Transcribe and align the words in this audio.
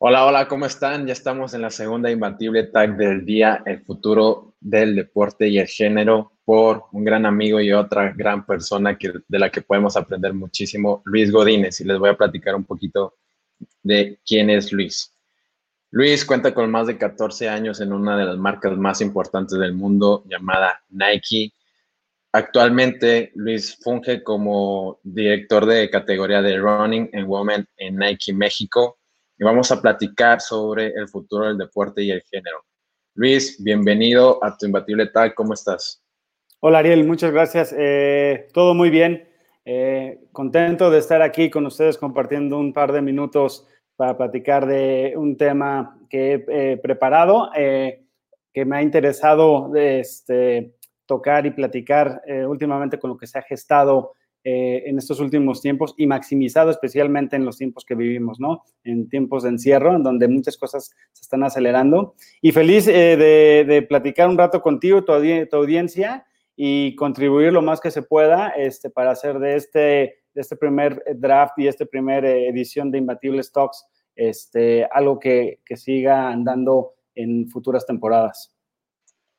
Hola, 0.00 0.26
hola, 0.26 0.46
¿cómo 0.46 0.64
están? 0.64 1.08
Ya 1.08 1.12
estamos 1.12 1.54
en 1.54 1.62
la 1.62 1.70
segunda 1.70 2.08
imbatible 2.08 2.62
tag 2.62 2.96
del 2.96 3.24
día, 3.24 3.64
el 3.66 3.80
futuro 3.82 4.54
del 4.60 4.94
deporte 4.94 5.48
y 5.48 5.58
el 5.58 5.66
género, 5.66 6.34
por 6.44 6.84
un 6.92 7.02
gran 7.02 7.26
amigo 7.26 7.60
y 7.60 7.72
otra 7.72 8.12
gran 8.12 8.46
persona 8.46 8.96
que, 8.96 9.12
de 9.26 9.38
la 9.40 9.50
que 9.50 9.60
podemos 9.60 9.96
aprender 9.96 10.34
muchísimo, 10.34 11.02
Luis 11.04 11.32
Godínez, 11.32 11.80
y 11.80 11.84
les 11.84 11.98
voy 11.98 12.10
a 12.10 12.16
platicar 12.16 12.54
un 12.54 12.62
poquito 12.62 13.16
de 13.82 14.20
quién 14.24 14.50
es 14.50 14.72
Luis. 14.72 15.12
Luis 15.90 16.24
cuenta 16.24 16.54
con 16.54 16.70
más 16.70 16.86
de 16.86 16.96
14 16.96 17.48
años 17.48 17.80
en 17.80 17.92
una 17.92 18.16
de 18.16 18.24
las 18.24 18.36
marcas 18.36 18.78
más 18.78 19.00
importantes 19.00 19.58
del 19.58 19.72
mundo 19.72 20.22
llamada 20.28 20.80
Nike. 20.90 21.52
Actualmente, 22.30 23.32
Luis 23.34 23.76
funge 23.82 24.22
como 24.22 25.00
director 25.02 25.66
de 25.66 25.90
categoría 25.90 26.40
de 26.40 26.56
Running 26.56 27.10
and 27.14 27.26
Women 27.26 27.66
en 27.76 27.96
Nike 27.96 28.32
México 28.32 28.97
y 29.38 29.44
vamos 29.44 29.70
a 29.70 29.80
platicar 29.80 30.40
sobre 30.40 30.88
el 30.88 31.08
futuro 31.08 31.46
del 31.46 31.58
deporte 31.58 32.02
y 32.02 32.10
el 32.10 32.22
género. 32.22 32.64
Luis, 33.14 33.62
bienvenido 33.62 34.42
a 34.42 34.56
tu 34.56 34.66
imbatible 34.66 35.06
tal, 35.06 35.34
¿cómo 35.34 35.54
estás? 35.54 36.02
Hola 36.60 36.78
Ariel, 36.80 37.06
muchas 37.06 37.30
gracias. 37.30 37.74
Eh, 37.76 38.48
todo 38.52 38.74
muy 38.74 38.90
bien. 38.90 39.28
Eh, 39.64 40.18
contento 40.32 40.90
de 40.90 40.98
estar 40.98 41.22
aquí 41.22 41.50
con 41.50 41.66
ustedes 41.66 41.98
compartiendo 41.98 42.58
un 42.58 42.72
par 42.72 42.92
de 42.92 43.00
minutos 43.00 43.66
para 43.94 44.16
platicar 44.16 44.66
de 44.66 45.14
un 45.16 45.36
tema 45.36 45.98
que 46.10 46.34
he 46.34 46.72
eh, 46.72 46.76
preparado, 46.78 47.50
que 47.54 48.64
me 48.64 48.76
ha 48.76 48.82
interesado 48.82 49.70
este, 49.76 50.74
tocar 51.06 51.46
y 51.46 51.50
platicar 51.50 52.22
últimamente 52.46 52.98
con 52.98 53.10
lo 53.10 53.16
que 53.16 53.26
se 53.26 53.38
ha 53.38 53.42
gestado 53.42 54.14
eh, 54.44 54.84
en 54.86 54.98
estos 54.98 55.20
últimos 55.20 55.60
tiempos 55.60 55.94
y 55.96 56.06
maximizado 56.06 56.70
especialmente 56.70 57.36
en 57.36 57.44
los 57.44 57.58
tiempos 57.58 57.84
que 57.84 57.94
vivimos, 57.94 58.38
¿no? 58.38 58.62
En 58.84 59.08
tiempos 59.08 59.42
de 59.42 59.50
encierro, 59.50 59.96
en 59.96 60.02
donde 60.02 60.28
muchas 60.28 60.56
cosas 60.56 60.90
se 61.12 61.22
están 61.22 61.42
acelerando. 61.42 62.14
Y 62.40 62.52
feliz 62.52 62.86
eh, 62.88 63.16
de, 63.16 63.82
platicar 63.82 64.28
un 64.28 64.38
rato 64.38 64.62
contigo, 64.62 65.04
tu, 65.04 65.12
audiencia, 65.12 66.24
y 66.56 66.94
contribuir 66.96 67.52
lo 67.52 67.62
más 67.62 67.80
que 67.80 67.90
se 67.90 68.02
pueda 68.02 68.48
este, 68.50 68.90
para 68.90 69.10
hacer 69.10 69.38
de 69.38 69.56
este, 69.56 69.80
de 69.80 70.40
este 70.40 70.56
primer 70.56 71.02
draft 71.16 71.58
y 71.58 71.68
esta 71.68 71.84
primera 71.84 72.28
edición 72.28 72.90
de 72.90 72.98
Imbatible 72.98 73.42
Stocks 73.42 73.86
este, 74.16 74.88
algo 74.90 75.18
que, 75.18 75.60
que 75.64 75.76
siga 75.76 76.30
andando 76.30 76.94
en 77.14 77.48
futuras 77.48 77.86
temporadas. 77.86 78.54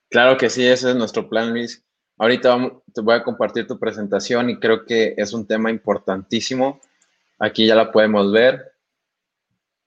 Claro 0.09 0.37
que 0.37 0.49
sí, 0.49 0.65
ese 0.65 0.89
es 0.89 0.95
nuestro 0.95 1.29
plan, 1.29 1.51
Luis. 1.51 1.85
Ahorita 2.19 2.71
te 2.93 3.01
voy 3.01 3.15
a 3.15 3.23
compartir 3.23 3.65
tu 3.65 3.79
presentación 3.79 4.49
y 4.49 4.59
creo 4.59 4.85
que 4.85 5.13
es 5.17 5.33
un 5.33 5.47
tema 5.47 5.71
importantísimo. 5.71 6.81
Aquí 7.39 7.65
ya 7.65 7.75
la 7.75 7.91
podemos 7.91 8.31
ver. 8.31 8.73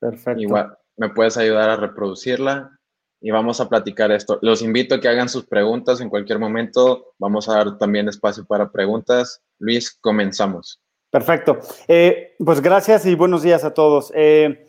Perfecto. 0.00 0.40
Igual 0.40 0.76
me 0.96 1.10
puedes 1.10 1.36
ayudar 1.36 1.68
a 1.68 1.76
reproducirla 1.76 2.78
y 3.20 3.30
vamos 3.30 3.60
a 3.60 3.68
platicar 3.68 4.10
esto. 4.10 4.38
Los 4.40 4.62
invito 4.62 4.94
a 4.94 5.00
que 5.00 5.08
hagan 5.08 5.28
sus 5.28 5.44
preguntas 5.44 6.00
en 6.00 6.08
cualquier 6.08 6.38
momento. 6.38 7.12
Vamos 7.18 7.48
a 7.48 7.54
dar 7.54 7.78
también 7.78 8.08
espacio 8.08 8.46
para 8.46 8.72
preguntas. 8.72 9.42
Luis, 9.58 9.92
comenzamos. 10.00 10.80
Perfecto. 11.10 11.58
Eh, 11.86 12.34
pues 12.38 12.62
gracias 12.62 13.04
y 13.04 13.14
buenos 13.14 13.42
días 13.42 13.62
a 13.64 13.74
todos. 13.74 14.10
Eh, 14.14 14.66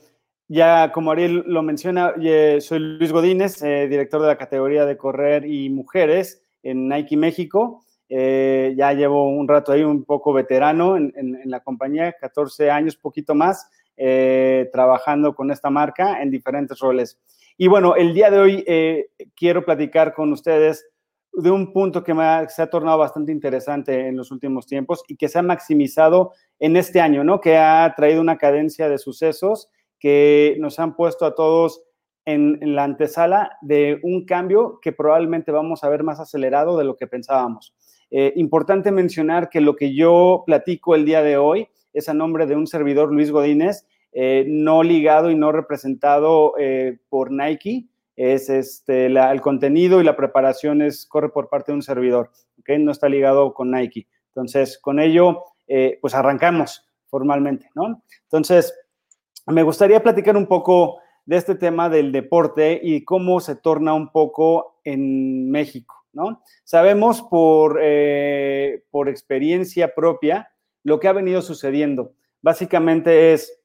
ya 0.49 0.91
como 0.91 1.11
Ariel 1.11 1.45
lo 1.47 1.63
menciona, 1.63 2.13
eh, 2.21 2.59
soy 2.59 2.79
Luis 2.79 3.13
Godínez, 3.13 3.61
director 3.61 4.21
de 4.21 4.27
la 4.27 4.37
categoría 4.37 4.85
de 4.85 4.97
correr 4.97 5.45
y 5.45 5.69
mujeres 5.69 6.42
en 6.63 6.87
Nike 6.87 7.17
México. 7.17 7.83
Eh, 8.09 8.73
ya 8.77 8.93
llevo 8.93 9.27
un 9.29 9.47
rato 9.47 9.71
ahí, 9.71 9.83
un 9.83 10.03
poco 10.03 10.33
veterano 10.33 10.97
en, 10.97 11.39
la 11.45 11.61
compañía, 11.61 12.13
14 12.19 12.69
años, 12.69 12.95
poquito 12.95 13.35
más, 13.35 13.69
eh, 13.97 14.69
trabajando 14.71 15.35
con 15.35 15.51
esta 15.51 15.69
marca 15.69 16.21
en 16.21 16.31
diferentes 16.31 16.79
roles. 16.79 17.19
Y 17.57 17.67
bueno, 17.67 17.95
el 17.95 18.13
día 18.13 18.31
de 18.31 18.39
hoy 18.39 18.63
eh, 18.67 19.09
quiero 19.35 19.63
platicar 19.63 20.13
con 20.13 20.31
ustedes 20.31 20.85
de 21.33 21.49
un 21.49 21.73
punto 21.73 22.03
que 22.03 22.13
me 22.13 22.47
se 22.49 22.61
ha 22.61 22.69
tornado 22.69 22.99
bastante 22.99 23.31
interesante 23.31 24.07
en 24.07 24.15
los 24.15 24.31
últimos 24.31 24.67
tiempos 24.67 25.03
y 25.07 25.15
que 25.15 25.27
se 25.27 25.39
ha 25.39 25.43
maximizado 25.43 26.33
en 26.59 26.77
este 26.77 27.01
año, 27.01 27.23
¿no? 27.23 27.41
Que 27.41 27.57
ha 27.57 27.91
traído 27.95 28.21
una 28.21 28.37
cadencia 28.37 28.87
de 28.87 28.99
sucesos 28.99 29.69
que 29.99 30.55
nos 30.59 30.77
han 30.79 30.95
puesto 30.95 31.25
a 31.25 31.33
todos 31.33 31.81
en, 32.25 32.59
la 32.75 32.83
antesala 32.83 33.57
de 33.61 33.99
un 34.03 34.25
cambio 34.25 34.79
que 34.81 34.91
probablemente 34.91 35.51
vamos 35.51 35.83
a 35.83 35.89
ver 35.89 36.03
más 36.03 36.19
acelerado 36.19 36.77
de 36.77 36.83
lo 36.85 36.95
que 36.95 37.07
pensábamos. 37.07 37.73
Eh, 38.11 38.33
importante 38.35 38.91
mencionar 38.91 39.49
que 39.49 39.61
lo 39.61 39.75
que 39.75 39.93
yo 39.93 40.43
platico 40.45 40.95
el 40.95 41.05
día 41.05 41.23
de 41.23 41.37
hoy 41.37 41.67
es 41.93 42.09
a 42.09 42.13
nombre 42.13 42.45
de 42.45 42.55
un 42.55 42.67
servidor 42.67 43.11
Luis 43.11 43.31
Godínez, 43.31 43.87
eh, 44.11 44.45
no 44.47 44.83
ligado 44.83 45.31
y 45.31 45.35
no 45.35 45.51
representado 45.51 46.53
eh, 46.59 46.99
por 47.09 47.31
Nike. 47.31 47.87
Es 48.15 48.49
este, 48.49 49.07
el 49.07 49.41
contenido 49.41 49.99
y 49.99 50.03
la 50.03 50.15
preparación 50.15 50.83
es, 50.83 51.07
corre 51.07 51.29
por 51.29 51.49
parte 51.49 51.71
de 51.71 51.77
un 51.77 51.81
servidor, 51.81 52.29
¿okay? 52.59 52.77
no 52.77 52.91
está 52.91 53.09
ligado 53.09 53.53
con 53.55 53.71
Nike. 53.71 54.07
Entonces, 54.27 54.77
con 54.77 54.99
ello, 54.99 55.43
pues 56.01 56.13
arrancamos 56.13 56.87
formalmente, 57.07 57.69
¿no? 57.73 58.03
Entonces, 58.23 58.73
me 59.47 59.63
gustaría 59.63 60.01
platicar 60.01 60.37
un 60.37 60.45
poco 60.45 60.99
de 61.25 61.37
este 61.37 61.55
tema 61.55 61.89
del 61.89 62.11
deporte 62.11 62.79
y 62.81 63.03
cómo 63.03 63.39
se 63.39 63.55
torna 63.55 63.93
un 63.93 64.11
poco 64.11 64.79
en 64.83 65.49
México, 65.49 66.05
¿no? 66.11 66.41
Sabemos 66.63 67.21
por, 67.21 67.79
eh, 67.81 68.83
por 68.91 69.09
experiencia 69.09 69.93
propia 69.95 70.49
lo 70.83 70.99
que 70.99 71.07
ha 71.07 71.13
venido 71.13 71.41
sucediendo. 71.41 72.13
Básicamente 72.41 73.33
es 73.33 73.61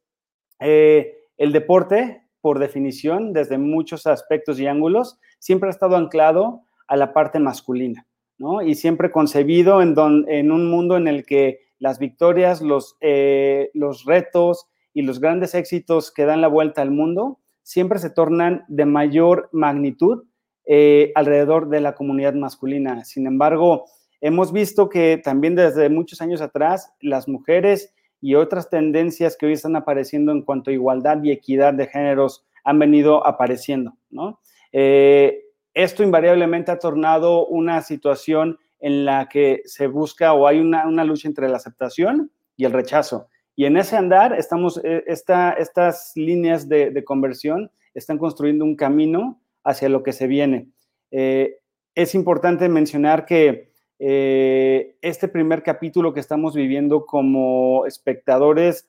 eh, 0.60 1.24
el 1.36 1.52
deporte, 1.52 2.22
por 2.40 2.60
definición, 2.60 3.32
desde 3.32 3.58
muchos 3.58 4.06
aspectos 4.06 4.60
y 4.60 4.66
ángulos, 4.66 5.18
siempre 5.40 5.68
ha 5.68 5.70
estado 5.70 5.96
anclado 5.96 6.62
a 6.86 6.96
la 6.96 7.12
parte 7.12 7.40
masculina, 7.40 8.06
¿no? 8.38 8.62
Y 8.62 8.76
siempre 8.76 9.10
concebido 9.10 9.82
en, 9.82 9.96
en 10.28 10.52
un 10.52 10.70
mundo 10.70 10.96
en 10.96 11.08
el 11.08 11.26
que 11.26 11.68
las 11.80 11.98
victorias, 11.98 12.62
los, 12.62 12.96
eh, 13.00 13.70
los 13.74 14.04
retos 14.04 14.66
y 14.94 15.02
los 15.02 15.20
grandes 15.20 15.54
éxitos 15.54 16.12
que 16.12 16.24
dan 16.24 16.40
la 16.40 16.48
vuelta 16.48 16.82
al 16.82 16.90
mundo 16.90 17.40
siempre 17.68 17.98
se 17.98 18.08
tornan 18.08 18.64
de 18.68 18.86
mayor 18.86 19.50
magnitud 19.52 20.24
eh, 20.64 21.12
alrededor 21.14 21.68
de 21.68 21.82
la 21.82 21.94
comunidad 21.94 22.32
masculina. 22.32 23.04
Sin 23.04 23.26
embargo, 23.26 23.84
hemos 24.22 24.54
visto 24.54 24.88
que 24.88 25.20
también 25.22 25.54
desde 25.54 25.90
muchos 25.90 26.22
años 26.22 26.40
atrás 26.40 26.94
las 27.02 27.28
mujeres 27.28 27.94
y 28.22 28.36
otras 28.36 28.70
tendencias 28.70 29.36
que 29.36 29.44
hoy 29.44 29.52
están 29.52 29.76
apareciendo 29.76 30.32
en 30.32 30.40
cuanto 30.40 30.70
a 30.70 30.72
igualdad 30.72 31.22
y 31.22 31.30
equidad 31.30 31.74
de 31.74 31.86
géneros 31.88 32.46
han 32.64 32.78
venido 32.78 33.26
apareciendo. 33.26 33.98
Eh, 34.72 35.38
esto 35.74 36.02
invariablemente 36.02 36.70
ha 36.70 36.78
tornado 36.78 37.46
una 37.48 37.82
situación 37.82 38.58
en 38.80 39.04
la 39.04 39.28
que 39.28 39.60
se 39.66 39.88
busca 39.88 40.32
o 40.32 40.46
hay 40.46 40.58
una 40.60 41.04
lucha 41.04 41.28
entre 41.28 41.50
la 41.50 41.58
aceptación 41.58 42.32
y 42.56 42.64
el 42.64 42.72
rechazo. 42.72 43.28
Y 43.58 43.64
en 43.64 43.76
ese 43.76 43.96
andar, 43.96 44.34
estamos, 44.34 44.80
eh, 44.84 45.02
estas 45.08 46.12
líneas 46.14 46.68
de, 46.68 47.02
conversión 47.04 47.72
están 47.92 48.16
construyendo 48.16 48.64
un 48.64 48.76
camino 48.76 49.40
hacia 49.64 49.88
lo 49.88 50.04
que 50.04 50.12
se 50.12 50.28
viene. 50.28 50.68
Eh, 51.10 51.58
es 51.96 52.14
importante 52.14 52.68
mencionar 52.68 53.26
que 53.26 53.72
eh, 53.98 54.96
este 55.02 55.26
primer 55.26 55.64
capítulo 55.64 56.14
que 56.14 56.20
estamos 56.20 56.54
viviendo 56.54 57.04
como 57.04 57.84
espectadores 57.84 58.88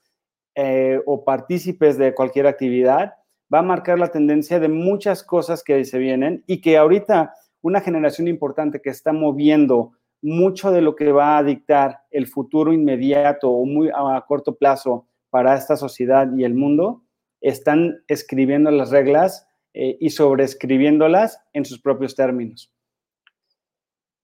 o 1.05 1.23
partícipes 1.23 1.97
de 1.97 2.13
cualquier 2.13 2.45
actividad 2.45 3.13
va 3.51 3.59
a 3.59 3.63
marcar 3.63 3.97
la 3.97 4.09
tendencia 4.09 4.59
de 4.59 4.67
muchas 4.67 5.23
cosas 5.23 5.63
que 5.63 5.83
se 5.85 5.97
vienen 5.97 6.43
y 6.45 6.61
que 6.61 6.77
ahorita 6.77 7.33
una 7.61 7.81
generación 7.81 8.27
importante 8.27 8.81
que 8.81 8.89
está 8.89 9.13
moviendo 9.13 9.93
mucho 10.21 10.71
de 10.71 10.81
lo 10.81 10.95
que 10.95 11.11
va 11.11 11.37
a 11.37 11.43
dictar 11.43 12.01
el 12.11 12.27
futuro 12.27 12.73
inmediato 12.73 13.49
o 13.49 13.65
muy 13.65 13.89
a 13.89 14.23
corto 14.27 14.55
plazo 14.55 15.07
para 15.29 15.55
esta 15.55 15.77
sociedad 15.77 16.27
y 16.35 16.43
el 16.43 16.53
mundo, 16.53 17.03
están 17.41 18.03
escribiendo 18.07 18.71
las 18.71 18.91
reglas 18.91 19.47
eh, 19.73 19.97
y 19.99 20.09
sobreescribiéndolas 20.09 21.39
en 21.53 21.65
sus 21.65 21.79
propios 21.79 22.15
términos. 22.15 22.73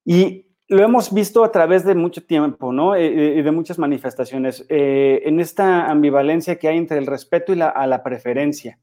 Y 0.03 0.47
lo 0.67 0.83
hemos 0.83 1.13
visto 1.13 1.43
a 1.43 1.51
través 1.51 1.85
de 1.85 1.95
mucho 1.95 2.25
tiempo, 2.25 2.73
¿no? 2.73 2.95
Eh, 2.95 3.39
eh, 3.39 3.43
de 3.43 3.51
muchas 3.51 3.77
manifestaciones, 3.77 4.65
en 4.67 5.39
esta 5.39 5.89
ambivalencia 5.89 6.57
que 6.57 6.67
hay 6.67 6.77
entre 6.77 6.97
el 6.97 7.05
respeto 7.05 7.53
y 7.53 7.57
la, 7.57 7.69
a 7.69 7.85
la 7.87 8.03
preferencia. 8.03 8.79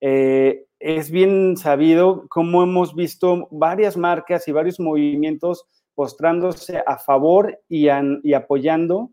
es 0.00 1.10
bien 1.12 1.56
sabido 1.56 2.26
cómo 2.28 2.64
hemos 2.64 2.96
visto 2.96 3.46
varias 3.52 3.96
marcas 3.96 4.48
y 4.48 4.52
varios 4.52 4.80
movimientos 4.80 5.68
postrándose 5.94 6.82
a 6.86 6.98
favor 6.98 7.60
y, 7.68 7.88
apoyando 7.88 9.10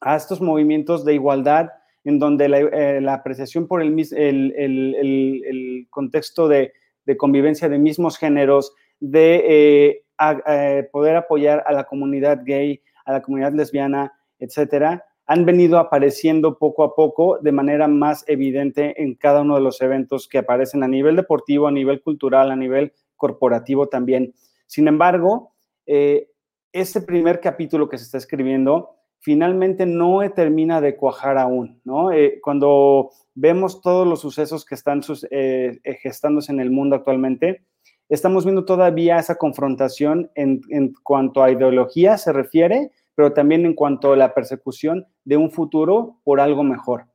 a 0.00 0.16
estos 0.16 0.40
movimientos 0.40 1.04
de 1.04 1.14
igualdad 1.14 1.70
en 2.04 2.18
donde 2.18 2.48
la, 2.48 2.60
eh, 2.60 3.04
apreciación 3.08 3.66
por 3.66 3.82
el, 3.82 3.98
el, 4.14 5.86
contexto 5.90 6.48
de, 6.48 6.72
convivencia 7.16 7.68
de 7.68 7.78
mismos 7.78 8.16
géneros, 8.18 8.74
de 9.00 9.42
eh, 9.46 10.04
eh, 10.46 10.88
poder 10.92 11.16
apoyar 11.16 11.64
a 11.66 11.72
la 11.72 11.84
comunidad 11.84 12.42
gay, 12.44 12.80
a 13.04 13.12
la 13.12 13.22
comunidad 13.22 13.52
lesbiana, 13.52 14.12
etcétera, 14.38 15.04
han 15.26 15.44
venido 15.44 15.78
apareciendo 15.78 16.56
poco 16.56 16.84
a 16.84 16.94
poco 16.94 17.38
de 17.40 17.50
manera 17.50 17.88
más 17.88 18.24
evidente 18.28 19.02
en 19.02 19.16
cada 19.16 19.42
uno 19.42 19.56
de 19.56 19.60
los 19.60 19.80
eventos 19.82 20.28
que 20.28 20.38
aparecen 20.38 20.84
a 20.84 20.88
nivel 20.88 21.16
deportivo, 21.16 21.66
a 21.66 21.72
nivel 21.72 22.00
cultural, 22.00 22.52
a 22.52 22.56
nivel 22.56 22.92
corporativo 23.16 23.88
también. 23.88 24.32
Sin 24.66 24.86
embargo, 24.86 25.55
eh, 25.86 26.30
este 26.72 27.00
primer 27.00 27.40
capítulo 27.40 27.88
que 27.88 27.98
se 27.98 28.04
está 28.04 28.18
escribiendo 28.18 28.90
finalmente 29.20 29.86
no 29.86 30.20
termina 30.34 30.80
de 30.80 30.96
cuajar 30.96 31.38
aún, 31.38 31.80
¿no? 31.84 32.12
Eh, 32.12 32.38
cuando 32.42 33.10
vemos 33.34 33.80
todos 33.80 34.06
los 34.06 34.20
sucesos 34.20 34.64
que 34.64 34.74
están 34.74 35.00
eh, 35.30 35.78
gestándose 36.02 36.52
en 36.52 36.60
el 36.60 36.70
mundo 36.70 36.96
actualmente, 36.96 37.64
estamos 38.08 38.44
viendo 38.44 38.64
todavía 38.64 39.18
esa 39.18 39.36
confrontación 39.36 40.30
en, 40.34 40.60
en, 40.68 40.92
cuanto 41.02 41.42
a 41.42 41.50
ideología 41.50 42.18
se 42.18 42.32
refiere, 42.32 42.90
pero 43.14 43.32
también 43.32 43.64
en 43.66 43.74
cuanto 43.74 44.12
a 44.12 44.16
la 44.16 44.34
persecución 44.34 45.06
de 45.24 45.36
un 45.36 45.50
futuro 45.50 46.20
por 46.22 46.40
algo 46.40 46.62
mejor. 46.62 47.06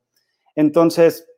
Entonces, 0.54 1.28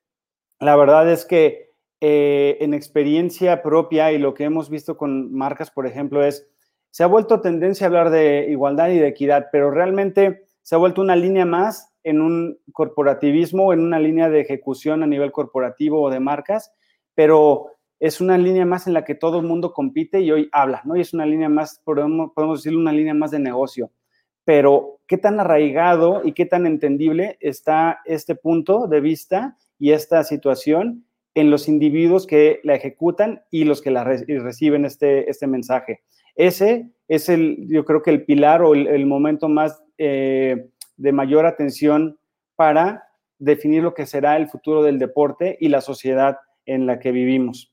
la 0.59 0.77
verdad 0.77 1.11
es 1.11 1.25
que 1.25 1.65
eh, 2.01 2.59
en 2.61 2.75
experiencia 2.75 3.63
propia 3.63 4.13
y 4.13 4.19
lo 4.19 4.35
que 4.35 4.45
hemos 4.45 4.69
visto 4.69 4.97
con 4.97 5.33
marcas, 5.33 5.71
por 5.71 5.87
ejemplo, 5.87 6.25
es, 6.25 6.47
se 6.95 7.03
ha 7.03 7.09
vuelto 7.09 7.41
tendencia 7.41 7.87
a 7.87 7.89
hablar 7.89 8.11
de 8.11 8.47
igualdad 8.49 8.91
y 8.91 9.01
de 9.01 9.09
equidad, 9.09 9.49
pero 9.51 9.73
realmente 9.73 10.45
se 10.63 10.77
ha 10.77 10.79
vuelto 10.79 11.01
una 11.03 11.17
línea 11.17 11.45
más 11.45 11.93
en 12.05 12.21
un 12.21 12.61
corporativismo, 12.73 13.73
en 13.73 13.81
una 13.81 13.99
línea 13.99 14.31
de 14.31 14.41
ejecución 14.41 15.03
a 15.03 15.09
nivel 15.09 15.33
corporativo 15.33 16.01
o 16.01 16.09
de 16.09 16.21
marcas, 16.21 16.73
pero 17.17 17.67
es 17.99 18.21
una 18.21 18.39
línea 18.39 18.65
más 18.65 18.87
en 18.87 18.93
la 18.93 19.05
que 19.05 19.17
todo 19.17 19.41
el 19.41 19.45
mundo 19.45 19.73
compite 19.73 20.21
y 20.21 20.31
hoy 20.31 20.49
habla, 20.53 20.83
¿no? 20.85 20.95
Y 20.95 21.01
es 21.01 21.13
una 21.13 21.27
línea 21.27 21.49
más, 21.49 21.81
podemos, 21.85 22.31
podemos 22.33 22.61
decirlo, 22.61 22.79
una 22.79 22.93
línea 22.93 23.13
más 23.13 23.33
de 23.33 23.41
negocio. 23.41 23.91
Pero, 24.45 25.01
¿qué 25.09 25.19
tan 25.19 25.41
arraigado 25.41 26.23
y 26.25 26.31
qué 26.31 26.47
tan 26.47 26.65
entendible 26.65 27.39
está 27.41 28.03
este 28.05 28.37
punto 28.37 28.87
de 28.87 29.01
vista 29.01 29.57
y 29.81 29.91
esta 29.91 30.23
situación 30.23 31.07
en 31.35 31.51
los 31.51 31.69
individuos 31.69 32.27
que 32.27 32.61
la 32.63 32.75
ejecutan 32.75 33.43
y 33.51 33.65
los 33.65 33.83
que 33.83 33.91
la 33.91 34.05
reciben 34.05 34.85
este, 34.85 35.31
este 35.31 35.47
mensaje? 35.47 36.03
Ese 36.37 36.91
es 37.09 37.29
el, 37.29 37.67
yo 37.69 37.85
creo 37.85 38.03
que 38.03 38.11
el 38.11 38.25
pilar 38.25 38.63
o 38.63 38.75
el 38.75 39.07
momento 39.07 39.49
más 39.49 39.83
eh, 39.99 40.69
de 40.97 41.13
mayor 41.13 41.47
atención 41.47 42.19
para 42.57 43.05
definir 43.39 43.83
lo 43.83 43.95
que 43.95 44.07
será 44.07 44.37
el 44.37 44.49
futuro 44.49 44.83
del 44.83 44.99
deporte 44.99 45.57
y 45.61 45.69
la 45.69 45.81
sociedad 45.81 46.39
en 46.67 46.87
la 46.87 46.99
que 46.99 47.13
vivimos. 47.13 47.73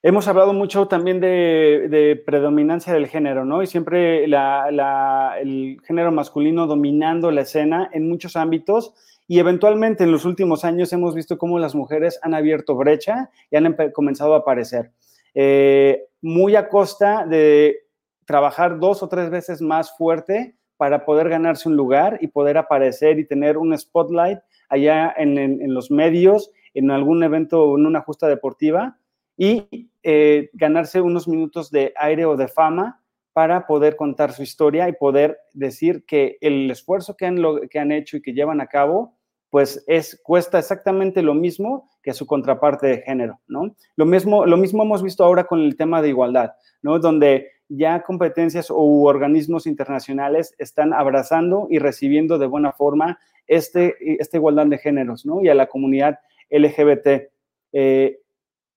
Hemos 0.00 0.28
hablado 0.28 0.52
mucho 0.52 0.86
también 0.86 1.20
de, 1.20 2.22
predominancia 2.24 2.92
del 2.92 3.08
género, 3.08 3.44
¿no? 3.44 3.62
Y 3.62 3.66
siempre 3.66 4.24
el 4.24 5.80
género 5.84 6.12
masculino 6.12 6.66
dominando 6.66 7.30
la 7.32 7.40
escena 7.40 7.90
en 7.92 8.08
muchos 8.08 8.36
ámbitos 8.36 8.94
y 9.28 9.38
eventualmente 9.38 10.04
en 10.04 10.10
los 10.10 10.24
últimos 10.24 10.64
años 10.64 10.92
hemos 10.94 11.14
visto 11.14 11.36
cómo 11.36 11.58
las 11.58 11.74
mujeres 11.74 12.18
han 12.22 12.32
abierto 12.32 12.74
brecha 12.74 13.30
y 13.50 13.56
han 13.56 13.76
comenzado 13.92 14.34
a 14.34 14.38
aparecer. 14.38 14.90
Eh, 15.34 16.06
muy 16.22 16.56
a 16.56 16.70
costa 16.70 17.26
de 17.26 17.76
trabajar 18.24 18.78
dos 18.78 19.02
o 19.02 19.08
tres 19.08 19.28
veces 19.28 19.60
más 19.60 19.94
fuerte 19.96 20.56
para 20.78 21.04
poder 21.04 21.28
ganarse 21.28 21.68
un 21.68 21.76
lugar 21.76 22.18
y 22.22 22.28
poder 22.28 22.56
aparecer 22.56 23.18
y 23.18 23.26
tener 23.26 23.58
un 23.58 23.76
spotlight 23.76 24.38
allá 24.70 25.14
en, 25.16 25.74
los 25.74 25.90
medios, 25.90 26.50
en 26.72 26.90
algún 26.90 27.22
evento 27.22 27.62
o 27.62 27.78
en 27.78 27.84
una 27.84 28.00
justa 28.00 28.28
deportiva 28.28 28.98
y 29.36 29.90
eh, 30.02 30.48
ganarse 30.54 31.02
unos 31.02 31.28
minutos 31.28 31.70
de 31.70 31.92
aire 31.96 32.24
o 32.24 32.36
de 32.36 32.48
fama 32.48 33.02
para 33.34 33.66
poder 33.66 33.94
contar 33.94 34.32
su 34.32 34.42
historia 34.42 34.88
y 34.88 34.92
poder 34.92 35.38
decir 35.52 36.04
que 36.06 36.38
el 36.40 36.70
esfuerzo 36.70 37.16
que 37.16 37.26
han, 37.26 37.38
que 37.68 37.78
han 37.78 37.92
hecho 37.92 38.16
y 38.16 38.22
que 38.22 38.32
llevan 38.32 38.60
a 38.60 38.66
cabo, 38.66 39.17
pues 39.50 39.84
es, 39.86 40.20
cuesta 40.22 40.58
exactamente 40.58 41.22
lo 41.22 41.34
mismo 41.34 41.88
que 42.02 42.12
su 42.12 42.26
contraparte 42.26 42.86
de 42.86 42.98
género, 42.98 43.40
¿no? 43.46 43.74
Lo 43.96 44.04
mismo, 44.04 44.46
lo 44.46 44.56
mismo 44.56 44.82
hemos 44.82 45.02
visto 45.02 45.24
ahora 45.24 45.44
con 45.44 45.60
el 45.60 45.76
tema 45.76 46.02
de 46.02 46.10
igualdad, 46.10 46.52
¿no? 46.82 46.98
Donde 46.98 47.48
ya 47.68 48.02
competencias 48.02 48.70
u 48.70 49.06
organismos 49.06 49.66
internacionales 49.66 50.54
están 50.58 50.92
abrazando 50.92 51.66
y 51.70 51.78
recibiendo 51.78 52.38
de 52.38 52.46
buena 52.46 52.72
forma 52.72 53.18
este, 53.46 53.96
esta 54.20 54.36
igualdad 54.36 54.66
de 54.66 54.78
géneros, 54.78 55.24
¿no? 55.26 55.42
Y 55.42 55.48
a 55.48 55.54
la 55.54 55.66
comunidad 55.66 56.18
LGBT. 56.50 57.30
Eh, 57.72 58.20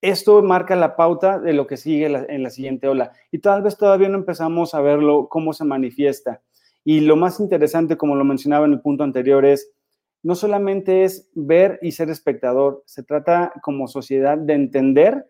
esto 0.01 0.41
marca 0.41 0.75
la 0.75 0.95
pauta 0.95 1.39
de 1.39 1.53
lo 1.53 1.67
que 1.67 1.77
sigue 1.77 2.05
en 2.05 2.43
la 2.43 2.49
siguiente 2.49 2.87
ola. 2.87 3.11
Y 3.31 3.39
tal 3.39 3.61
vez 3.61 3.77
todavía 3.77 4.09
no 4.09 4.17
empezamos 4.17 4.73
a 4.73 4.81
verlo 4.81 5.27
cómo 5.29 5.53
se 5.53 5.63
manifiesta. 5.63 6.41
Y 6.83 7.01
lo 7.01 7.15
más 7.15 7.39
interesante, 7.39 7.97
como 7.97 8.15
lo 8.15 8.23
mencionaba 8.23 8.65
en 8.65 8.73
el 8.73 8.81
punto 8.81 9.03
anterior, 9.03 9.45
es 9.45 9.71
no 10.23 10.35
solamente 10.35 11.03
es 11.03 11.29
ver 11.33 11.79
y 11.81 11.91
ser 11.91 12.09
espectador, 12.09 12.83
se 12.85 13.03
trata 13.03 13.53
como 13.61 13.87
sociedad 13.87 14.37
de 14.37 14.53
entender 14.53 15.27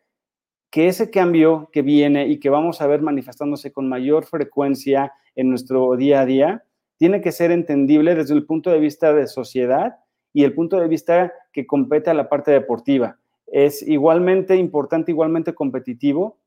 que 0.70 0.88
ese 0.88 1.10
cambio 1.10 1.70
que 1.72 1.82
viene 1.82 2.28
y 2.28 2.40
que 2.40 2.50
vamos 2.50 2.82
a 2.82 2.88
ver 2.88 3.02
manifestándose 3.02 3.72
con 3.72 3.90
mayor 3.90 4.26
frecuencia 4.26 5.14
en 5.36 5.50
nuestro 5.50 5.96
día 5.98 6.22
a 6.22 6.26
día, 6.26 6.64
tiene 6.98 7.22
que 7.22 7.32
ser 7.32 7.52
entendible 7.52 8.16
desde 8.16 8.34
el 8.34 8.46
punto 8.46 8.70
de 8.70 8.80
vista 8.80 9.14
de 9.14 9.28
sociedad 9.28 9.98
y 10.34 10.44
el 10.44 10.54
punto 10.54 10.80
de 10.80 10.88
vista 10.88 11.34
que 11.52 11.68
compete 11.68 12.10
a 12.10 12.14
la 12.14 12.30
parte 12.30 12.52
deportiva. 12.52 13.20
Es 13.48 13.82
igualmente 13.82 14.56
importante, 14.56 15.12
igualmente 15.12 15.54
competitivo 15.54 16.40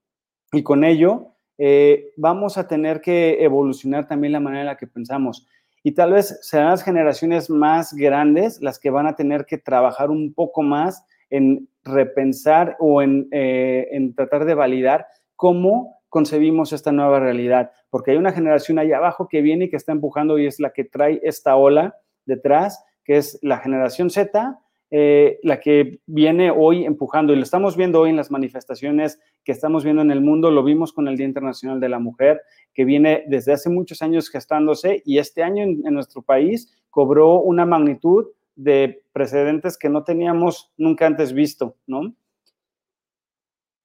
y 0.53 0.63
con 0.63 0.85
ello 0.85 1.35
eh, 1.59 2.13
vamos 2.17 2.57
a 2.57 2.67
tener 2.67 3.01
que 3.01 3.45
evolucionar 3.45 4.07
también 4.07 4.33
la 4.33 4.41
manera 4.41 4.63
en 4.63 4.67
la 4.67 4.77
que 4.77 4.87
pensamos. 4.87 5.47
Y 5.87 5.93
tal 5.93 6.15
vez 6.15 6.39
serán 6.41 6.71
las 6.71 6.83
generaciones 6.83 7.51
más 7.51 7.93
grandes 7.93 8.59
las 8.63 8.79
que 8.79 8.89
van 8.89 9.07
a 9.07 9.17
tener 9.17 9.45
que 9.45 9.59
trabajar 9.59 10.11
un 10.11 10.33
poco 10.33 10.63
más 10.63 11.05
en 11.29 11.69
repensar 11.85 12.75
o 12.81 13.03
eh, 13.03 13.89
en, 13.91 14.15
tratar 14.15 14.47
de 14.47 14.55
validar 14.55 15.07
cómo 15.37 16.01
concebimos 16.09 16.73
esta 16.73 16.91
nueva 16.91 17.21
realidad, 17.21 17.71
porque 17.91 18.13
hay 18.13 18.17
una 18.17 18.33
generación 18.33 18.79
ahí 18.79 18.93
abajo 18.93 19.29
que 19.29 19.43
viene 19.43 19.67
y 19.67 19.69
que 19.69 19.77
está 19.77 19.93
empujando 19.93 20.39
y 20.39 20.47
es 20.47 20.59
la 20.59 20.73
que 20.73 20.85
trae 20.85 21.21
esta 21.23 21.55
ola 21.57 21.99
detrás, 22.25 22.83
que 23.05 23.19
es 23.19 23.39
la 23.43 23.59
generación 23.59 24.09
Z, 24.09 24.59
eh, 24.91 25.39
la 25.43 25.61
que 25.61 25.99
viene 26.07 26.51
hoy 26.51 26.85
empujando, 26.85 27.33
y 27.33 27.37
lo 27.37 27.43
estamos 27.43 27.77
viendo 27.77 28.01
hoy 28.01 28.11
en 28.11 28.17
las 28.17 28.31
manifestaciones 28.31 29.21
que 29.45 29.53
estamos 29.53 29.85
viendo 29.85 30.03
en 30.03 30.11
el 30.11 30.21
mundo, 30.21 30.51
lo 30.51 30.63
vimos 30.63 30.93
con 30.93 31.09
el 31.09 31.17
Día 31.17 31.27
Internacional 31.27 31.81
de 31.81 31.89
la 31.89 31.99
Mujer, 31.99 32.43
que 32.73 32.85
viene 32.85 33.25
desde 33.27 33.53
hace 33.53 33.71
muchos 33.71 34.03
años 34.03 34.29
gestándose 34.29 35.03
y 35.05 35.19
este 35.19 35.43
año 35.43 35.65
en 35.65 35.95
nuestro 35.95 36.23
país 36.23 36.73
cobró 36.91 37.41
una 37.41 37.67
magnitud 37.67 38.27
de 38.57 39.03
precedentes 39.13 39.77
que 39.77 39.89
no 39.89 40.05
teníamos 40.05 40.73
nunca 40.77 41.07
antes 41.07 41.33
visto, 41.33 41.77
¿no? 41.87 42.15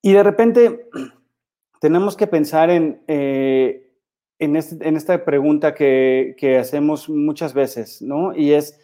Y 0.01 0.13
de 0.13 0.23
repente 0.23 0.89
tenemos 1.81 2.15
que 2.15 2.27
pensar 2.27 2.69
en, 2.69 3.01
eh, 3.07 3.91
en, 4.39 4.55
esta 4.55 5.25
pregunta 5.25 5.73
que, 5.73 6.57
hacemos 6.59 7.09
muchas 7.09 7.53
veces, 7.53 8.01
¿no? 8.01 8.35
Y 8.35 8.53
es 8.53 8.79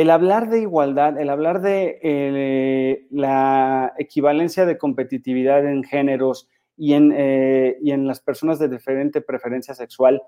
el 0.00 0.10
hablar 0.10 0.48
de 0.48 0.60
igualdad, 0.60 1.18
el 1.18 1.30
hablar 1.30 1.60
de 1.60 1.98
eh, 2.02 3.06
la 3.10 3.92
equivalencia 3.98 4.66
de 4.66 4.78
competitividad 4.78 5.66
en 5.66 5.84
géneros 5.84 6.48
y 6.76 6.94
en, 6.94 7.12
eh, 7.16 7.76
y 7.82 7.90
en 7.90 8.06
las 8.06 8.20
personas 8.20 8.58
de 8.58 8.68
diferente 8.68 9.20
preferencia 9.20 9.74
sexual 9.74 10.22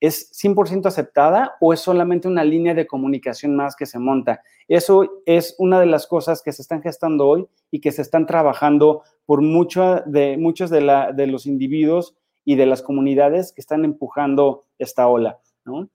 ¿Es 0.00 0.30
100% 0.32 0.86
aceptada 0.86 1.56
o 1.60 1.72
es 1.72 1.80
solamente 1.80 2.28
una 2.28 2.44
línea 2.44 2.72
de 2.72 2.86
comunicación 2.86 3.56
más 3.56 3.74
que 3.74 3.84
se 3.84 3.98
monta? 3.98 4.42
Eso 4.68 5.22
es 5.26 5.56
una 5.58 5.80
de 5.80 5.86
las 5.86 6.06
cosas 6.06 6.40
que 6.40 6.52
se 6.52 6.62
están 6.62 6.82
gestando 6.82 7.26
hoy 7.26 7.48
y 7.72 7.80
que 7.80 7.90
se 7.90 8.02
están 8.02 8.26
trabajando 8.26 9.02
por 9.26 9.42
mucho 9.42 10.02
de, 10.06 10.36
muchos 10.38 10.70
de, 10.70 10.82
la, 10.82 11.12
de 11.12 11.26
los 11.26 11.46
individuos 11.46 12.16
y 12.44 12.54
de 12.54 12.66
las 12.66 12.82
comunidades 12.82 13.52
que 13.52 13.60
están 13.60 13.84
empujando 13.84 14.66
esta 14.78 15.08
ola. 15.08 15.40
¿no? 15.64 15.88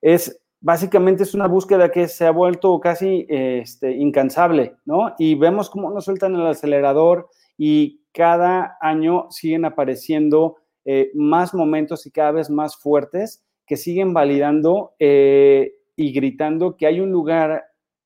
Es, 0.00 0.41
básicamente 0.62 1.24
es 1.24 1.34
una 1.34 1.48
búsqueda 1.48 1.90
que 1.90 2.08
se 2.08 2.24
ha 2.24 2.30
vuelto 2.30 2.78
casi 2.80 3.26
este, 3.28 3.92
incansable, 3.92 4.76
¿no? 4.84 5.14
Y 5.18 5.34
vemos 5.34 5.68
cómo 5.68 5.90
nos 5.90 6.04
sueltan 6.04 6.34
el 6.36 6.46
acelerador 6.46 7.28
y 7.58 8.00
cada 8.12 8.78
año 8.80 9.26
siguen 9.30 9.64
apareciendo 9.64 10.56
eh, 10.84 11.10
más 11.14 11.52
momentos 11.52 12.06
y 12.06 12.10
cada 12.10 12.30
vez 12.30 12.48
más 12.48 12.76
fuertes 12.76 13.44
que 13.66 13.76
siguen 13.76 14.14
validando 14.14 14.94
eh, 14.98 15.74
y 15.96 16.12
gritando 16.12 16.76
que 16.76 16.86
hay 16.86 17.00
un 17.00 17.10
lugar 17.10 17.64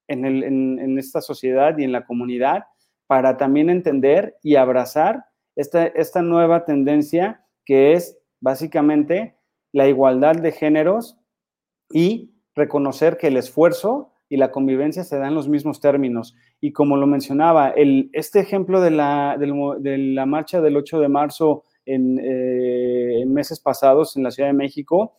en, 0.08 0.98
esta 0.98 1.20
sociedad 1.20 1.76
y 1.76 1.84
en 1.84 1.92
la 1.92 2.06
comunidad 2.06 2.64
para 3.06 3.36
también 3.36 3.70
entender 3.70 4.36
y 4.42 4.56
abrazar 4.56 5.24
esta, 5.56 5.86
esta 5.86 6.22
nueva 6.22 6.64
tendencia 6.64 7.44
que 7.64 7.92
es 7.92 8.18
básicamente 8.40 9.36
la 9.72 9.88
igualdad 9.88 10.36
de 10.36 10.52
géneros 10.52 11.18
y 11.90 12.35
reconocer 12.56 13.18
que 13.18 13.28
el 13.28 13.36
esfuerzo 13.36 14.10
y 14.28 14.38
la 14.38 14.50
convivencia 14.50 15.04
se 15.04 15.16
dan 15.18 15.28
en 15.28 15.34
los 15.34 15.48
mismos 15.48 15.80
términos. 15.80 16.34
Y 16.60 16.72
como 16.72 16.96
lo 16.96 17.06
mencionaba, 17.06 17.70
el, 17.70 18.10
este 18.12 18.40
ejemplo 18.40 18.80
de 18.80 18.90
la, 18.90 19.36
de 19.38 19.98
la 19.98 20.26
marcha 20.26 20.60
del 20.60 20.76
8 20.76 20.98
de 21.00 21.08
marzo 21.08 21.64
eh, 21.84 23.20
en, 23.22 23.32
meses 23.32 23.60
pasados 23.60 24.16
en 24.16 24.24
la 24.24 24.32
Ciudad 24.32 24.48
de 24.48 24.54
México, 24.54 25.14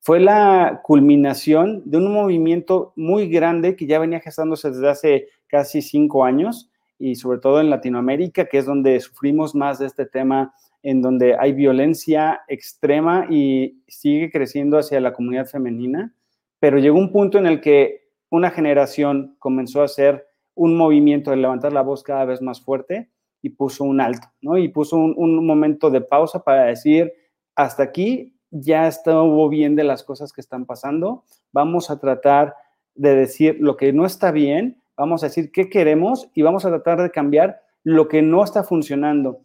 fue 0.00 0.20
la 0.20 0.80
culminación 0.84 1.82
de 1.84 1.98
un 1.98 2.12
movimiento 2.12 2.92
muy 2.96 3.28
grande 3.28 3.76
que 3.76 3.86
ya 3.86 3.98
venía 3.98 4.20
gestándose 4.20 4.70
desde 4.70 4.88
hace 4.88 5.28
casi 5.48 5.82
cinco 5.82 6.24
años 6.24 6.70
y 6.98 7.16
sobre 7.16 7.40
todo 7.40 7.60
en 7.60 7.68
Latinoamérica, 7.68 8.46
que 8.46 8.58
es 8.58 8.64
donde 8.64 8.98
sufrimos 9.00 9.54
más 9.54 9.78
de 9.78 9.86
este 9.86 10.06
tema, 10.06 10.54
en 10.82 11.02
donde 11.02 11.36
hay 11.38 11.52
violencia 11.52 12.40
extrema 12.48 13.26
y 13.28 13.82
sigue 13.88 14.30
creciendo 14.30 14.78
hacia 14.78 15.00
la 15.00 15.12
comunidad 15.12 15.46
femenina, 15.46 16.14
pero 16.60 16.78
llegó 16.78 16.98
un 16.98 17.12
punto 17.12 17.38
en 17.38 17.46
el 17.46 17.60
que 17.60 18.06
una 18.30 18.50
generación 18.50 19.36
comenzó 19.38 19.82
a 19.82 19.86
hacer 19.86 20.26
un 20.54 20.76
movimiento 20.76 21.30
de 21.30 21.36
levantar 21.36 21.72
la 21.72 21.82
voz 21.82 22.02
cada 22.02 22.24
vez 22.24 22.40
más 22.40 22.60
fuerte 22.60 23.10
y 23.42 23.50
puso 23.50 23.84
un 23.84 24.00
alto, 24.00 24.28
¿no? 24.40 24.58
Y 24.58 24.68
puso 24.68 24.96
un, 24.96 25.46
momento 25.46 25.90
de 25.90 26.00
pausa 26.00 26.42
para 26.42 26.64
decir, 26.64 27.12
hasta 27.54 27.82
aquí 27.82 28.34
ya 28.50 28.88
estuvo 28.88 29.48
bien 29.48 29.76
de 29.76 29.84
las 29.84 30.02
cosas 30.02 30.32
que 30.32 30.40
están 30.40 30.64
pasando, 30.64 31.24
vamos 31.52 31.90
a 31.90 32.00
tratar 32.00 32.54
de 32.94 33.14
decir 33.14 33.58
lo 33.60 33.76
que 33.76 33.92
no 33.92 34.06
está 34.06 34.32
bien, 34.32 34.82
vamos 34.96 35.22
a 35.22 35.26
decir 35.26 35.52
qué 35.52 35.68
queremos 35.68 36.30
y 36.34 36.42
vamos 36.42 36.64
a 36.64 36.70
tratar 36.70 37.02
de 37.02 37.10
cambiar 37.10 37.60
lo 37.84 38.08
que 38.08 38.22
no 38.22 38.42
está 38.42 38.64
funcionando. 38.64 39.42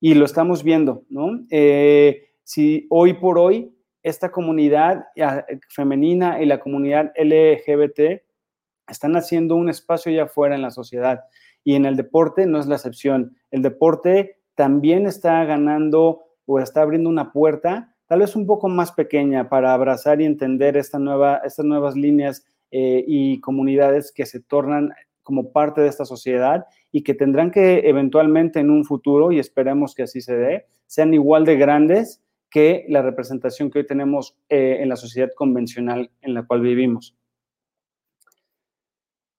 Y 0.00 0.14
lo 0.14 0.24
estamos 0.24 0.62
viendo, 0.62 1.04
¿no? 1.08 1.46
Eh, 1.50 2.28
si 2.42 2.86
hoy 2.90 3.14
por 3.14 3.38
hoy 3.38 3.75
esta 4.06 4.30
comunidad 4.30 5.06
femenina 5.68 6.40
y 6.40 6.46
la 6.46 6.60
comunidad 6.60 7.12
LGBT 7.16 8.22
están 8.88 9.16
haciendo 9.16 9.56
un 9.56 9.68
espacio 9.68 10.12
allá 10.12 10.24
afuera 10.24 10.54
en 10.54 10.62
la 10.62 10.70
sociedad 10.70 11.24
y 11.64 11.74
en 11.74 11.86
el 11.86 11.96
deporte 11.96 12.46
no 12.46 12.60
es 12.60 12.66
la 12.66 12.76
excepción. 12.76 13.36
El 13.50 13.62
deporte 13.62 14.38
también 14.54 15.06
está 15.06 15.44
ganando 15.44 16.22
o 16.44 16.60
está 16.60 16.82
abriendo 16.82 17.10
una 17.10 17.32
puerta 17.32 17.96
tal 18.06 18.20
vez 18.20 18.36
un 18.36 18.46
poco 18.46 18.68
más 18.68 18.92
pequeña 18.92 19.48
para 19.48 19.74
abrazar 19.74 20.20
y 20.20 20.24
entender 20.24 20.76
esta 20.76 21.00
nueva, 21.00 21.40
estas 21.44 21.64
nuevas 21.64 21.96
líneas 21.96 22.46
eh, 22.70 23.04
y 23.08 23.40
comunidades 23.40 24.12
que 24.12 24.24
se 24.24 24.40
tornan 24.40 24.92
como 25.24 25.50
parte 25.50 25.80
de 25.80 25.88
esta 25.88 26.04
sociedad 26.04 26.66
y 26.92 27.02
que 27.02 27.14
tendrán 27.14 27.50
que 27.50 27.88
eventualmente 27.88 28.60
en 28.60 28.70
un 28.70 28.84
futuro, 28.84 29.32
y 29.32 29.40
esperemos 29.40 29.96
que 29.96 30.04
así 30.04 30.20
se 30.20 30.36
dé, 30.36 30.66
sean 30.86 31.12
igual 31.12 31.44
de 31.44 31.56
grandes 31.56 32.22
que 32.50 32.86
la 32.88 33.02
representación 33.02 33.70
que 33.70 33.80
hoy 33.80 33.86
tenemos 33.86 34.36
eh, 34.48 34.78
en 34.80 34.88
la 34.88 34.96
sociedad 34.96 35.30
convencional 35.36 36.10
en 36.22 36.34
la 36.34 36.46
cual 36.46 36.60
vivimos. 36.60 37.16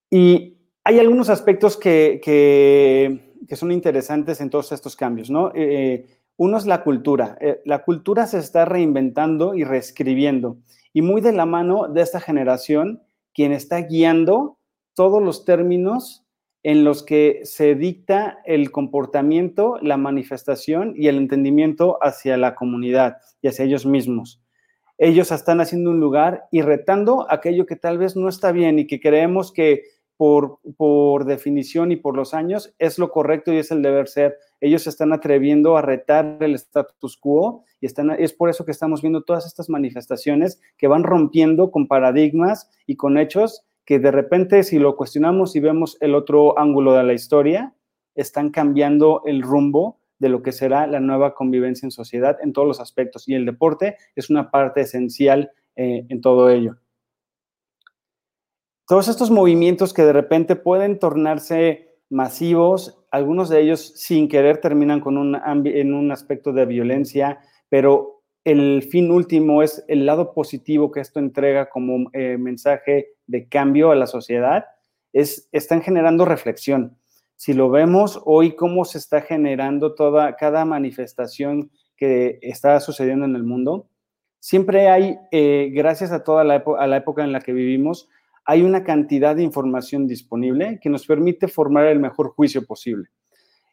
Y 0.10 0.58
hay 0.84 1.00
algunos 1.00 1.30
aspectos 1.30 1.78
que, 1.78 2.22
que, 2.24 3.56
son 3.56 3.72
interesantes 3.72 4.40
en 4.40 4.50
todos 4.50 4.72
estos 4.72 4.96
cambios, 4.96 5.30
¿no? 5.30 5.52
Eh, 5.56 6.06
uno 6.38 6.58
es 6.58 6.66
la 6.66 6.84
cultura. 6.84 7.38
Eh, 7.42 7.62
la 7.66 7.84
cultura 7.84 8.28
se 8.28 8.38
está 8.38 8.66
reinventando 8.66 9.56
y 9.56 9.64
reescribiendo. 9.64 10.58
Y 10.94 11.02
muy 11.02 11.22
de 11.22 11.34
la 11.34 11.46
mano 11.46 11.88
de 11.88 12.02
esta 12.02 12.22
generación, 12.22 13.02
quien 13.34 13.52
está 13.52 13.82
guiando 13.82 14.60
todos 14.94 15.22
los 15.22 15.46
términos 15.46 16.27
en 16.68 16.84
los 16.84 17.02
que 17.02 17.40
se 17.46 17.76
dicta 17.76 18.40
el 18.44 18.72
comportamiento, 18.72 19.78
la 19.82 19.96
manifestación 19.96 20.94
y 20.98 21.08
el 21.08 21.16
entendimiento 21.16 21.98
hacia 22.02 22.36
la 22.36 22.56
comunidad 22.56 23.20
y 23.42 23.48
hacia 23.48 23.64
ellos 23.64 23.86
mismos. 23.86 24.42
Ellos 24.98 25.32
están 25.32 25.62
haciendo 25.62 25.92
un 25.92 26.02
lugar 26.02 26.44
y 26.52 26.62
retando 26.62 27.26
aquello 27.32 27.66
que 27.66 27.78
tal 27.78 27.98
vez 27.98 28.18
no 28.18 28.28
está 28.28 28.52
bien 28.52 28.80
y 28.80 28.86
que 28.86 29.00
creemos 29.00 29.54
que 29.54 29.84
por, 30.18 30.60
por 30.76 31.24
definición 31.24 31.94
y 31.94 31.96
por 31.96 32.18
los 32.18 32.34
años 32.34 32.76
es 32.80 33.00
lo 33.00 33.12
correcto 33.12 33.54
y 33.54 33.60
es 33.60 33.72
el 33.72 33.82
deber 33.82 34.10
ser 34.10 34.36
ellos 34.60 34.84
se 34.84 34.90
están 34.90 35.14
atreviendo 35.14 35.78
a 35.78 35.82
retar 35.82 36.38
el 36.42 36.56
status 36.56 37.16
quo 37.16 37.64
y 37.80 37.86
están, 37.86 38.12
es 38.12 38.34
por 38.34 38.50
eso 38.50 38.66
que 38.66 38.72
estamos 38.72 39.02
viendo 39.02 39.24
todas 39.24 39.46
estas 39.46 39.70
manifestaciones 39.70 40.60
que 40.78 40.88
van 40.90 41.04
rompiendo 41.04 41.72
con 41.72 41.88
paradigmas 41.88 42.70
y 42.88 42.98
con 42.98 43.18
hechos 43.18 43.64
que 43.88 44.00
de 44.00 44.12
repente 44.12 44.64
si 44.64 44.80
lo 44.80 44.98
cuestionamos 44.98 45.56
y 45.56 45.62
vemos 45.62 45.98
el 46.02 46.14
otro 46.14 46.60
ángulo 46.60 46.94
de 46.94 47.04
la 47.04 47.14
historia, 47.14 47.74
están 48.16 48.52
cambiando 48.52 49.22
el 49.26 49.42
rumbo 49.42 50.02
de 50.20 50.28
lo 50.28 50.44
que 50.44 50.52
será 50.52 50.88
la 50.88 51.00
nueva 51.00 51.34
convivencia 51.34 51.86
en 51.86 51.92
sociedad 51.92 52.38
en 52.44 52.52
todos 52.52 52.68
los 52.68 52.82
aspectos. 52.82 53.30
Y 53.30 53.36
el 53.36 53.46
deporte 53.46 53.96
es 54.14 54.30
una 54.30 54.52
parte 54.52 54.82
esencial 54.82 55.52
eh, 55.78 56.06
en 56.10 56.20
todo 56.20 56.50
ello. 56.50 56.76
Todos 58.86 59.08
estos 59.08 59.32
movimientos 59.32 59.94
que 59.94 60.04
de 60.04 60.14
repente 60.14 60.58
pueden 60.58 61.00
tornarse 61.00 61.96
masivos, 62.10 63.06
algunos 63.10 63.48
de 63.48 63.62
ellos 63.62 63.94
sin 63.96 64.28
querer 64.28 64.58
terminan 64.58 65.00
con 65.00 65.18
un, 65.18 65.38
en 65.66 65.94
un 65.94 66.12
aspecto 66.12 66.52
de 66.52 66.66
violencia, 66.66 67.40
pero 67.70 68.22
el 68.44 68.84
fin 68.84 69.12
último 69.12 69.64
es 69.64 69.86
el 69.88 70.06
lado 70.06 70.34
positivo 70.34 70.92
que 70.92 71.00
esto 71.00 71.20
entrega 71.20 71.70
como 71.70 72.10
eh, 72.12 72.38
mensaje 72.38 73.17
de 73.28 73.48
cambio 73.48 73.92
a 73.92 73.96
la 73.96 74.08
sociedad, 74.08 74.66
es, 75.14 75.48
están 75.52 75.82
generando 75.82 76.26
reflexión. 76.26 76.98
Si 77.36 77.54
lo 77.54 77.70
vemos 77.70 78.20
hoy, 78.26 78.56
cómo 78.56 78.84
se 78.86 78.98
está 78.98 79.22
generando 79.22 79.94
toda, 79.94 80.36
cada 80.36 80.66
manifestación 80.66 81.72
que 81.96 82.40
está 82.42 82.80
sucediendo 82.80 83.26
en 83.26 83.36
el 83.36 83.44
mundo, 83.44 83.90
siempre 84.40 84.90
hay, 84.90 85.18
eh, 85.32 85.70
gracias 85.74 86.12
a 86.12 86.24
toda 86.24 86.44
la, 86.44 86.64
la 86.88 86.98
época 86.98 87.24
en 87.24 87.32
la 87.32 87.42
que 87.42 87.54
vivimos, 87.54 88.10
hay 88.46 88.64
una 88.64 88.84
cantidad 88.84 89.36
de 89.36 89.44
información 89.44 90.08
disponible 90.08 90.80
que 90.82 90.90
nos 90.90 91.06
permite 91.06 91.48
formar 91.48 91.86
el 91.88 92.00
mejor 92.00 92.30
juicio 92.30 92.66
posible. 92.66 93.10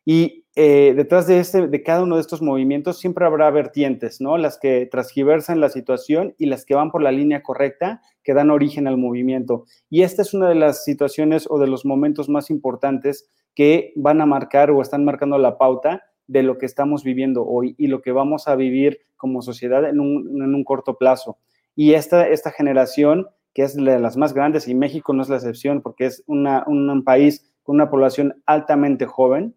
Y 0.04 0.44
eh, 0.56 0.92
detrás 0.94 1.26
de, 1.26 1.40
este, 1.40 1.66
de 1.66 1.82
cada 1.82 2.02
uno 2.02 2.14
de 2.14 2.20
estos 2.20 2.40
movimientos 2.40 2.98
siempre 2.98 3.26
habrá 3.26 3.50
vertientes, 3.50 4.20
¿no? 4.20 4.38
Las 4.38 4.58
que 4.58 4.86
transgiversan 4.86 5.60
la 5.60 5.68
situación 5.68 6.34
y 6.38 6.46
las 6.46 6.64
que 6.64 6.74
van 6.74 6.90
por 6.90 7.02
la 7.02 7.10
línea 7.10 7.42
correcta 7.42 8.02
que 8.22 8.34
dan 8.34 8.50
origen 8.50 8.86
al 8.86 8.96
movimiento. 8.96 9.64
Y 9.90 10.02
esta 10.02 10.22
es 10.22 10.32
una 10.32 10.48
de 10.48 10.54
las 10.54 10.84
situaciones 10.84 11.46
o 11.50 11.58
de 11.58 11.66
los 11.66 11.84
momentos 11.84 12.28
más 12.28 12.50
importantes 12.50 13.28
que 13.54 13.92
van 13.96 14.20
a 14.20 14.26
marcar 14.26 14.70
o 14.70 14.80
están 14.80 15.04
marcando 15.04 15.38
la 15.38 15.58
pauta 15.58 16.02
de 16.26 16.42
lo 16.42 16.58
que 16.58 16.66
estamos 16.66 17.04
viviendo 17.04 17.44
hoy 17.44 17.74
y 17.78 17.88
lo 17.88 18.00
que 18.00 18.12
vamos 18.12 18.48
a 18.48 18.56
vivir 18.56 19.00
como 19.16 19.42
sociedad 19.42 19.88
en 19.88 20.00
un, 20.00 20.42
en 20.42 20.54
un 20.54 20.64
corto 20.64 20.96
plazo. 20.96 21.38
Y 21.74 21.94
esta, 21.94 22.28
esta 22.28 22.50
generación 22.50 23.26
que 23.54 23.62
es 23.62 23.74
de 23.76 23.98
las 24.00 24.16
más 24.16 24.34
grandes 24.34 24.68
y 24.68 24.74
México 24.74 25.12
no 25.12 25.22
es 25.22 25.28
la 25.28 25.36
excepción 25.36 25.80
porque 25.80 26.06
es 26.06 26.24
un 26.26 27.02
país 27.04 27.52
con 27.62 27.76
una 27.76 27.88
población 27.88 28.42
altamente 28.46 29.06
joven, 29.06 29.54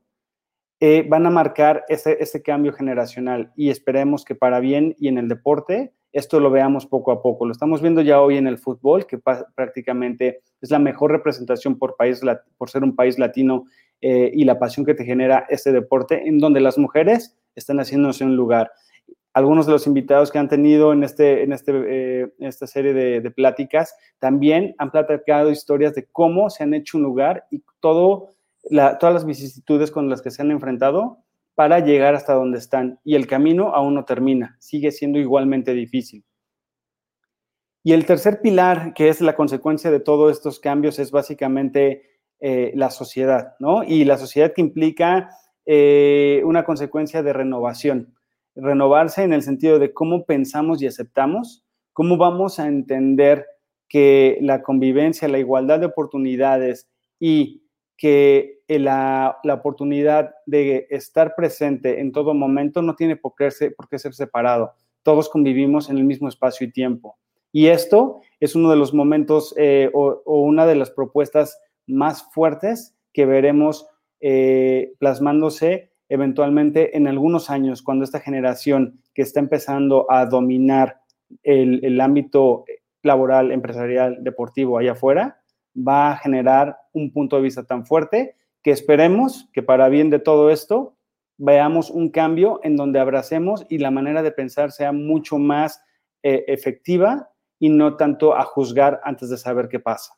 eh, 0.79 1.05
van 1.07 1.25
a 1.25 1.29
marcar 1.29 1.85
ese, 1.89 2.17
ese, 2.19 2.41
cambio 2.41 2.73
generacional 2.73 3.51
y 3.55 3.69
esperemos 3.69 4.23
que 4.23 4.35
para 4.35 4.59
bien 4.59 4.95
y 4.99 5.07
en 5.07 5.17
el 5.17 5.27
deporte 5.27 5.93
esto 6.13 6.39
lo 6.39 6.49
veamos 6.49 6.85
poco 6.85 7.11
a 7.11 7.21
poco. 7.21 7.45
Lo 7.45 7.51
estamos 7.51 7.81
viendo 7.81 8.01
ya 8.01 8.21
hoy 8.21 8.37
en 8.37 8.47
el 8.47 8.57
fútbol, 8.57 9.05
que 9.05 9.19
prácticamente 9.55 10.41
es 10.61 10.71
la 10.71 10.79
mejor 10.79 11.11
representación 11.11 11.77
por, 11.77 11.95
país, 11.95 12.21
por 12.57 12.69
ser 12.69 12.83
un 12.83 12.95
país 12.95 13.19
latino 13.19 13.65
eh, 14.01 14.31
y 14.33 14.43
la 14.43 14.57
pasión 14.57 14.85
que 14.85 14.95
te 14.95 15.05
genera 15.05 15.45
este 15.49 15.71
deporte, 15.71 16.27
en 16.27 16.39
donde 16.39 16.59
las 16.59 16.77
mujeres 16.77 17.37
están 17.55 17.77
haciéndose 17.77 18.23
un 18.23 18.35
lugar 18.35 18.71
algunos 19.37 19.67
de 19.67 19.71
los 19.71 19.85
invitados 19.85 20.31
que 20.31 20.39
han 20.39 20.49
tenido 20.49 20.93
en, 20.93 21.03
este, 21.03 21.43
en, 21.43 21.53
este, 21.53 21.71
eh, 21.85 22.33
esta 22.39 22.65
serie 22.65 22.91
de, 22.91 23.29
pláticas 23.29 23.95
también 24.17 24.73
han 24.79 24.89
platicado 24.89 25.51
historias 25.51 25.93
de 25.93 26.07
cómo 26.11 26.49
se 26.49 26.63
han 26.63 26.73
hecho 26.73 26.97
un 26.97 27.03
lugar 27.03 27.45
y 27.51 27.61
todo 27.79 28.33
todas 28.69 29.13
las 29.13 29.25
vicisitudes 29.25 29.91
con 29.91 30.09
las 30.09 30.21
que 30.21 30.31
se 30.31 30.41
han 30.41 30.51
enfrentado 30.51 31.23
para 31.55 31.79
llegar 31.79 32.15
hasta 32.15 32.33
donde 32.33 32.57
están. 32.57 32.99
Y 33.03 33.15
el 33.15 33.27
camino 33.27 33.73
aún 33.73 33.95
no 33.95 34.05
termina, 34.05 34.57
sigue 34.59 34.91
siendo 34.91 35.19
igualmente 35.19 35.73
difícil. 35.73 36.23
Y 37.83 37.93
el 37.93 38.05
tercer 38.05 38.41
pilar, 38.41 38.93
que 38.93 39.09
es 39.09 39.21
la 39.21 39.35
consecuencia 39.35 39.89
de 39.89 39.99
todos 39.99 40.31
estos 40.31 40.59
cambios, 40.59 40.99
es 40.99 41.11
básicamente 41.11 42.03
eh, 42.39 42.71
la 42.75 42.91
sociedad, 42.91 43.55
¿no? 43.59 43.83
Y 43.83 44.03
la 44.03 44.17
sociedad 44.17 44.53
que 44.53 44.61
implica 44.61 45.29
eh, 45.65 46.41
una 46.45 46.63
consecuencia 46.63 47.23
de 47.23 47.33
renovación 47.33 48.17
renovarse 48.57 49.23
en 49.23 49.33
el 49.33 49.43
sentido 49.43 49.79
de 49.79 49.93
cómo 49.93 50.25
pensamos 50.25 50.81
y 50.81 50.87
aceptamos, 50.87 51.63
cómo 51.93 52.17
vamos 52.17 52.59
a 52.59 52.67
entender 52.67 53.45
que 53.87 54.37
la 54.41 54.63
convivencia, 54.63 55.27
la 55.27 55.39
igualdad 55.39 55.79
de 55.79 55.85
oportunidades 55.85 56.89
y 57.19 57.63
que 57.95 58.56
la, 58.67 59.39
oportunidad 59.43 60.35
de 60.45 60.87
estar 60.89 61.35
presente 61.35 61.99
en 62.01 62.11
todo 62.11 62.33
momento 62.33 62.81
no 62.81 62.95
tiene 62.95 63.15
por 63.15 63.33
qué, 63.35 63.49
ser, 63.51 63.75
por 63.75 63.87
qué 63.87 63.97
ser 63.97 64.13
separado. 64.13 64.73
Todos 65.03 65.29
convivimos 65.29 65.89
en 65.89 65.97
el 65.97 66.03
mismo 66.03 66.27
espacio 66.27 66.67
y 66.67 66.71
tiempo. 66.71 67.17
Y 67.51 67.67
esto 67.67 68.21
es 68.39 68.55
uno 68.55 68.69
de 68.69 68.75
los 68.75 68.93
momentos 68.93 69.53
eh, 69.57 69.89
o, 69.93 70.21
una 70.25 70.65
de 70.65 70.75
las 70.75 70.91
propuestas 70.91 71.59
más 71.87 72.29
fuertes 72.33 72.95
que 73.13 73.25
veremos 73.25 73.87
eh, 74.19 74.93
plasmándose 74.99 75.91
eventualmente 76.09 76.95
en 76.95 77.07
algunos 77.07 77.49
años, 77.49 77.81
cuando 77.81 78.03
esta 78.03 78.19
generación 78.19 78.99
que 79.13 79.21
está 79.21 79.39
empezando 79.39 80.05
a 80.09 80.25
dominar 80.25 81.01
el, 81.43 81.99
ámbito 81.99 82.65
laboral, 83.03 83.51
empresarial, 83.51 84.23
deportivo 84.23 84.77
allá 84.77 84.93
afuera, 84.93 85.41
va 85.75 86.11
a 86.11 86.17
generar 86.17 86.77
un 86.93 87.11
punto 87.11 87.35
de 87.35 87.41
vista 87.41 87.65
tan 87.65 87.85
fuerte 87.85 88.35
que 88.67 88.73
esperemos 88.73 89.47
que 89.53 89.63
para 89.63 89.87
bien 89.87 90.09
de 90.09 90.19
todo 90.19 90.49
esto 90.49 90.97
veamos 91.37 91.89
un 91.89 92.09
cambio 92.09 92.59
en 92.63 92.75
donde 92.75 92.99
abracemos 92.99 93.65
y 93.69 93.77
la 93.77 93.91
manera 93.91 94.21
de 94.23 94.33
pensar 94.33 94.73
sea 94.73 94.91
mucho 94.91 95.37
más 95.37 95.81
eh, 96.21 96.43
efectiva 96.49 97.31
y 97.59 97.69
no 97.69 97.95
tanto 97.95 98.35
a 98.35 98.43
juzgar 98.43 98.99
antes 99.05 99.29
de 99.29 99.37
saber 99.37 99.69
qué 99.69 99.79
pasa. 99.79 100.15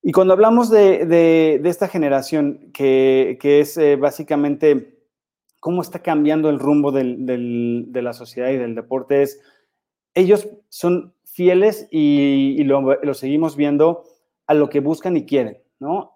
Y 0.00 0.12
cuando 0.12 0.32
hablamos 0.32 0.70
de, 0.70 1.60
esta 1.62 1.88
generación, 1.88 2.72
que, 2.72 3.38
es 3.42 3.76
eh, 3.76 3.96
básicamente 3.96 4.98
cómo 5.60 5.82
está 5.82 5.98
cambiando 5.98 6.48
el 6.48 6.58
rumbo 6.58 6.90
de 6.90 8.02
la 8.02 8.14
sociedad 8.14 8.48
y 8.48 8.56
del 8.56 8.74
deporte, 8.74 9.20
es 9.20 9.42
ellos 10.14 10.48
son 10.70 11.12
fieles 11.24 11.86
y, 11.90 12.64
lo, 12.64 13.12
seguimos 13.12 13.56
viendo 13.56 14.04
a 14.46 14.54
lo 14.54 14.70
que 14.70 14.80
buscan 14.80 15.18
y 15.18 15.26
quieren, 15.26 15.58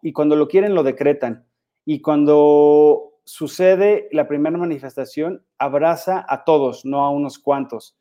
Y 0.03 0.13
cuando 0.13 0.37
lo 0.37 0.49
quieren, 0.49 0.75
lo 0.75 0.83
decretan. 0.83 1.47
Y 1.85 2.01
cuando 2.01 3.15
sucede 3.25 4.09
la 4.13 4.29
primera 4.29 4.57
manifestación, 4.57 5.45
abraza 5.59 6.25
a 6.29 6.45
todos, 6.45 6.85
no 6.85 7.05
a 7.05 7.11
unos 7.11 7.39
cuantos. 7.39 7.97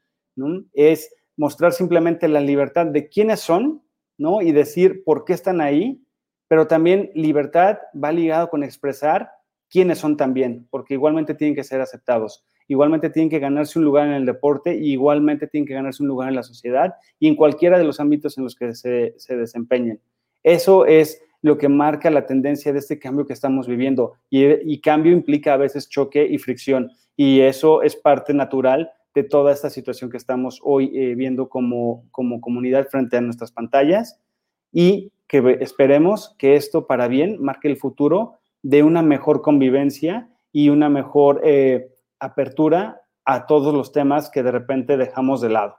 Es 0.73 1.13
mostrar 1.37 1.73
simplemente 1.73 2.27
la 2.27 2.41
libertad 2.41 2.85
de 2.85 3.09
quiénes 3.09 3.39
son, 3.39 3.83
¿no? 4.17 4.41
Y 4.41 4.51
decir 4.51 5.03
por 5.03 5.25
qué 5.25 5.33
están 5.33 5.61
ahí, 5.61 6.01
pero 6.47 6.67
también 6.67 7.11
libertad 7.15 7.79
va 8.01 8.11
ligado 8.11 8.49
con 8.49 8.63
expresar 8.63 9.31
quiénes 9.69 9.99
son 9.99 10.15
también, 10.15 10.67
porque 10.69 10.93
igualmente 10.93 11.33
tienen 11.33 11.55
que 11.55 11.63
ser 11.63 11.81
aceptados, 11.81 12.45
igualmente 12.67 13.09
tienen 13.09 13.29
que 13.29 13.39
ganarse 13.39 13.79
un 13.79 13.85
lugar 13.85 14.07
en 14.07 14.13
el 14.13 14.25
deporte 14.25 14.75
y 14.75 14.93
igualmente 14.93 15.47
tienen 15.47 15.67
que 15.67 15.73
ganarse 15.73 16.03
un 16.03 16.09
lugar 16.09 16.29
en 16.29 16.35
la 16.35 16.43
sociedad 16.43 16.93
y 17.19 17.27
en 17.27 17.35
cualquiera 17.35 17.77
de 17.77 17.83
los 17.83 17.99
ámbitos 17.99 18.37
en 18.37 18.43
los 18.43 18.55
que 18.55 18.73
se, 18.73 19.15
desempeñen. 19.35 19.99
Eso 20.43 20.85
es 20.85 21.21
lo 21.45 21.59
que 21.59 21.69
marca 21.69 22.09
la 22.09 22.25
tendencia 22.25 22.73
de 22.73 22.79
este 22.79 22.97
cambio 22.97 23.27
que 23.27 23.33
estamos 23.33 23.67
viviendo. 23.67 24.13
Y, 24.31 24.81
cambio 24.81 25.11
implica 25.11 25.53
a 25.53 25.57
veces 25.57 25.87
choque 25.87 26.25
y 26.25 26.39
fricción. 26.39 26.91
Y 27.15 27.41
eso 27.41 27.83
es 27.83 27.95
parte 27.95 28.33
natural 28.33 28.89
de 29.13 29.21
toda 29.21 29.53
esta 29.53 29.69
situación 29.69 30.09
que 30.09 30.17
estamos 30.17 30.59
hoy 30.63 30.91
eh, 30.97 31.13
viendo 31.13 31.47
como, 31.47 32.03
como 32.09 32.41
comunidad 32.41 32.87
frente 32.87 33.17
a 33.17 33.21
nuestras 33.21 33.51
pantallas. 33.51 34.19
Y 34.71 35.11
que 35.27 35.59
esperemos 35.61 36.35
que 36.39 36.55
esto 36.55 36.87
para 36.87 37.07
bien 37.07 37.37
marque 37.39 37.67
el 37.67 37.77
futuro 37.77 38.39
de 38.63 38.81
una 38.81 39.03
mejor 39.03 39.43
convivencia 39.43 40.27
y 40.51 40.69
una 40.69 40.89
mejor 40.89 41.41
eh, 41.43 41.91
apertura 42.19 43.03
a 43.23 43.45
todos 43.45 43.71
los 43.71 43.91
temas 43.91 44.31
que 44.31 44.41
de 44.41 44.51
repente 44.51 44.97
dejamos 44.97 45.41
de 45.41 45.49
lado. 45.49 45.75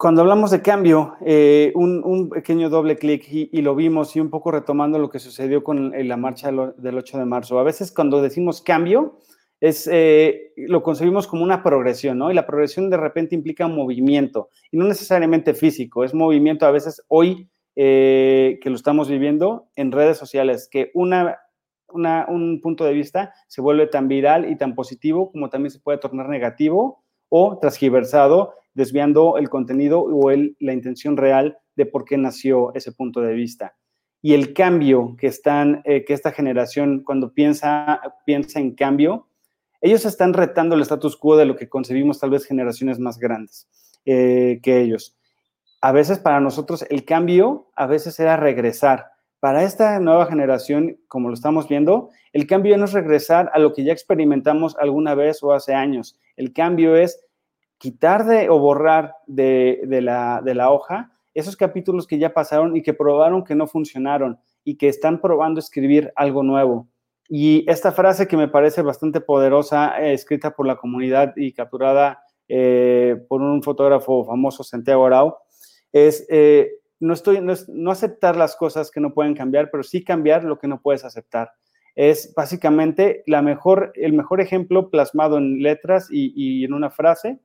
Cuando 0.00 0.22
hablamos 0.22 0.50
de 0.50 0.62
cambio, 0.62 1.16
eh, 1.20 1.72
un, 1.74 2.30
pequeño 2.30 2.70
doble 2.70 2.96
clic 2.96 3.22
y, 3.30 3.60
lo 3.60 3.74
vimos 3.74 4.16
y 4.16 4.20
un 4.20 4.30
poco 4.30 4.50
retomando 4.50 4.98
lo 4.98 5.10
que 5.10 5.18
sucedió 5.18 5.62
con 5.62 5.92
la 5.94 6.16
marcha 6.16 6.50
del 6.50 6.96
8 6.96 7.18
de 7.18 7.24
marzo. 7.26 7.58
A 7.58 7.64
veces 7.64 7.92
cuando 7.92 8.22
decimos 8.22 8.62
cambio, 8.62 9.18
es, 9.60 9.86
eh, 9.92 10.54
lo 10.56 10.82
concebimos 10.82 11.26
como 11.26 11.42
una 11.42 11.62
progresión, 11.62 12.16
¿no? 12.16 12.30
Y 12.30 12.34
la 12.34 12.46
progresión 12.46 12.88
de 12.88 12.96
repente 12.96 13.34
implica 13.34 13.68
movimiento, 13.68 14.48
y 14.70 14.78
no 14.78 14.86
necesariamente 14.86 15.52
físico, 15.52 16.02
es 16.02 16.14
movimiento 16.14 16.64
a 16.64 16.70
veces 16.70 17.04
hoy 17.08 17.50
eh, 17.76 18.58
que 18.62 18.70
lo 18.70 18.76
estamos 18.76 19.06
viviendo 19.10 19.68
en 19.76 19.92
redes 19.92 20.16
sociales, 20.16 20.66
que 20.72 20.90
una, 20.94 21.40
un 21.92 22.60
punto 22.62 22.86
de 22.86 22.94
vista 22.94 23.34
se 23.48 23.60
vuelve 23.60 23.86
tan 23.86 24.08
viral 24.08 24.50
y 24.50 24.56
tan 24.56 24.74
positivo 24.74 25.30
como 25.30 25.50
también 25.50 25.72
se 25.72 25.78
puede 25.78 25.98
tornar 25.98 26.30
negativo 26.30 27.04
o 27.28 27.58
transgiversado, 27.58 28.54
desviando 28.74 29.36
el 29.36 29.48
contenido 29.48 30.00
o 30.00 30.30
la 30.30 30.72
intención 30.72 31.16
real 31.16 31.58
de 31.76 31.86
por 31.86 32.04
qué 32.04 32.16
nació 32.16 32.72
ese 32.74 32.92
punto 32.92 33.20
de 33.20 33.34
vista. 33.34 33.74
Y 34.22 34.34
el 34.34 34.52
cambio 34.52 35.16
que, 35.18 35.26
están, 35.26 35.82
eh, 35.84 36.04
que 36.04 36.12
esta 36.12 36.32
generación, 36.32 37.02
cuando 37.04 37.32
piensa, 37.32 38.00
piensa 38.26 38.60
en 38.60 38.74
cambio, 38.74 39.28
ellos 39.80 40.04
están 40.04 40.34
retando 40.34 40.74
el 40.74 40.82
status 40.82 41.16
quo 41.16 41.36
de 41.36 41.46
lo 41.46 41.56
que 41.56 41.68
concebimos 41.68 42.18
tal 42.18 42.30
vez 42.30 42.44
generaciones 42.44 42.98
más 42.98 43.18
grandes 43.18 43.66
eh, 44.04 44.60
que 44.62 44.80
ellos. 44.80 45.16
A 45.80 45.92
veces 45.92 46.18
para 46.18 46.40
nosotros 46.40 46.84
el 46.90 47.06
cambio, 47.06 47.70
a 47.74 47.86
veces 47.86 48.20
era 48.20 48.36
regresar. 48.36 49.06
Para 49.40 49.62
esta 49.62 49.98
nueva 50.00 50.26
generación, 50.26 50.98
como 51.08 51.28
lo 51.28 51.34
estamos 51.34 51.66
viendo, 51.66 52.10
el 52.34 52.46
cambio 52.46 52.76
no 52.76 52.84
es 52.84 52.92
regresar 52.92 53.50
a 53.54 53.58
lo 53.58 53.72
que 53.72 53.84
ya 53.84 53.92
experimentamos 53.92 54.76
alguna 54.76 55.14
vez 55.14 55.42
o 55.42 55.54
hace 55.54 55.72
años. 55.72 56.20
El 56.36 56.52
cambio 56.52 56.94
es 56.96 57.24
quitar 57.80 58.26
de, 58.26 58.50
o 58.50 58.58
borrar 58.58 59.16
de, 59.26 59.80
la, 60.02 60.42
de 60.44 60.54
la 60.54 60.70
hoja 60.70 61.10
esos 61.32 61.56
capítulos 61.56 62.06
que 62.06 62.18
ya 62.18 62.34
pasaron 62.34 62.76
y 62.76 62.82
que 62.82 62.92
probaron 62.92 63.42
que 63.42 63.54
no 63.54 63.66
funcionaron 63.66 64.38
y 64.64 64.76
que 64.76 64.88
están 64.88 65.20
probando 65.20 65.60
escribir 65.60 66.12
algo 66.14 66.42
nuevo. 66.42 66.88
Y 67.26 67.64
esta 67.70 67.90
frase 67.90 68.28
que 68.28 68.36
me 68.36 68.48
parece 68.48 68.82
bastante 68.82 69.22
poderosa, 69.22 69.98
eh, 69.98 70.12
escrita 70.12 70.50
por 70.50 70.66
la 70.66 70.76
comunidad 70.76 71.32
y 71.36 71.52
capturada 71.52 72.22
eh, 72.48 73.16
por 73.28 73.40
un 73.40 73.62
fotógrafo 73.62 74.24
famoso, 74.26 74.62
Santiago 74.62 75.06
Arau, 75.06 75.36
es, 75.90 76.26
eh, 76.28 76.72
no, 76.98 77.14
estoy, 77.14 77.40
no, 77.40 77.90
aceptar 77.90 78.36
las 78.36 78.56
cosas 78.56 78.90
que 78.90 79.00
no 79.00 79.14
pueden 79.14 79.34
cambiar, 79.34 79.70
pero 79.70 79.84
sí 79.84 80.04
cambiar 80.04 80.44
lo 80.44 80.58
que 80.58 80.68
no 80.68 80.82
puedes 80.82 81.04
aceptar. 81.04 81.50
Es 81.94 82.34
básicamente 82.36 83.22
la 83.26 83.40
mejor, 83.40 83.92
el 83.94 84.12
mejor 84.12 84.42
ejemplo 84.42 84.90
plasmado 84.90 85.38
en 85.38 85.62
letras 85.62 86.08
y, 86.10 86.32
y 86.34 86.64
en 86.64 86.74
una 86.74 86.90
frase 86.90 87.40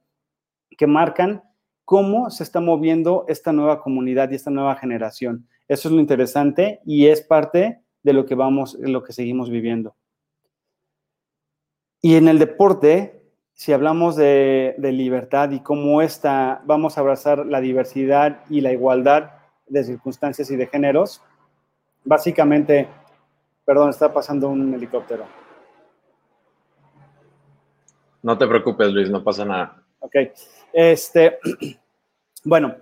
que 0.77 0.87
marcan 0.87 1.43
cómo 1.85 2.29
se 2.29 2.43
está 2.43 2.59
moviendo 2.59 3.25
esta 3.27 3.53
nueva 3.53 3.81
comunidad 3.81 4.31
y 4.31 4.35
esta 4.35 4.51
nueva 4.51 4.75
generación. 4.75 5.47
Eso 5.67 5.87
es 5.87 5.93
lo 5.93 6.01
interesante 6.01 6.81
y 6.85 7.07
es 7.07 7.21
parte 7.21 7.81
de 8.03 8.13
lo 8.13 8.25
que 8.25 8.35
vamos, 8.35 8.77
lo 8.79 9.03
que 9.03 9.13
seguimos 9.13 9.49
viviendo. 9.49 9.95
Y 12.01 12.15
en 12.15 12.27
el 12.27 12.37
deporte, 12.37 13.23
si 13.53 13.73
hablamos 13.73 14.15
de, 14.15 14.75
libertad 14.77 15.51
y 15.51 15.61
cómo 15.61 16.01
esta, 16.01 16.61
vamos 16.65 16.97
a 16.97 17.01
abrazar 17.01 17.45
la 17.45 17.61
diversidad 17.61 18.41
y 18.49 18.61
la 18.61 18.71
igualdad 18.71 19.31
de 19.67 19.83
circunstancias 19.83 20.51
y 20.51 20.55
de 20.55 20.67
géneros, 20.67 21.23
básicamente, 22.03 22.87
perdón, 23.65 23.89
está 23.89 24.13
pasando 24.13 24.49
un 24.49 24.73
helicóptero. 24.73 25.25
No 28.21 28.37
te 28.37 28.47
preocupes, 28.47 28.91
Luis, 28.91 29.09
no 29.09 29.23
pasa 29.23 29.45
nada. 29.45 29.84
Ok. 30.05 30.15
Este, 30.71 31.39
bueno, 32.43 32.75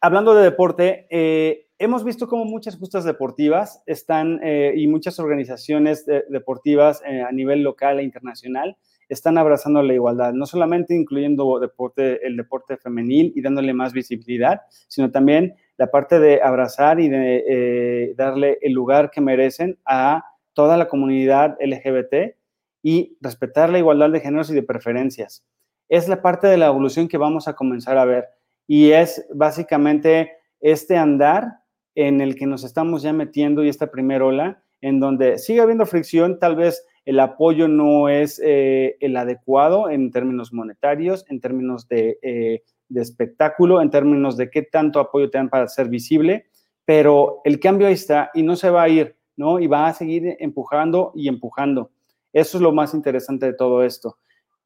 hablando 0.00 0.34
de 0.34 0.44
deporte, 0.44 1.06
eh, 1.10 1.66
hemos 1.78 2.04
visto 2.04 2.28
cómo 2.28 2.44
muchas 2.44 2.76
justas 2.76 3.04
deportivas 3.04 3.82
están 3.86 4.40
eh, 4.44 4.72
y 4.76 4.86
muchas 4.86 5.18
organizaciones 5.18 6.06
deportivas 6.06 7.02
eh, 7.04 7.22
a 7.22 7.32
nivel 7.32 7.62
local 7.62 7.98
e 7.98 8.04
internacional 8.04 8.76
están 9.08 9.36
abrazando 9.36 9.82
la 9.82 9.92
igualdad, 9.92 10.32
no 10.32 10.46
solamente 10.46 10.94
incluyendo 10.94 11.58
deporte, 11.58 12.24
el 12.26 12.36
deporte 12.36 12.76
femenil 12.76 13.32
y 13.34 13.42
dándole 13.42 13.74
más 13.74 13.92
visibilidad, 13.92 14.62
sino 14.88 15.10
también 15.10 15.54
la 15.76 15.88
parte 15.88 16.20
de 16.20 16.40
abrazar 16.40 17.00
y 17.00 17.08
de 17.08 17.44
eh, 17.48 18.14
darle 18.16 18.58
el 18.62 18.72
lugar 18.72 19.10
que 19.10 19.20
merecen 19.20 19.78
a 19.84 20.24
toda 20.52 20.76
la 20.76 20.88
comunidad 20.88 21.56
LGBT 21.60 22.36
y 22.82 23.16
respetar 23.20 23.70
la 23.70 23.78
igualdad 23.78 24.10
de 24.10 24.20
géneros 24.20 24.50
y 24.50 24.54
de 24.54 24.62
preferencias. 24.62 25.44
Es 25.88 26.08
la 26.08 26.22
parte 26.22 26.46
de 26.46 26.56
la 26.56 26.66
evolución 26.66 27.08
que 27.08 27.18
vamos 27.18 27.48
a 27.48 27.54
comenzar 27.54 27.98
a 27.98 28.04
ver 28.04 28.26
y 28.66 28.90
es 28.90 29.26
básicamente 29.34 30.32
este 30.60 30.96
andar 30.96 31.58
en 31.94 32.20
el 32.20 32.34
que 32.34 32.46
nos 32.46 32.64
estamos 32.64 33.02
ya 33.02 33.12
metiendo 33.12 33.62
y 33.62 33.68
esta 33.68 33.90
primera 33.90 34.24
ola, 34.24 34.62
en 34.80 35.00
donde 35.00 35.38
sigue 35.38 35.60
habiendo 35.60 35.86
fricción, 35.86 36.38
tal 36.38 36.56
vez 36.56 36.84
el 37.04 37.20
apoyo 37.20 37.68
no 37.68 38.08
es 38.08 38.40
eh, 38.42 38.96
el 39.00 39.16
adecuado 39.16 39.90
en 39.90 40.10
términos 40.10 40.52
monetarios, 40.52 41.24
en 41.28 41.40
términos 41.40 41.86
eh, 41.90 42.62
de, 42.88 43.00
espectáculo, 43.00 43.82
en 43.82 43.90
términos 43.90 44.36
de 44.36 44.50
qué 44.50 44.62
tanto 44.62 45.00
apoyo 45.00 45.30
te 45.30 45.38
dan 45.38 45.50
para 45.50 45.68
ser 45.68 45.88
visible, 45.88 46.46
pero 46.84 47.40
el 47.44 47.60
cambio 47.60 47.86
ahí 47.86 47.94
está 47.94 48.30
y 48.34 48.42
no 48.42 48.56
se 48.56 48.70
va 48.70 48.82
a 48.82 48.88
ir, 48.88 49.16
¿no? 49.36 49.60
Y 49.60 49.66
va 49.66 49.86
a 49.86 49.94
seguir 49.94 50.36
empujando 50.38 51.12
y 51.14 51.28
empujando. 51.28 51.90
Eso 52.32 52.58
es 52.58 52.62
lo 52.62 52.72
más 52.72 52.94
interesante 52.94 53.46
de 53.46 53.54
todo 53.54 53.84
esto. 53.84 54.18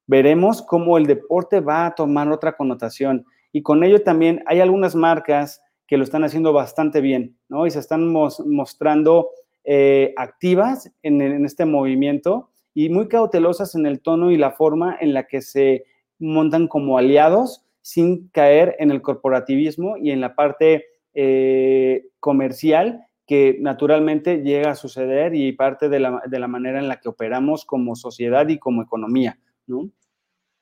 Veremos 0.09 0.63
cómo 0.63 0.99
el 0.99 1.07
deporte 1.07 1.61
va 1.61 1.87
a 1.87 1.95
tomar 1.95 2.33
otra 2.33 2.57
connotación 2.57 3.25
y 3.53 3.63
con 3.63 3.85
ello 3.85 4.03
también 4.03 4.43
hay 4.47 4.61
algunas 4.61 4.95
marcas 4.95 5.63
que 5.87 5.97
lo 5.97 6.05
están 6.05 6.25
haciendo 6.25 6.53
bastante 6.53 7.01
bien, 7.01 7.37
¿no? 7.49 7.67
Y 7.67 7.71
se 7.71 7.79
están 7.79 8.13
mostrando 8.13 9.29
eh, 9.65 10.15
activas 10.17 10.91
en, 11.03 11.45
este 11.45 11.67
movimiento 11.67 12.51
y 12.73 12.89
muy 12.89 13.09
cautelosas 13.09 13.75
en 13.75 13.85
el 13.85 14.01
tono 14.01 14.31
y 14.31 14.39
la 14.39 14.53
forma 14.53 14.97
en 14.99 15.13
la 15.13 15.27
que 15.27 15.43
se 15.43 15.85
montan 16.19 16.69
como 16.69 16.97
aliados 16.97 17.67
sin 17.83 18.29
caer 18.29 18.77
en 18.79 18.91
el 18.91 19.03
corporativismo 19.03 19.99
y 19.99 20.11
en 20.11 20.23
la 20.23 20.35
parte 20.35 20.87
eh, 21.13 22.07
comercial 22.19 23.05
que 23.27 23.59
naturalmente 23.61 24.43
llega 24.43 24.71
a 24.71 24.75
suceder 24.75 25.35
y 25.35 25.53
parte 25.53 25.91
de 25.91 26.01
la, 26.01 26.23
de 26.27 26.39
la, 26.39 26.49
manera 26.49 26.79
en 26.79 26.89
la 26.89 26.99
que 26.99 27.11
operamos 27.11 27.67
como 27.67 27.95
sociedad 27.95 28.49
y 28.49 28.59
como 28.59 28.83
economía, 28.83 29.39
¿no? 29.67 29.91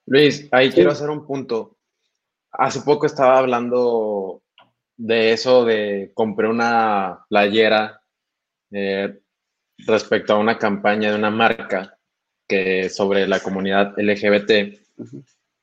Luis, 0.07 0.49
ahí 0.53 0.71
quiero 0.71 0.93
hacer 0.93 1.11
un 1.11 1.27
punto. 1.27 1.77
Hace 2.53 2.81
poco 2.83 3.07
estaba 3.07 3.39
hablando 3.39 4.43
de 4.97 5.33
eso 5.33 5.65
de 5.65 6.13
compré 6.15 6.49
una 6.49 7.27
playera 7.29 8.01
eh, 8.71 9.19
respecto 9.79 10.33
a 10.33 10.39
una 10.39 10.59
campaña 10.59 11.11
de 11.11 11.17
una 11.17 11.31
marca 11.31 11.99
que 12.49 12.89
sobre 12.89 13.27
la 13.27 13.41
comunidad 13.41 13.95
LGBT. 13.99 14.79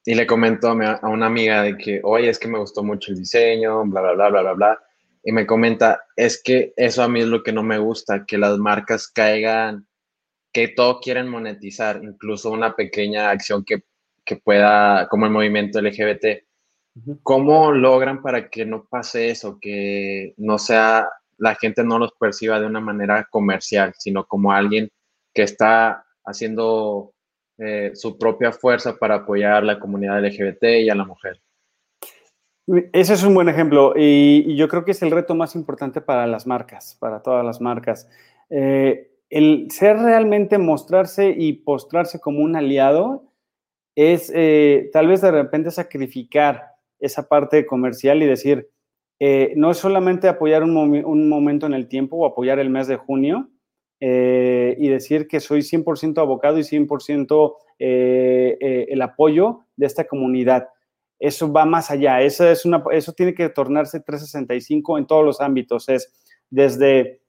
Y 0.06 0.15
le 0.15 0.27
comentó 0.27 0.67
a 0.69 1.08
una 1.08 1.25
amiga 1.25 1.63
de 1.63 1.77
que, 1.77 2.01
oye, 2.03 2.27
es 2.27 2.38
que 2.38 2.49
me 2.49 2.60
gustó 2.60 2.84
mucho 2.84 3.12
el 3.12 3.19
diseño, 3.19 3.86
bla, 3.86 4.01
bla, 4.01 4.13
bla, 4.13 4.29
bla, 4.29 4.41
bla, 4.41 4.53
bla. 4.53 4.79
Y 5.23 5.32
me 5.32 5.45
comenta, 5.45 6.03
es 6.17 6.43
que 6.43 6.73
eso 6.75 7.01
a 7.01 7.08
mí 7.08 7.21
es 7.21 7.27
lo 7.27 7.41
que 7.41 7.53
no 7.53 7.63
me 7.63 7.77
gusta, 7.77 8.25
que 8.25 8.38
las 8.38 8.58
marcas 8.58 9.08
caigan, 9.08 9.88
que 10.51 10.67
todo 10.67 10.99
quieren 10.99 11.29
monetizar, 11.29 12.01
incluso 12.03 12.51
una 12.51 12.75
pequeña 12.75 13.29
acción 13.29 13.63
que, 13.63 13.86
que 14.25 14.38
pueda, 14.38 15.07
como 15.09 15.25
el 15.25 15.31
movimiento 15.31 15.81
LGBT. 15.81 16.43
¿Cómo 17.23 17.71
logran 17.71 18.21
para 18.21 18.49
que 18.49 18.65
no 18.65 18.86
pase 18.86 19.31
eso, 19.31 19.57
que 19.59 20.33
no 20.38 20.59
sea, 20.59 21.09
la 21.38 21.55
gente 21.55 21.83
no 21.83 21.97
los 21.97 22.12
perciba 22.19 22.59
de 22.59 22.67
una 22.67 22.79
manera 22.79 23.27
comercial, 23.31 23.93
sino 23.97 24.25
como 24.25 24.51
alguien 24.51 24.89
que 25.33 25.41
está 25.41 26.05
haciendo 26.23 27.13
eh, 27.57 27.91
su 27.95 28.17
propia 28.17 28.51
fuerza 28.51 28.97
para 28.97 29.15
apoyar 29.15 29.55
a 29.55 29.62
la 29.62 29.79
comunidad 29.79 30.23
LGBT 30.23 30.63
y 30.81 30.89
a 30.89 30.95
la 30.95 31.05
mujer. 31.05 31.39
Ese 32.93 33.13
es 33.13 33.23
un 33.23 33.33
buen 33.33 33.49
ejemplo 33.49 33.93
y, 33.95 34.55
yo 34.55 34.69
creo 34.69 34.86
que 34.86 34.91
es 34.91 35.01
el 35.01 35.12
reto 35.12 35.36
más 35.36 35.55
importante 35.55 35.99
para 35.99 36.25
las 36.27 36.47
marcas, 36.47 36.95
para 36.99 37.21
todas 37.21 37.43
las 37.43 37.59
marcas. 37.59 38.09
Eh, 38.49 39.12
el 39.29 39.67
ser 39.69 39.97
realmente 39.97 40.57
mostrarse 40.57 41.33
y 41.38 41.53
postrarse 41.53 42.19
como 42.19 42.39
un 42.39 42.55
aliado 42.55 43.33
es 43.95 44.32
eh, 44.34 44.89
tal 44.93 45.08
vez 45.08 45.21
de 45.21 45.32
repente 45.32 45.71
sacrificar 45.71 46.63
esa 46.99 47.27
parte 47.27 47.65
comercial 47.65 48.21
y 48.23 48.27
decir, 48.27 48.69
no 49.56 49.71
es 49.71 49.77
solamente 49.77 50.27
apoyar 50.27 50.63
un, 50.63 50.75
un, 50.75 51.29
momento 51.29 51.65
en 51.65 51.73
el 51.73 51.88
tiempo 51.88 52.17
o 52.17 52.25
apoyar 52.25 52.60
el 52.60 52.69
mes 52.69 52.88
de 52.88 52.97
junio, 52.97 53.49
eh, 54.06 54.75
y 54.79 54.89
decir 54.89 55.29
que 55.29 55.39
soy 55.39 55.62
100% 55.62 56.19
abocado 56.19 56.60
y 56.60 56.63
100% 56.63 57.56
eh, 57.79 58.58
eh, 58.60 58.86
el 58.89 59.01
apoyo 59.01 59.62
de 59.77 59.86
esta 59.86 60.03
comunidad. 60.03 60.67
Eso 61.19 61.49
va 61.53 61.63
más 61.63 61.89
allá, 61.89 62.21
eso, 62.21 62.45
es 62.45 62.65
una, 62.65 62.84
eso 62.91 63.13
tiene 63.13 63.34
que 63.34 63.47
tornarse 63.47 64.01
365 64.01 64.97
en 64.97 65.08
todos 65.08 65.23
los 65.23 65.39
ámbitos, 65.39 65.88
es 65.88 66.12
desde 66.49 67.21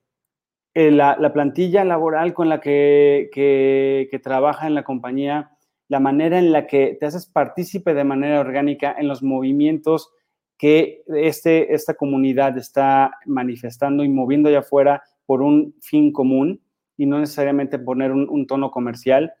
la, 0.73 1.31
plantilla 1.31 1.85
laboral 1.85 2.33
con 2.33 2.49
la 2.49 2.59
que, 2.59 3.29
que, 3.31 4.19
trabaja 4.19 4.67
en 4.67 4.75
la 4.75 4.83
compañía, 4.83 5.54
la 5.87 5.99
manera 5.99 6.39
en 6.39 6.51
la 6.51 6.67
que 6.67 6.97
te 6.99 7.05
haces 7.05 7.27
partícipe 7.27 7.93
de 7.93 8.03
manera 8.03 8.39
orgánica 8.39 8.95
en 8.97 9.07
los 9.07 9.21
movimientos 9.21 10.11
que 10.57 11.03
este, 11.07 11.73
esta 11.73 11.95
comunidad 11.95 12.57
está 12.57 13.11
manifestando 13.25 14.03
y 14.03 14.09
moviendo 14.09 14.49
allá 14.49 14.59
afuera 14.59 15.03
por 15.25 15.41
un 15.41 15.75
fin 15.81 16.11
común 16.11 16.61
y 16.97 17.05
no 17.05 17.19
necesariamente 17.19 17.77
poner 17.77 18.11
un, 18.11 18.47
tono 18.47 18.71
comercial, 18.71 19.33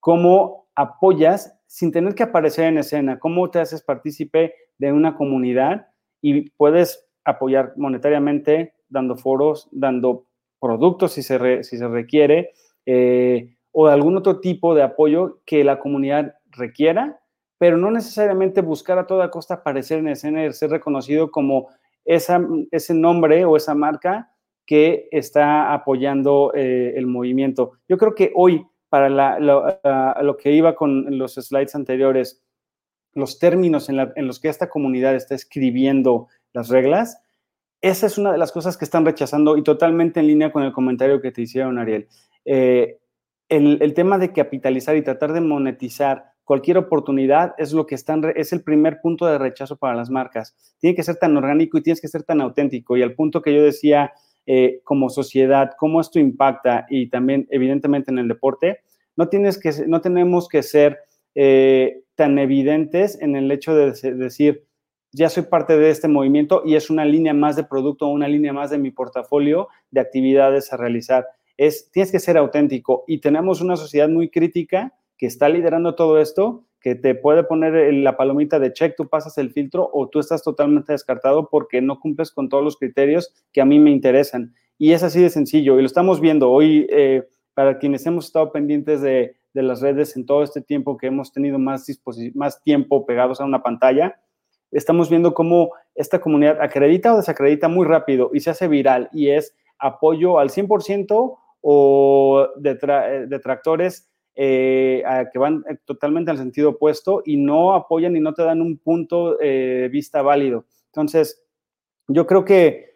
cómo 0.00 0.68
apoyas 0.74 1.58
sin 1.66 1.92
tener 1.92 2.14
que 2.14 2.22
aparecer 2.22 2.66
en 2.66 2.78
escena, 2.78 3.18
cómo 3.18 3.50
te 3.50 3.58
haces 3.58 3.82
partícipe 3.82 4.54
de 4.78 4.92
una 4.92 5.16
comunidad 5.16 5.88
y 6.22 6.50
puedes 6.50 7.06
apoyar 7.24 7.74
monetariamente 7.76 8.74
dando 8.88 9.16
foros, 9.16 9.68
dando 9.70 10.26
productos 10.60 11.12
si 11.12 11.22
se, 11.22 11.62
si 11.62 11.76
se 11.76 11.88
requiere, 11.88 12.52
eh, 12.86 13.54
o 13.76 13.88
algún 13.88 14.16
otro 14.16 14.38
tipo 14.38 14.72
de 14.74 14.82
apoyo 14.82 15.40
que 15.44 15.64
la 15.64 15.80
comunidad 15.80 16.36
requiera, 16.52 17.20
pero 17.58 17.76
no 17.76 17.90
necesariamente 17.90 18.60
buscar 18.60 18.98
a 19.00 19.06
toda 19.06 19.32
costa 19.32 19.54
aparecer 19.54 19.98
en 19.98 20.08
escena 20.08 20.46
y 20.46 20.52
ser 20.52 20.70
reconocido 20.70 21.32
como 21.32 21.68
esa, 22.04 22.40
ese 22.70 22.94
nombre 22.94 23.44
o 23.44 23.56
esa 23.56 23.74
marca 23.74 24.30
que 24.64 25.08
está 25.10 25.74
apoyando 25.74 26.52
eh, 26.54 26.94
el 26.96 27.08
movimiento. 27.08 27.72
Yo 27.88 27.98
creo 27.98 28.14
que 28.14 28.30
hoy, 28.36 28.64
para 28.88 29.08
lo, 29.40 30.36
que 30.36 30.52
iba 30.52 30.76
con 30.76 31.18
los 31.18 31.34
slides 31.34 31.74
anteriores, 31.74 32.44
los 33.12 33.40
términos 33.40 33.88
en, 33.88 34.26
los 34.26 34.38
que 34.38 34.48
esta 34.48 34.68
comunidad 34.68 35.16
está 35.16 35.34
escribiendo 35.34 36.28
las 36.52 36.68
reglas, 36.68 37.20
esa 37.80 38.06
es 38.06 38.18
una 38.18 38.30
de 38.30 38.38
las 38.38 38.52
cosas 38.52 38.76
que 38.76 38.84
están 38.84 39.04
rechazando 39.04 39.56
y 39.56 39.64
totalmente 39.64 40.20
en 40.20 40.28
línea 40.28 40.52
con 40.52 40.62
el 40.62 40.72
comentario 40.72 41.20
que 41.20 41.32
te 41.32 41.42
hicieron, 41.42 41.78
Ariel. 41.78 42.06
Eh, 42.44 42.98
el, 43.56 43.94
tema 43.94 44.18
de 44.18 44.32
capitalizar 44.32 44.96
y 44.96 45.02
tratar 45.02 45.32
de 45.32 45.40
monetizar 45.40 46.32
cualquier 46.44 46.78
oportunidad 46.78 47.54
es 47.58 47.72
lo 47.72 47.86
que 47.86 47.94
es 47.94 48.52
el 48.52 48.62
primer 48.62 49.00
punto 49.00 49.26
de 49.26 49.38
rechazo 49.38 49.76
para 49.76 49.94
las 49.94 50.10
marcas. 50.10 50.56
Tiene 50.78 50.94
que 50.94 51.02
ser 51.02 51.16
tan 51.16 51.36
orgánico 51.36 51.78
y 51.78 51.82
tienes 51.82 52.00
que 52.00 52.08
ser 52.08 52.22
tan 52.22 52.40
auténtico. 52.40 52.96
Y 52.96 53.02
al 53.02 53.14
punto 53.14 53.42
que 53.42 53.54
yo 53.54 53.62
decía 53.62 54.12
eh, 54.46 54.80
como 54.84 55.08
sociedad, 55.08 55.70
cómo 55.78 56.00
esto 56.00 56.18
impacta 56.18 56.86
y 56.90 57.08
también 57.08 57.46
evidentemente 57.50 58.10
en 58.10 58.18
el 58.18 58.28
deporte, 58.28 58.80
no, 59.16 59.28
tienes 59.28 59.58
que, 59.58 59.72
no 59.86 60.00
tenemos 60.00 60.48
que 60.48 60.62
ser 60.62 60.98
eh, 61.34 62.02
tan 62.14 62.38
evidentes 62.38 63.20
en 63.20 63.36
el 63.36 63.50
hecho 63.50 63.74
de 63.74 63.92
decir, 64.14 64.66
ya 65.12 65.28
soy 65.28 65.44
parte 65.44 65.78
de 65.78 65.90
este 65.90 66.08
movimiento 66.08 66.62
y 66.64 66.74
es 66.74 66.90
una 66.90 67.04
línea 67.04 67.32
más 67.32 67.56
de 67.56 67.64
producto, 67.64 68.08
una 68.08 68.28
línea 68.28 68.52
más 68.52 68.70
de 68.70 68.78
mi 68.78 68.90
portafolio 68.90 69.68
de 69.90 70.00
actividades 70.00 70.72
a 70.72 70.76
realizar. 70.76 71.26
Es, 71.56 71.90
tienes 71.90 72.10
que 72.10 72.20
ser 72.20 72.36
auténtico 72.36 73.04
y 73.06 73.18
tenemos 73.18 73.60
una 73.60 73.76
sociedad 73.76 74.08
muy 74.08 74.28
crítica 74.28 74.92
que 75.16 75.26
está 75.26 75.48
liderando 75.48 75.94
todo 75.94 76.20
esto 76.20 76.64
que 76.84 76.94
te 76.94 77.14
puede 77.14 77.44
poner 77.44 77.94
la 77.94 78.14
palomita 78.14 78.58
de 78.58 78.74
check, 78.74 78.94
tú 78.94 79.08
pasas 79.08 79.38
el 79.38 79.50
filtro 79.50 79.88
o 79.90 80.10
tú 80.10 80.18
estás 80.18 80.42
totalmente 80.42 80.92
descartado 80.92 81.48
porque 81.48 81.80
no 81.80 81.98
cumples 81.98 82.30
con 82.30 82.50
todos 82.50 82.62
los 82.62 82.76
criterios 82.76 83.32
que 83.54 83.62
a 83.62 83.64
mí 83.64 83.78
me 83.78 83.90
interesan. 83.90 84.54
Y 84.76 84.92
es 84.92 85.02
así 85.02 85.22
de 85.22 85.30
sencillo 85.30 85.78
y 85.78 85.80
lo 85.80 85.86
estamos 85.86 86.20
viendo 86.20 86.50
hoy 86.50 86.86
eh, 86.90 87.26
para 87.54 87.78
quienes 87.78 88.04
hemos 88.04 88.26
estado 88.26 88.52
pendientes 88.52 89.00
de, 89.00 89.34
las 89.54 89.80
redes 89.80 90.14
en 90.16 90.26
todo 90.26 90.42
este 90.42 90.60
tiempo 90.60 90.98
que 90.98 91.06
hemos 91.06 91.32
tenido 91.32 91.58
más, 91.58 91.86
más 92.34 92.62
tiempo 92.62 93.06
pegados 93.06 93.40
a 93.40 93.44
una 93.44 93.62
pantalla, 93.62 94.20
estamos 94.70 95.08
viendo 95.08 95.32
cómo 95.32 95.70
esta 95.94 96.20
comunidad 96.20 96.60
acredita 96.60 97.14
o 97.14 97.16
desacredita 97.16 97.68
muy 97.68 97.86
rápido 97.86 98.30
y 98.34 98.40
se 98.40 98.50
hace 98.50 98.68
viral 98.68 99.08
y 99.10 99.30
es 99.30 99.56
apoyo 99.78 100.38
al 100.38 100.50
100% 100.50 101.38
o 101.66 102.48
detractores 102.56 104.10
eh, 104.36 105.02
que 105.32 105.38
van 105.38 105.64
eh, 105.66 105.76
totalmente 105.86 106.30
al 106.30 106.36
sentido 106.36 106.70
opuesto 106.70 107.22
y 107.24 107.38
no 107.38 107.72
apoyan 107.72 108.14
y 108.16 108.20
no 108.20 108.34
te 108.34 108.42
dan 108.42 108.60
un 108.60 108.76
punto 108.76 109.40
eh, 109.40 109.78
de 109.82 109.88
vista 109.88 110.20
válido. 110.20 110.66
Entonces, 110.86 111.42
yo 112.08 112.26
creo 112.26 112.44
que 112.44 112.92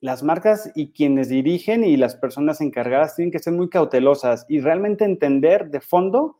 las 0.00 0.22
marcas 0.22 0.70
y 0.76 0.92
quienes 0.92 1.28
dirigen 1.28 1.82
y 1.82 1.96
las 1.96 2.14
personas 2.14 2.60
encargadas 2.60 3.16
tienen 3.16 3.32
que 3.32 3.40
ser 3.40 3.54
muy 3.54 3.68
cautelosas 3.68 4.46
y 4.48 4.60
realmente 4.60 5.04
entender 5.04 5.70
de 5.70 5.80
fondo 5.80 6.36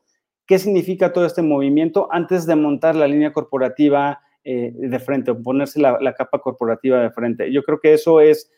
qué 0.47 0.59
significa 0.61 1.13
todo 1.13 1.27
este 1.27 1.43
movimiento 1.43 2.07
antes 2.13 2.47
de 2.47 2.55
montar 2.55 2.95
la 2.95 3.09
línea 3.09 3.33
corporativa 3.33 4.21
de 4.45 4.99
frente 5.01 5.33
o 5.33 5.43
ponerse 5.43 5.81
la, 5.81 5.99
la, 6.01 6.15
capa 6.15 6.39
corporativa 6.39 7.01
de 7.01 7.11
frente. 7.11 7.51
Yo 7.51 7.65
creo 7.65 7.81
que 7.81 7.95
eso 7.95 8.21
es 8.21 8.49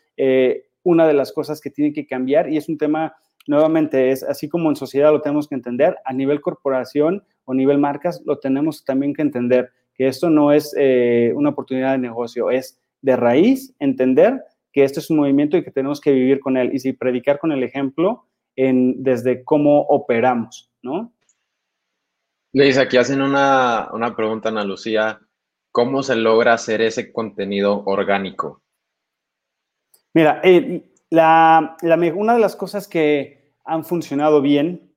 una 0.88 1.06
de 1.06 1.14
las 1.14 1.32
cosas 1.32 1.60
que 1.60 1.70
tiene 1.70 1.92
que 1.92 2.06
cambiar 2.06 2.50
y 2.50 2.56
es 2.56 2.68
un 2.68 2.78
tema 2.78 3.14
nuevamente 3.46 4.10
es 4.10 4.22
así 4.22 4.48
como 4.48 4.68
en 4.68 4.76
sociedad 4.76 5.12
lo 5.12 5.20
tenemos 5.20 5.48
que 5.48 5.54
entender, 5.54 5.96
a 6.04 6.12
nivel 6.12 6.40
corporación 6.40 7.24
o 7.44 7.54
nivel 7.54 7.78
marcas 7.78 8.22
lo 8.24 8.38
tenemos 8.38 8.84
también 8.84 9.14
que 9.14 9.22
entender, 9.22 9.70
que 9.94 10.06
esto 10.06 10.30
no 10.30 10.52
es 10.52 10.74
eh, 10.78 11.32
una 11.34 11.50
oportunidad 11.50 11.92
de 11.92 11.98
negocio, 11.98 12.50
es 12.50 12.78
de 13.02 13.16
raíz 13.16 13.74
entender 13.78 14.42
que 14.72 14.84
esto 14.84 15.00
es 15.00 15.10
un 15.10 15.18
movimiento 15.18 15.56
y 15.56 15.64
que 15.64 15.70
tenemos 15.70 16.00
que 16.00 16.12
vivir 16.12 16.40
con 16.40 16.56
él 16.56 16.70
y 16.72 16.78
si 16.78 16.92
predicar 16.92 17.38
con 17.38 17.52
el 17.52 17.62
ejemplo 17.62 18.26
en, 18.56 19.02
desde 19.02 19.44
cómo 19.44 19.82
operamos, 19.82 20.70
¿no? 20.82 21.12
Luis, 22.52 22.78
aquí 22.78 22.96
hacen 22.96 23.20
una, 23.20 23.88
una 23.92 24.16
pregunta, 24.16 24.48
Ana 24.48 24.64
Lucía. 24.64 25.20
¿Cómo 25.70 26.02
se 26.02 26.16
logra 26.16 26.54
hacer 26.54 26.80
ese 26.80 27.12
contenido 27.12 27.82
orgánico? 27.84 28.62
Mira, 30.14 30.40
eh, 30.42 30.90
la, 31.10 31.76
una 32.14 32.34
de 32.34 32.40
las 32.40 32.56
cosas 32.56 32.88
que 32.88 33.52
han 33.64 33.84
funcionado 33.84 34.40
bien 34.40 34.94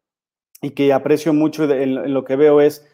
y 0.62 0.72
que 0.72 0.94
aprecio 0.94 1.34
mucho 1.34 1.70
en, 1.70 2.14
lo 2.14 2.24
que 2.24 2.36
veo 2.36 2.62
es 2.62 2.88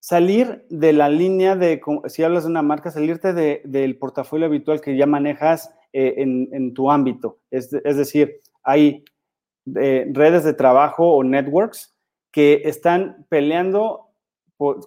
salir 0.00 0.66
de 0.68 0.92
la 0.92 1.08
línea 1.08 1.54
de, 1.56 1.80
si 2.06 2.22
hablas 2.22 2.44
de 2.44 2.50
una 2.50 2.62
marca, 2.62 2.90
salirte 2.90 3.32
del 3.32 3.98
portafolio 3.98 4.46
habitual 4.46 4.80
que 4.80 4.96
ya 4.96 5.06
manejas 5.06 5.74
eh, 5.92 6.14
en, 6.18 6.74
tu 6.74 6.90
ámbito. 6.90 7.40
Es, 7.50 7.70
decir, 7.70 8.40
hay 8.62 9.04
eh, 9.76 10.06
redes 10.12 10.44
de 10.44 10.54
trabajo 10.54 11.12
o 11.12 11.22
networks 11.22 11.94
que 12.32 12.62
están 12.64 13.26
peleando 13.28 14.08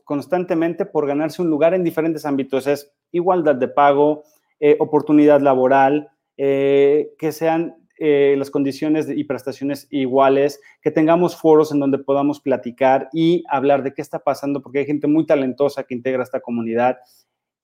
constantemente 0.03 0.85
por 0.85 1.05
ganarse 1.05 1.41
un 1.41 1.49
lugar 1.49 1.73
en 1.73 1.83
diferentes 1.83 2.25
ámbitos. 2.25 2.65
Es 2.65 2.91
igualdad 3.11 3.55
de 3.55 3.67
pago, 3.67 4.23
eh, 4.59 4.77
oportunidad 4.79 5.41
laboral, 5.41 6.09
que 6.37 7.31
sean 7.31 7.75
eh, 7.97 8.35
las 8.37 8.51
condiciones 8.51 9.07
y 9.09 9.23
prestaciones 9.23 9.87
iguales, 9.89 10.59
que 10.81 10.91
tengamos 10.91 11.37
foros 11.37 11.71
en 11.71 11.79
donde 11.79 11.97
podamos 11.97 12.41
platicar 12.41 13.07
y 13.13 13.45
hablar 13.47 13.83
de 13.83 13.93
qué 13.93 14.01
está 14.01 14.19
pasando, 14.19 14.61
porque 14.61 14.79
hay 14.79 14.85
gente 14.85 15.07
muy 15.07 15.25
talentosa 15.25 15.83
que 15.83 15.93
integra 15.93 16.21
esta 16.21 16.41
comunidad. 16.41 16.97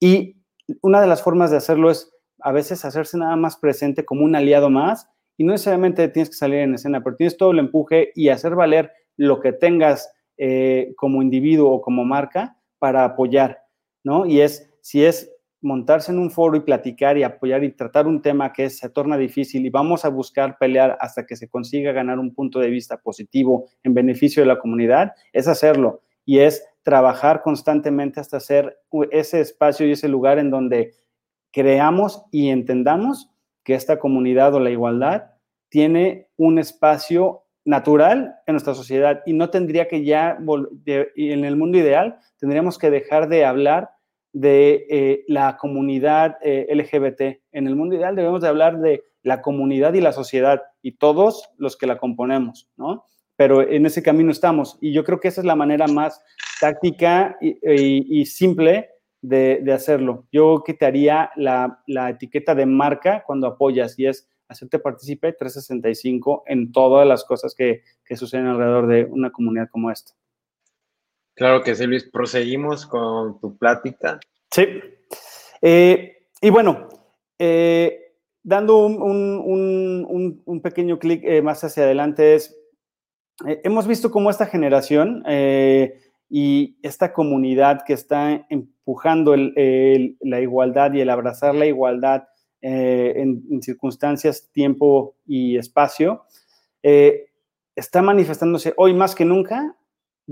Y 0.00 0.36
una 0.80 1.02
de 1.02 1.06
las 1.06 1.22
formas 1.22 1.50
de 1.50 1.58
hacerlo 1.58 1.90
es 1.90 2.10
a 2.40 2.50
veces 2.50 2.82
hacerse 2.86 3.18
nada 3.18 3.36
más 3.36 3.58
presente 3.58 4.06
como 4.06 4.24
un 4.24 4.34
aliado 4.34 4.70
más 4.70 5.06
y 5.36 5.44
no 5.44 5.52
necesariamente 5.52 6.08
tienes 6.08 6.30
que 6.30 6.36
salir 6.36 6.60
en 6.60 6.74
escena, 6.74 7.04
pero 7.04 7.16
tienes 7.16 7.36
todo 7.36 7.50
el 7.50 7.58
empuje 7.58 8.10
y 8.14 8.30
hacer 8.30 8.54
valer 8.54 8.90
lo 9.18 9.38
que 9.38 9.52
tengas 9.52 10.10
eh, 10.38 10.94
como 10.96 11.20
individuo 11.20 11.70
o 11.72 11.82
como 11.82 12.06
marca 12.06 12.56
para 12.78 13.04
apoyar, 13.04 13.58
¿no? 14.02 14.24
Y 14.24 14.40
es, 14.40 14.72
si 14.80 15.04
es 15.04 15.30
montarse 15.62 16.12
en 16.12 16.18
un 16.18 16.30
foro 16.30 16.56
y 16.56 16.60
platicar 16.60 17.16
y 17.16 17.22
apoyar 17.22 17.64
y 17.64 17.72
tratar 17.72 18.06
un 18.06 18.20
tema 18.20 18.52
que 18.52 18.68
se 18.68 18.90
torna 18.90 19.16
difícil 19.16 19.64
y 19.64 19.70
vamos 19.70 20.04
a 20.04 20.08
buscar 20.08 20.58
pelear 20.58 20.98
hasta 21.00 21.24
que 21.24 21.36
se 21.36 21.48
consiga 21.48 21.92
ganar 21.92 22.18
un 22.18 22.34
punto 22.34 22.58
de 22.58 22.68
vista 22.68 22.98
positivo 22.98 23.68
en 23.82 23.94
beneficio 23.94 24.42
de 24.42 24.48
la 24.48 24.58
comunidad, 24.58 25.12
es 25.32 25.48
hacerlo. 25.48 26.02
Y 26.24 26.38
es 26.38 26.64
trabajar 26.82 27.42
constantemente 27.42 28.20
hasta 28.20 28.36
hacer 28.36 28.78
ese 29.10 29.40
espacio 29.40 29.86
y 29.86 29.92
ese 29.92 30.08
lugar 30.08 30.38
en 30.38 30.50
donde 30.50 30.94
creamos 31.52 32.24
y 32.30 32.50
entendamos 32.50 33.30
que 33.64 33.74
esta 33.74 33.98
comunidad 33.98 34.54
o 34.54 34.60
la 34.60 34.70
igualdad 34.70 35.32
tiene 35.68 36.28
un 36.36 36.58
espacio 36.58 37.44
natural 37.64 38.36
en 38.46 38.54
nuestra 38.54 38.74
sociedad 38.74 39.22
y 39.26 39.32
no 39.32 39.50
tendría 39.50 39.88
que 39.88 40.04
ya, 40.04 40.38
en 40.86 41.44
el 41.44 41.56
mundo 41.56 41.78
ideal, 41.78 42.18
tendríamos 42.38 42.78
que 42.78 42.90
dejar 42.90 43.28
de 43.28 43.44
hablar 43.44 43.90
de 44.32 44.86
eh, 44.88 45.24
la 45.28 45.56
comunidad 45.56 46.38
eh, 46.42 46.66
LGBT. 46.74 47.42
En 47.52 47.66
el 47.66 47.76
mundo 47.76 47.94
ideal 47.94 48.16
debemos 48.16 48.40
de 48.40 48.48
hablar 48.48 48.80
de 48.80 49.04
la 49.22 49.42
comunidad 49.42 49.94
y 49.94 50.00
la 50.00 50.12
sociedad 50.12 50.62
y 50.80 50.92
todos 50.92 51.50
los 51.58 51.76
que 51.76 51.86
la 51.86 51.98
componemos, 51.98 52.68
¿no? 52.76 53.04
Pero 53.36 53.62
en 53.62 53.86
ese 53.86 54.02
camino 54.02 54.30
estamos 54.30 54.78
y 54.80 54.92
yo 54.92 55.04
creo 55.04 55.20
que 55.20 55.28
esa 55.28 55.40
es 55.40 55.46
la 55.46 55.56
manera 55.56 55.86
más 55.86 56.22
táctica 56.60 57.38
y, 57.40 58.26
simple 58.26 58.90
de, 59.20 59.72
hacerlo. 59.72 60.26
Yo 60.30 60.62
quitaría 60.64 61.30
la, 61.36 61.82
la 61.86 62.10
etiqueta 62.10 62.54
de 62.54 62.66
marca 62.66 63.24
cuando 63.26 63.46
apoyas 63.46 63.98
y 63.98 64.06
es 64.06 64.28
hacerte 64.48 64.78
partícipe 64.78 65.32
365 65.32 66.44
en 66.46 66.72
todas 66.72 67.06
las 67.06 67.24
cosas 67.24 67.54
que, 67.54 67.82
que 68.04 68.16
suceden 68.16 68.46
alrededor 68.46 68.86
de 68.86 69.04
una 69.04 69.30
comunidad 69.30 69.68
como 69.70 69.90
esta. 69.90 70.12
Claro 71.34 71.62
que 71.62 71.74
sí, 71.74 71.86
Luis. 71.86 72.04
Proseguimos 72.04 72.86
con 72.86 73.40
tu 73.40 73.56
plática. 73.56 74.20
Sí. 74.50 74.66
Eh, 75.62 76.26
y 76.40 76.50
bueno, 76.50 76.88
eh, 77.38 78.16
dando 78.42 78.84
un, 78.86 80.60
pequeño 80.62 80.98
clic 80.98 81.22
eh, 81.24 81.42
más 81.42 81.62
hacia 81.64 81.84
adelante 81.84 82.34
es, 82.34 82.56
hemos 83.46 83.86
visto 83.86 84.10
cómo 84.10 84.30
esta 84.30 84.46
generación 84.46 85.24
y 86.28 86.76
esta 86.82 87.12
comunidad 87.12 87.82
que 87.86 87.94
está 87.94 88.46
empujando 88.48 89.34
la 89.36 90.40
igualdad 90.40 90.92
y 90.92 91.00
el 91.00 91.10
abrazar 91.10 91.54
la 91.54 91.66
igualdad 91.66 92.24
en, 92.60 93.62
circunstancias, 93.62 94.50
tiempo 94.52 95.16
y 95.26 95.56
espacio, 95.56 96.24
está 96.82 98.02
manifestándose 98.02 98.74
hoy 98.76 98.94
más 98.94 99.14
que 99.14 99.24
nunca 99.24 99.76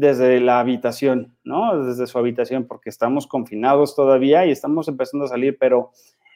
desde 0.00 0.40
la 0.40 0.60
habitación, 0.60 1.36
¿no? 1.44 1.84
Desde 1.84 2.06
su 2.06 2.18
habitación, 2.18 2.66
porque 2.66 2.88
estamos 2.88 3.26
confinados 3.26 3.94
todavía 3.94 4.46
y 4.46 4.50
estamos 4.50 4.88
empezando 4.88 5.26
a 5.26 5.28
salir, 5.28 5.58
pero 5.58 5.90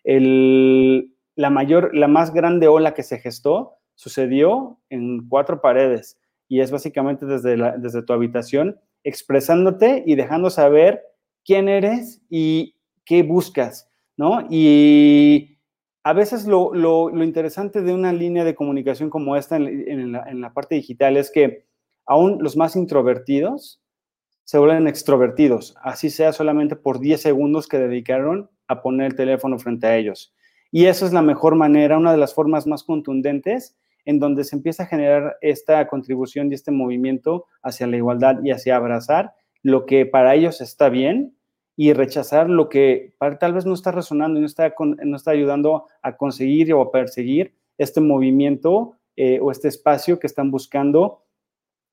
la 0.05 1.51
mayor, 1.51 1.95
la 1.95 2.07
más 2.07 2.35
grande 2.35 2.69
ola 2.69 2.93
que 2.93 3.03
se 3.03 3.19
gestó 3.19 3.73
sucedió 3.95 4.79
en 4.91 5.29
cuatro 5.29 5.63
paredes 5.63 6.21
y 6.47 6.61
es 6.61 6.71
básicamente 6.71 7.25
desde, 7.25 7.57
desde 7.79 8.03
tu 8.03 8.13
habitación, 8.13 8.79
expresándote 9.03 10.05
y 10.07 10.15
dejando 10.15 10.51
saber 10.51 11.03
quién 11.43 11.71
eres 11.71 12.21
y 12.29 12.77
qué 13.07 13.23
buscas, 13.23 13.91
¿no? 14.19 14.47
Y 14.51 15.57
a 16.03 16.13
veces 16.13 16.47
lo, 16.47 17.11
interesante 17.25 17.81
de 17.81 17.95
una 17.95 18.13
línea 18.13 18.45
de 18.45 18.55
comunicación 18.55 19.09
como 19.09 19.37
esta 19.37 19.57
en 19.57 20.13
la 20.13 20.53
parte 20.53 20.75
digital 20.75 21.17
es 21.17 21.31
que 21.31 21.65
aún 22.07 22.39
los 22.41 22.57
más 22.57 22.77
introvertidos 22.77 23.81
se 24.45 24.59
vuelven 24.59 24.87
extrovertidos, 24.87 25.75
así 25.83 26.11
sea 26.11 26.33
solamente 26.33 26.77
por 26.77 27.01
10 27.01 27.21
segundos 27.21 27.67
que 27.67 27.79
dedicaron 27.79 28.51
a 28.69 28.83
poner 28.83 29.07
el 29.07 29.17
teléfono 29.17 29.59
frente 29.59 29.87
a 29.87 29.97
ellos. 29.97 30.35
Y 30.71 30.87
eso 30.87 31.07
es 31.07 31.13
la 31.13 31.23
mejor 31.23 31.55
manera, 31.55 31.97
una 31.97 32.13
de 32.13 32.19
las 32.19 32.35
formas 32.35 32.67
más 32.67 32.83
contundentes 32.83 33.77
en 34.05 34.19
donde 34.19 34.45
se 34.45 34.57
empieza 34.57 34.83
a 34.83 34.87
generar 34.87 35.37
esta 35.41 35.87
contribución 35.89 36.51
y 36.51 36.55
este 36.55 36.71
movimiento 36.71 37.47
hacia 37.63 37.87
la 37.87 37.97
igualdad 37.97 38.37
y 38.43 38.51
hacia 38.51 38.77
abrazar 38.77 39.33
lo 39.63 39.87
que 39.87 40.05
para 40.05 40.35
ellos 40.35 40.61
está 40.61 40.91
bien 40.91 41.37
y 41.77 41.93
rechazar 41.93 42.49
lo 42.49 42.69
que 42.69 43.15
tal 43.41 43.55
vez 43.55 43.67
no 43.67 43.75
está 43.75 43.93
resonando 43.93 44.39
y 44.39 44.41
no 44.41 44.47
está, 44.47 44.75
no 44.79 45.17
está 45.17 45.31
ayudando 45.31 45.87
a 46.03 46.17
conseguir 46.17 46.73
o 46.75 46.83
a 46.83 46.93
perseguir 46.93 47.55
este 47.79 48.01
movimiento 48.01 48.97
eh, 49.17 49.41
o 49.41 49.51
este 49.51 49.69
espacio 49.69 50.19
que 50.19 50.27
están 50.27 50.51
buscando 50.51 51.24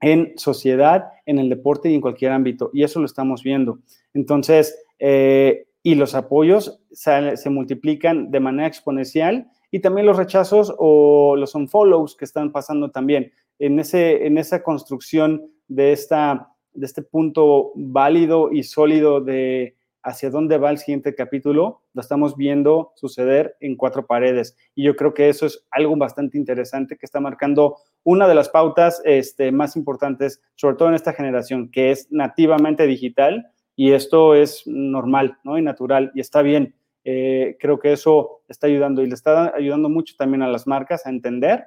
en 0.02 0.34
sociedad, 0.38 1.12
en 1.26 1.40
el 1.40 1.50
deporte 1.50 1.90
y 1.90 1.96
en 1.96 2.02
cualquier 2.02 2.32
ámbito. 2.32 2.72
Y 2.74 2.84
eso 2.84 3.00
lo 3.00 3.06
estamos 3.06 3.44
viendo. 3.44 3.80
Entonces, 4.14 4.78
eh, 5.00 5.68
y 5.84 5.96
los 5.96 6.14
apoyos 6.16 6.80
se, 6.92 7.50
multiplican 7.50 8.30
de 8.30 8.40
manera 8.40 8.68
exponencial 8.68 9.48
y 9.72 9.80
también 9.80 10.06
los 10.06 10.18
rechazos 10.18 10.74
o 10.78 11.36
los 11.36 11.56
unfollows 11.56 12.16
que 12.16 12.26
están 12.26 12.52
pasando 12.52 12.92
también. 12.92 13.32
En, 13.58 13.80
ese, 13.80 14.26
en 14.26 14.38
esa 14.38 14.64
construcción 14.64 15.50
de, 15.68 15.92
esta, 15.92 16.50
de 16.74 16.86
este 16.86 17.02
punto 17.02 17.72
válido 17.76 18.52
y 18.52 18.64
sólido 18.64 19.22
de 19.22 19.76
hacia 20.04 20.30
dónde 20.30 20.58
va 20.58 20.72
el 20.72 20.78
siguiente 20.78 21.16
capítulo, 21.16 21.82
lo 21.94 22.02
estamos 22.02 22.36
viendo 22.36 22.94
suceder 22.96 23.56
en 23.60 23.76
cuatro 23.76 24.06
paredes. 24.06 24.58
Y 24.76 24.84
yo 24.84 24.96
creo 24.96 25.14
que 25.14 25.30
eso 25.30 25.46
es 25.46 25.66
algo 25.72 25.96
bastante 25.96 26.38
interesante 26.38 26.98
que 26.98 27.06
está 27.06 27.20
marcando 27.20 27.78
una 28.04 28.28
de 28.28 28.36
las 28.36 28.50
pautas 28.50 29.02
este, 29.06 29.52
más 29.52 29.76
importantes, 29.76 30.42
sobre 30.56 30.76
todo 30.76 30.90
en 30.90 30.96
esta 30.96 31.14
generación, 31.14 31.70
que 31.70 31.92
es 31.92 32.12
nativamente 32.12 32.88
digital 32.88 33.48
y 33.76 33.92
esto 33.92 34.36
es 34.36 34.64
normal 34.66 35.38
¿no? 35.44 35.58
y 35.58 35.62
natural 35.62 36.12
y 36.16 36.20
está 36.20 36.42
bien. 36.42 36.76
Eh, 37.04 37.58
creo 37.60 37.80
que 37.80 37.94
eso 37.94 38.44
está 38.48 38.68
ayudando 38.68 39.02
y 39.02 39.08
le 39.08 39.16
está 39.16 39.56
ayudando 39.56 39.90
mucho 39.90 40.16
también 40.18 40.44
a 40.44 40.48
las 40.48 40.68
marcas 40.68 41.06
a 41.06 41.10
entender 41.10 41.66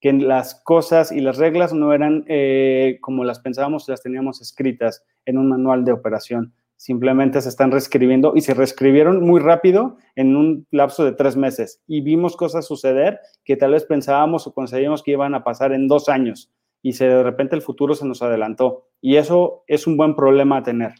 que 0.00 0.12
las 0.12 0.54
cosas 0.62 1.12
y 1.12 1.20
las 1.20 1.36
reglas 1.36 1.74
no 1.74 1.92
eran 1.92 2.24
eh, 2.26 2.98
como 3.00 3.24
las 3.24 3.40
pensábamos, 3.40 3.88
las 3.88 4.02
teníamos 4.02 4.40
escritas 4.40 5.04
en 5.26 5.38
un 5.38 5.48
manual 5.48 5.84
de 5.84 5.92
operación 5.92 6.54
simplemente 6.80 7.42
se 7.42 7.50
están 7.50 7.70
reescribiendo 7.70 8.32
y 8.34 8.40
se 8.40 8.54
reescribieron 8.54 9.22
muy 9.22 9.38
rápido 9.38 9.98
en 10.16 10.34
un 10.34 10.66
lapso 10.70 11.04
de 11.04 11.12
tres 11.12 11.36
meses 11.36 11.82
y 11.86 12.00
vimos 12.00 12.38
cosas 12.38 12.66
suceder 12.66 13.20
que 13.44 13.54
tal 13.54 13.72
vez 13.72 13.84
pensábamos 13.84 14.46
o 14.46 14.54
conseguimos 14.54 15.02
que 15.02 15.10
iban 15.10 15.34
a 15.34 15.44
pasar 15.44 15.72
en 15.72 15.88
dos 15.88 16.08
años 16.08 16.50
y 16.80 16.94
se, 16.94 17.06
de 17.06 17.22
repente 17.22 17.54
el 17.54 17.60
futuro 17.60 17.94
se 17.94 18.06
nos 18.06 18.22
adelantó 18.22 18.88
y 19.02 19.16
eso 19.16 19.62
es 19.66 19.86
un 19.86 19.98
buen 19.98 20.16
problema 20.16 20.56
a 20.56 20.62
tener. 20.62 20.94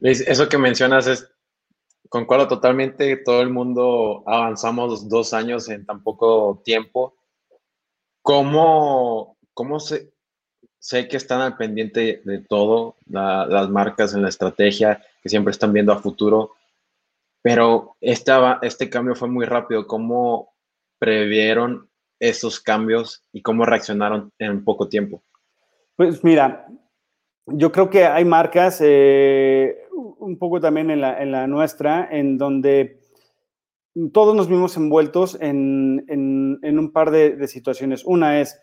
eso 0.00 0.48
que 0.48 0.56
mencionas 0.56 1.06
es, 1.06 1.30
concuerdo 2.08 2.48
totalmente, 2.48 3.18
todo 3.18 3.42
el 3.42 3.50
mundo 3.50 4.22
avanzamos 4.26 5.06
dos 5.10 5.34
años 5.34 5.68
en 5.68 5.84
tan 5.84 6.02
poco 6.02 6.62
tiempo. 6.64 7.14
¿Cómo, 8.22 9.36
cómo 9.52 9.80
se, 9.80 10.11
sé 10.82 11.06
que 11.06 11.16
están 11.16 11.40
al 11.40 11.56
pendiente 11.56 12.22
de 12.24 12.38
todo, 12.40 12.96
las 13.06 13.68
marcas 13.70 14.14
en 14.14 14.22
la 14.22 14.28
estrategia, 14.28 15.00
que 15.22 15.28
siempre 15.28 15.52
están 15.52 15.72
viendo 15.72 15.92
a 15.92 16.00
futuro, 16.00 16.50
pero 17.40 17.96
esta, 18.00 18.58
este 18.62 18.90
cambio 18.90 19.14
fue 19.14 19.28
muy 19.28 19.46
rápido. 19.46 19.86
¿Cómo 19.86 20.54
previeron 20.98 21.88
esos 22.18 22.58
cambios 22.58 23.24
y 23.32 23.42
cómo 23.42 23.64
reaccionaron 23.64 24.32
en 24.40 24.64
poco 24.64 24.88
tiempo? 24.88 25.22
Pues 25.94 26.24
mira, 26.24 26.66
yo 27.46 27.70
creo 27.70 27.88
que 27.88 28.04
hay 28.04 28.24
marcas, 28.24 28.80
eh, 28.80 29.86
un 29.92 30.36
poco 30.36 30.60
también 30.60 30.90
en 30.90 31.00
la, 31.00 31.22
en 31.22 31.30
la, 31.30 31.46
nuestra, 31.46 32.08
en 32.10 32.38
donde 32.38 33.00
todos 34.12 34.34
nos 34.34 34.48
vimos 34.48 34.76
envueltos 34.76 35.38
en, 35.40 36.04
en, 36.08 36.58
en 36.62 36.78
un 36.80 36.90
par 36.90 37.12
de, 37.12 37.36
de 37.36 37.46
situaciones. 37.46 38.04
Una 38.04 38.40
es, 38.40 38.60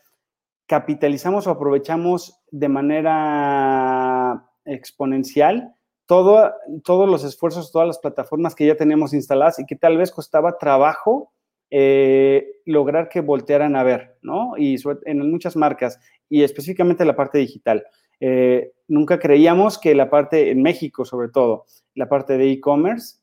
capitalizamos 0.69 1.47
o 1.47 1.49
aprovechamos 1.49 2.39
de 2.51 2.69
manera 2.69 4.45
exponencial 4.65 5.73
todo, 6.05 6.53
todos 6.83 7.09
los 7.09 7.23
esfuerzos, 7.23 7.71
todas 7.71 7.87
las 7.87 7.97
plataformas 7.97 8.53
que 8.53 8.67
ya 8.67 8.75
teníamos 8.75 9.13
instaladas 9.13 9.57
y 9.57 9.65
que 9.65 9.75
tal 9.75 9.97
vez 9.97 10.11
costaba 10.11 10.59
trabajo 10.59 11.33
eh, 11.71 12.47
lograr 12.65 13.09
que 13.09 13.21
voltearan 13.21 13.75
a 13.75 13.83
ver, 13.83 14.17
¿no? 14.21 14.53
Y 14.57 14.77
en 15.05 15.31
muchas 15.31 15.55
marcas 15.55 15.99
y 16.29 16.43
específicamente 16.43 17.03
la 17.03 17.15
parte 17.15 17.39
digital. 17.39 17.83
Eh, 18.19 18.71
nunca 18.87 19.17
creíamos 19.17 19.79
que 19.79 19.95
la 19.95 20.09
parte, 20.11 20.51
en 20.51 20.61
México 20.61 21.03
sobre 21.03 21.29
todo, 21.29 21.65
la 21.95 22.07
parte 22.09 22.37
de 22.37 22.51
e-commerce 22.51 23.17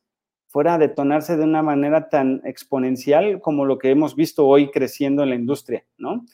fuera 0.49 0.75
a 0.75 0.79
detonarse 0.79 1.37
de 1.37 1.45
una 1.45 1.63
manera 1.63 2.09
tan 2.09 2.41
exponencial 2.45 3.41
como 3.41 3.65
lo 3.65 3.79
que 3.79 3.91
hemos 3.91 4.17
visto 4.17 4.47
hoy 4.47 4.71
creciendo 4.71 5.23
en 5.23 5.31
la 5.31 5.37
industria, 5.37 5.85
¿no? 5.97 6.25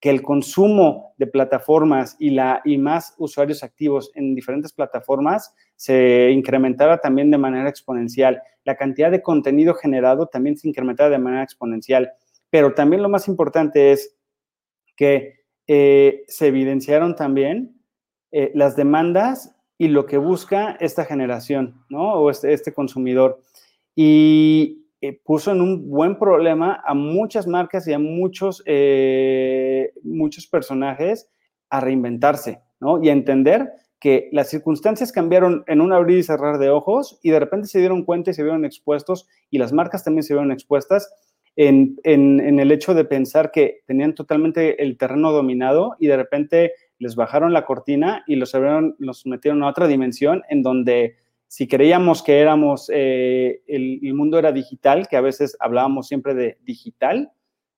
Que 0.00 0.10
el 0.10 0.22
consumo 0.22 1.14
de 1.16 1.26
plataformas 1.26 2.16
y, 2.18 2.30
la, 2.30 2.60
y 2.64 2.78
más 2.78 3.14
usuarios 3.18 3.62
activos 3.62 4.10
en 4.14 4.34
diferentes 4.34 4.72
plataformas 4.72 5.54
se 5.74 6.30
incrementara 6.30 6.98
también 6.98 7.30
de 7.30 7.38
manera 7.38 7.68
exponencial. 7.68 8.42
La 8.64 8.76
cantidad 8.76 9.10
de 9.10 9.22
contenido 9.22 9.74
generado 9.74 10.26
también 10.26 10.56
se 10.56 10.68
incrementara 10.68 11.10
de 11.10 11.18
manera 11.18 11.42
exponencial. 11.42 12.12
Pero 12.50 12.74
también 12.74 13.02
lo 13.02 13.08
más 13.08 13.26
importante 13.28 13.92
es 13.92 14.16
que 14.96 15.44
se 15.66 16.46
evidenciaron 16.46 17.16
también 17.16 17.80
las 18.30 18.76
demandas 18.76 19.56
y 19.78 19.88
lo 19.88 20.06
que 20.06 20.18
busca 20.18 20.76
esta 20.80 21.04
generación, 21.04 21.84
¿no? 21.88 22.14
O 22.14 22.30
este, 22.30 22.52
este 22.52 22.72
consumidor. 22.72 23.42
Y 23.94 24.85
puso 25.24 25.52
en 25.52 25.60
un 25.60 25.88
buen 25.88 26.18
problema 26.18 26.82
a 26.84 26.94
muchas 26.94 27.46
marcas 27.46 27.86
y 27.86 27.92
a 27.92 27.98
muchos, 27.98 28.62
muchos 30.02 30.46
personajes 30.46 31.28
a 31.70 31.80
reinventarse, 31.80 32.60
¿no? 32.80 33.02
Y 33.02 33.08
a 33.08 33.12
entender 33.12 33.72
que 34.00 34.28
las 34.32 34.50
circunstancias 34.50 35.10
cambiaron 35.10 35.64
en 35.66 35.80
un 35.80 35.92
abrir 35.92 36.18
y 36.18 36.22
cerrar 36.22 36.58
de 36.58 36.70
ojos 36.70 37.18
y 37.22 37.30
de 37.30 37.40
repente 37.40 37.66
se 37.66 37.78
dieron 37.78 38.04
cuenta 38.04 38.30
y 38.30 38.34
se 38.34 38.42
vieron 38.42 38.64
expuestos 38.64 39.26
y 39.50 39.58
las 39.58 39.72
marcas 39.72 40.04
también 40.04 40.22
se 40.22 40.34
vieron 40.34 40.52
expuestas 40.52 41.10
en, 41.56 41.98
el 42.04 42.70
hecho 42.70 42.92
de 42.92 43.06
pensar 43.06 43.50
que 43.50 43.80
tenían 43.86 44.14
totalmente 44.14 44.82
el 44.82 44.98
terreno 44.98 45.32
dominado 45.32 45.96
y 45.98 46.06
de 46.06 46.16
repente 46.16 46.72
les 46.98 47.16
bajaron 47.16 47.54
la 47.54 47.64
cortina 47.64 48.24
y 48.26 48.36
los, 48.36 48.52
los 48.98 49.26
metieron 49.26 49.62
a 49.62 49.68
otra 49.68 49.86
dimensión 49.86 50.42
en 50.50 50.62
donde 50.62 51.16
si 51.48 51.68
creíamos 51.68 52.22
que 52.22 52.40
éramos, 52.40 52.90
eh, 52.92 53.62
el 53.66 54.14
mundo 54.14 54.38
era 54.38 54.52
digital, 54.52 55.08
que 55.08 55.16
a 55.16 55.20
veces 55.20 55.56
hablábamos 55.60 56.08
siempre 56.08 56.34
de 56.34 56.58
digital, 56.62 57.32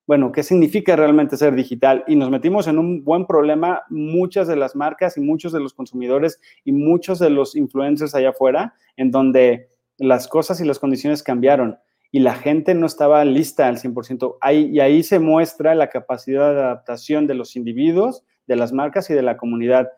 bueno, 0.09 0.31
¿qué 0.31 0.41
significa 0.41 0.95
realmente 0.95 1.37
ser 1.37 1.53
digital? 1.53 2.03
Y 2.07 2.15
nos 2.15 2.31
metimos 2.31 2.65
en 2.65 2.79
un 2.79 3.03
buen 3.03 3.27
problema 3.27 3.83
muchas 3.91 4.47
de 4.47 4.55
las 4.55 4.75
marcas 4.75 5.17
y 5.17 5.21
muchos 5.21 5.53
de 5.53 5.59
los 5.59 5.75
consumidores 5.75 6.41
y 6.65 6.71
muchos 6.71 7.19
de 7.19 7.29
los 7.29 7.55
influencers 7.55 8.15
allá 8.15 8.29
afuera, 8.29 8.73
en 8.97 9.11
donde 9.11 9.69
las 9.99 10.27
cosas 10.27 10.59
y 10.61 10.65
las 10.65 10.79
condiciones 10.79 11.21
cambiaron 11.21 11.77
y 12.11 12.21
la 12.21 12.33
gente 12.33 12.73
no 12.73 12.87
estaba 12.87 13.23
lista 13.23 13.67
al 13.67 13.77
100%. 13.77 14.37
Ahí, 14.41 14.71
y 14.73 14.79
ahí 14.79 15.03
se 15.03 15.19
muestra 15.19 15.75
la 15.75 15.89
capacidad 15.89 16.55
de 16.55 16.61
adaptación 16.61 17.27
de 17.27 17.35
los 17.35 17.55
individuos, 17.55 18.23
de 18.47 18.55
las 18.55 18.73
marcas 18.73 19.11
y 19.11 19.13
de 19.13 19.21
la 19.21 19.37
comunidad. 19.37 19.91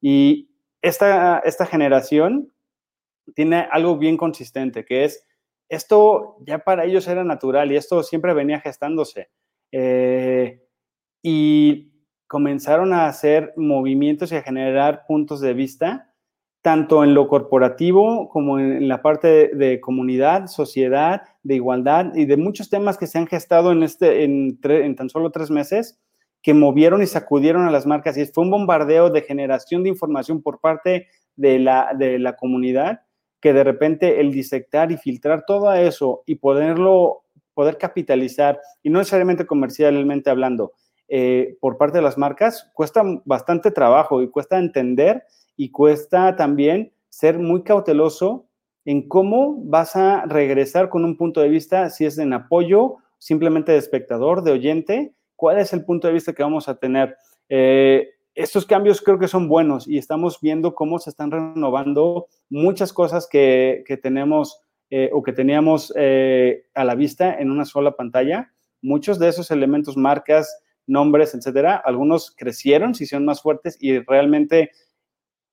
Y 0.00 0.48
esta, 0.80 1.40
esta 1.40 1.66
generación 1.66 2.50
tiene 3.34 3.66
algo 3.70 3.96
bien 3.96 4.16
consistente, 4.16 4.84
que 4.84 5.04
es, 5.04 5.24
esto 5.68 6.36
ya 6.40 6.58
para 6.60 6.84
ellos 6.84 7.06
era 7.08 7.24
natural 7.24 7.70
y 7.70 7.76
esto 7.76 8.02
siempre 8.02 8.34
venía 8.34 8.60
gestándose. 8.60 9.30
Eh, 9.72 10.62
y 11.22 11.92
comenzaron 12.26 12.92
a 12.92 13.06
hacer 13.06 13.52
movimientos 13.56 14.32
y 14.32 14.36
a 14.36 14.42
generar 14.42 15.04
puntos 15.06 15.40
de 15.40 15.54
vista, 15.54 16.14
tanto 16.62 17.04
en 17.04 17.14
lo 17.14 17.28
corporativo 17.28 18.28
como 18.28 18.58
en 18.58 18.88
la 18.88 19.02
parte 19.02 19.50
de, 19.54 19.80
comunidad, 19.80 20.46
sociedad, 20.46 21.22
de 21.42 21.54
igualdad 21.54 22.14
y 22.14 22.26
de 22.26 22.36
muchos 22.36 22.68
temas 22.68 22.98
que 22.98 23.06
se 23.06 23.18
han 23.18 23.26
gestado 23.26 23.72
en, 23.72 23.82
este, 23.82 24.24
en, 24.24 24.58
en 24.62 24.96
tan 24.96 25.08
solo 25.08 25.30
tres 25.30 25.50
meses 25.50 26.00
que 26.42 26.54
movieron 26.54 27.02
y 27.02 27.06
sacudieron 27.06 27.66
a 27.66 27.70
las 27.70 27.86
marcas 27.86 28.16
y 28.16 28.26
fue 28.26 28.44
un 28.44 28.50
bombardeo 28.50 29.10
de 29.10 29.22
generación 29.22 29.82
de 29.82 29.90
información 29.90 30.42
por 30.42 30.60
parte 30.60 31.08
de 31.36 31.58
la, 31.58 31.92
de 31.96 32.18
la 32.18 32.36
comunidad 32.36 33.02
que 33.40 33.52
de 33.52 33.64
repente 33.64 34.20
el 34.20 34.32
disectar 34.32 34.90
y 34.92 34.96
filtrar 34.96 35.44
todo 35.46 35.72
eso 35.74 36.22
y 36.26 36.36
poderlo 36.36 37.22
poder 37.54 37.76
capitalizar, 37.76 38.60
y 38.84 38.90
no 38.90 39.00
necesariamente 39.00 39.44
comercialmente 39.44 40.30
hablando, 40.30 40.72
eh, 41.08 41.56
por 41.60 41.76
parte 41.76 41.98
de 41.98 42.02
las 42.02 42.16
marcas, 42.16 42.70
cuesta 42.72 43.02
bastante 43.24 43.70
trabajo 43.70 44.22
y 44.22 44.30
cuesta 44.30 44.58
entender 44.58 45.24
y 45.56 45.70
cuesta 45.70 46.36
también 46.36 46.92
ser 47.08 47.38
muy 47.38 47.62
cauteloso 47.64 48.46
en 48.84 49.08
cómo 49.08 49.56
vas 49.64 49.96
a 49.96 50.24
regresar 50.26 50.88
con 50.88 51.04
un 51.04 51.16
punto 51.16 51.40
de 51.40 51.48
vista, 51.48 51.90
si 51.90 52.06
es 52.06 52.16
en 52.18 52.32
apoyo, 52.32 52.98
simplemente 53.18 53.72
de 53.72 53.78
espectador, 53.78 54.42
de 54.42 54.52
oyente, 54.52 55.14
cuál 55.34 55.58
es 55.58 55.72
el 55.72 55.84
punto 55.84 56.06
de 56.06 56.14
vista 56.14 56.32
que 56.32 56.42
vamos 56.42 56.68
a 56.68 56.76
tener. 56.76 57.16
Eh, 57.48 58.08
estos 58.38 58.66
cambios 58.66 59.02
creo 59.02 59.18
que 59.18 59.26
son 59.26 59.48
buenos 59.48 59.88
y 59.88 59.98
estamos 59.98 60.40
viendo 60.40 60.74
cómo 60.74 61.00
se 61.00 61.10
están 61.10 61.32
renovando 61.32 62.28
muchas 62.48 62.92
cosas 62.92 63.26
que, 63.28 63.82
que 63.84 63.96
tenemos 63.96 64.62
eh, 64.90 65.10
o 65.12 65.22
que 65.24 65.32
teníamos 65.32 65.92
eh, 65.96 66.66
a 66.74 66.84
la 66.84 66.94
vista 66.94 67.34
en 67.34 67.50
una 67.50 67.64
sola 67.64 67.96
pantalla. 67.96 68.52
Muchos 68.80 69.18
de 69.18 69.28
esos 69.28 69.50
elementos, 69.50 69.96
marcas, 69.96 70.62
nombres, 70.86 71.34
etcétera, 71.34 71.82
algunos 71.84 72.30
crecieron, 72.30 72.94
se 72.94 73.04
hicieron 73.04 73.26
más 73.26 73.42
fuertes 73.42 73.76
y 73.80 73.98
realmente 73.98 74.70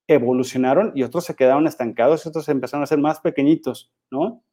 evolucionaron 0.07 0.91
y 0.93 1.01
otros 1.01 1.25
se 1.25 1.35
quedaron 1.35 1.65
estancados, 1.65 2.27
otros 2.27 2.47
empezaron 2.49 2.83
a 2.83 2.87
ser 2.87 2.99
más 2.99 3.19
pequeñitos, 3.19 3.91
¿no? 4.11 4.43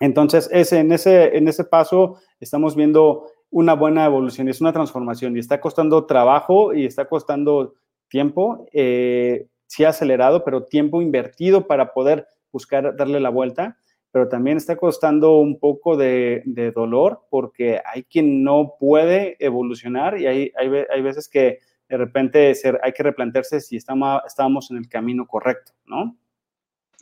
Entonces, 0.00 0.48
en, 0.50 0.92
ese, 0.92 1.36
en 1.36 1.46
ese 1.46 1.64
paso 1.64 2.16
estamos 2.40 2.74
viendo 2.74 3.30
una 3.50 3.74
buena 3.74 4.04
evolución, 4.04 4.48
es 4.48 4.60
una 4.60 4.72
transformación 4.72 5.36
y 5.36 5.40
está 5.40 5.60
costando 5.60 6.06
trabajo 6.06 6.74
y 6.74 6.84
está 6.84 7.08
costando 7.08 7.74
tiempo, 8.08 8.66
eh, 8.72 9.46
sí 9.66 9.84
acelerado, 9.84 10.44
pero 10.44 10.64
tiempo 10.64 11.02
invertido 11.02 11.66
para 11.66 11.92
poder 11.92 12.26
buscar 12.52 12.96
darle 12.96 13.20
la 13.20 13.30
vuelta 13.30 13.76
pero 14.16 14.28
también 14.28 14.56
está 14.56 14.76
costando 14.76 15.36
un 15.36 15.60
poco 15.60 15.94
de, 15.94 16.42
dolor 16.74 17.26
porque 17.28 17.82
hay 17.84 18.02
quien 18.04 18.42
no 18.42 18.76
puede 18.80 19.36
evolucionar 19.40 20.18
y 20.18 20.26
hay, 20.26 20.52
hay, 20.56 21.02
veces 21.02 21.28
que 21.28 21.58
de 21.86 21.96
repente 21.98 22.54
hay 22.82 22.92
que 22.94 23.02
replantearse 23.02 23.60
si 23.60 23.76
estamos, 23.76 24.22
estábamos 24.26 24.70
en 24.70 24.78
el 24.78 24.88
camino 24.88 25.26
correcto, 25.26 25.72
¿no? 25.84 26.16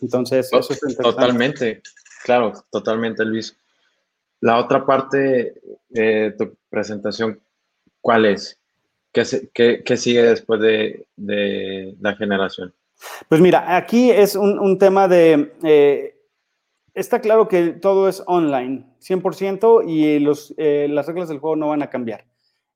Entonces, 0.01 0.51
eso 0.53 0.73
es 0.73 0.97
Totalmente, 0.97 1.83
claro, 2.25 2.53
totalmente, 2.71 3.25
Luis. 3.25 3.57
La 4.45 4.59
otra 4.59 4.85
parte 4.85 5.55
de 5.89 6.35
tu 6.37 6.55
presentación, 6.69 7.41
¿cuál 8.03 8.27
es? 8.27 8.61
¿Qué, 9.11 9.97
sigue 9.97 10.23
después 10.23 10.61
de, 10.61 11.07
la 11.99 12.15
generación? 12.15 12.75
Pues 13.31 13.41
mira, 13.41 13.75
aquí 13.75 14.11
es 14.11 14.37
un, 14.37 14.79
tema 14.79 15.09
de... 15.09 15.55
Eh, 15.63 16.21
está 16.93 17.23
claro 17.23 17.49
que 17.49 17.69
todo 17.69 18.07
es 18.07 18.23
online, 18.27 18.85
100%, 19.01 19.89
y 19.89 20.19
los, 20.19 20.53
eh, 20.59 20.89
las 20.91 21.07
reglas 21.07 21.31
del 21.31 21.39
juego 21.39 21.57
no 21.57 21.69
van 21.69 21.83
a 21.83 21.89
cambiar. 21.89 22.27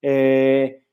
Eh, 0.00 0.84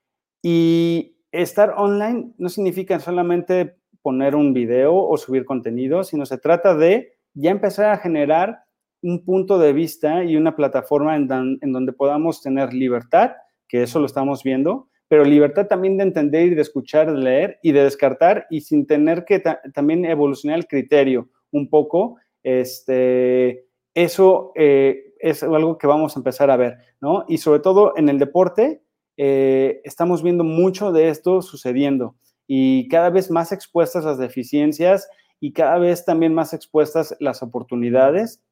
y 0.41 1.15
estar 1.31 1.73
online 1.77 2.33
no 2.37 2.49
significa 2.49 2.99
solamente 2.99 3.77
poner 4.01 4.35
un 4.35 4.53
video 4.53 4.93
o 4.93 5.15
subir 5.15 5.45
contenido, 5.45 6.03
sino 6.03 6.25
se 6.25 6.37
trata 6.37 6.75
de 6.75 7.13
ya 7.33 7.51
empezar 7.51 7.91
a 7.91 7.97
generar 7.97 8.64
un 9.05 9.23
punto 9.23 9.59
de 9.59 9.73
vista 9.73 10.23
y 10.23 10.35
una 10.35 10.55
plataforma 10.55 11.15
en, 11.15 11.27
donde 11.27 11.93
podamos 11.93 12.41
tener 12.41 12.73
libertad, 12.73 13.31
que 13.67 13.83
eso 13.83 13.99
lo 13.99 14.05
estamos 14.05 14.43
viendo, 14.43 14.89
pero 15.07 15.23
libertad 15.23 15.67
también 15.67 15.97
de 15.97 16.03
entender 16.03 16.47
y 16.47 16.55
de 16.55 16.61
escuchar, 16.61 17.11
de 17.11 17.19
leer 17.19 17.59
y 17.61 17.71
de 17.71 17.83
descartar 17.83 18.47
y 18.49 18.61
sin 18.61 18.87
tener 18.87 19.23
que 19.25 19.41
también 19.73 20.05
evolucionar 20.05 20.57
el 20.57 20.67
criterio 20.67 21.29
un 21.51 21.69
poco 21.69 22.17
este, 22.45 23.65
eso 23.95 24.51
eh, 24.55 25.15
es 25.19 25.41
algo 25.41 25.79
que 25.79 25.87
vamos 25.87 26.15
a 26.15 26.19
empezar 26.19 26.51
a 26.51 26.57
ver, 26.57 26.77
¿no? 27.01 27.25
Y 27.27 27.39
sobre 27.39 27.59
todo 27.59 27.93
en 27.97 28.07
el 28.07 28.19
deporte, 28.19 28.83
eh, 29.17 29.81
estamos 29.83 30.21
viendo 30.21 30.43
mucho 30.43 30.91
de 30.91 31.09
esto 31.09 31.41
sucediendo 31.41 32.15
y 32.45 32.87
cada 32.87 33.09
vez 33.09 33.31
más 33.31 33.51
expuestas 33.51 34.05
las 34.05 34.19
deficiencias 34.19 35.09
y 35.39 35.53
cada 35.53 35.79
vez 35.79 36.05
también 36.05 36.35
más 36.35 36.53
expuestas 36.53 37.15
las 37.19 37.41
oportunidades. 37.41 38.43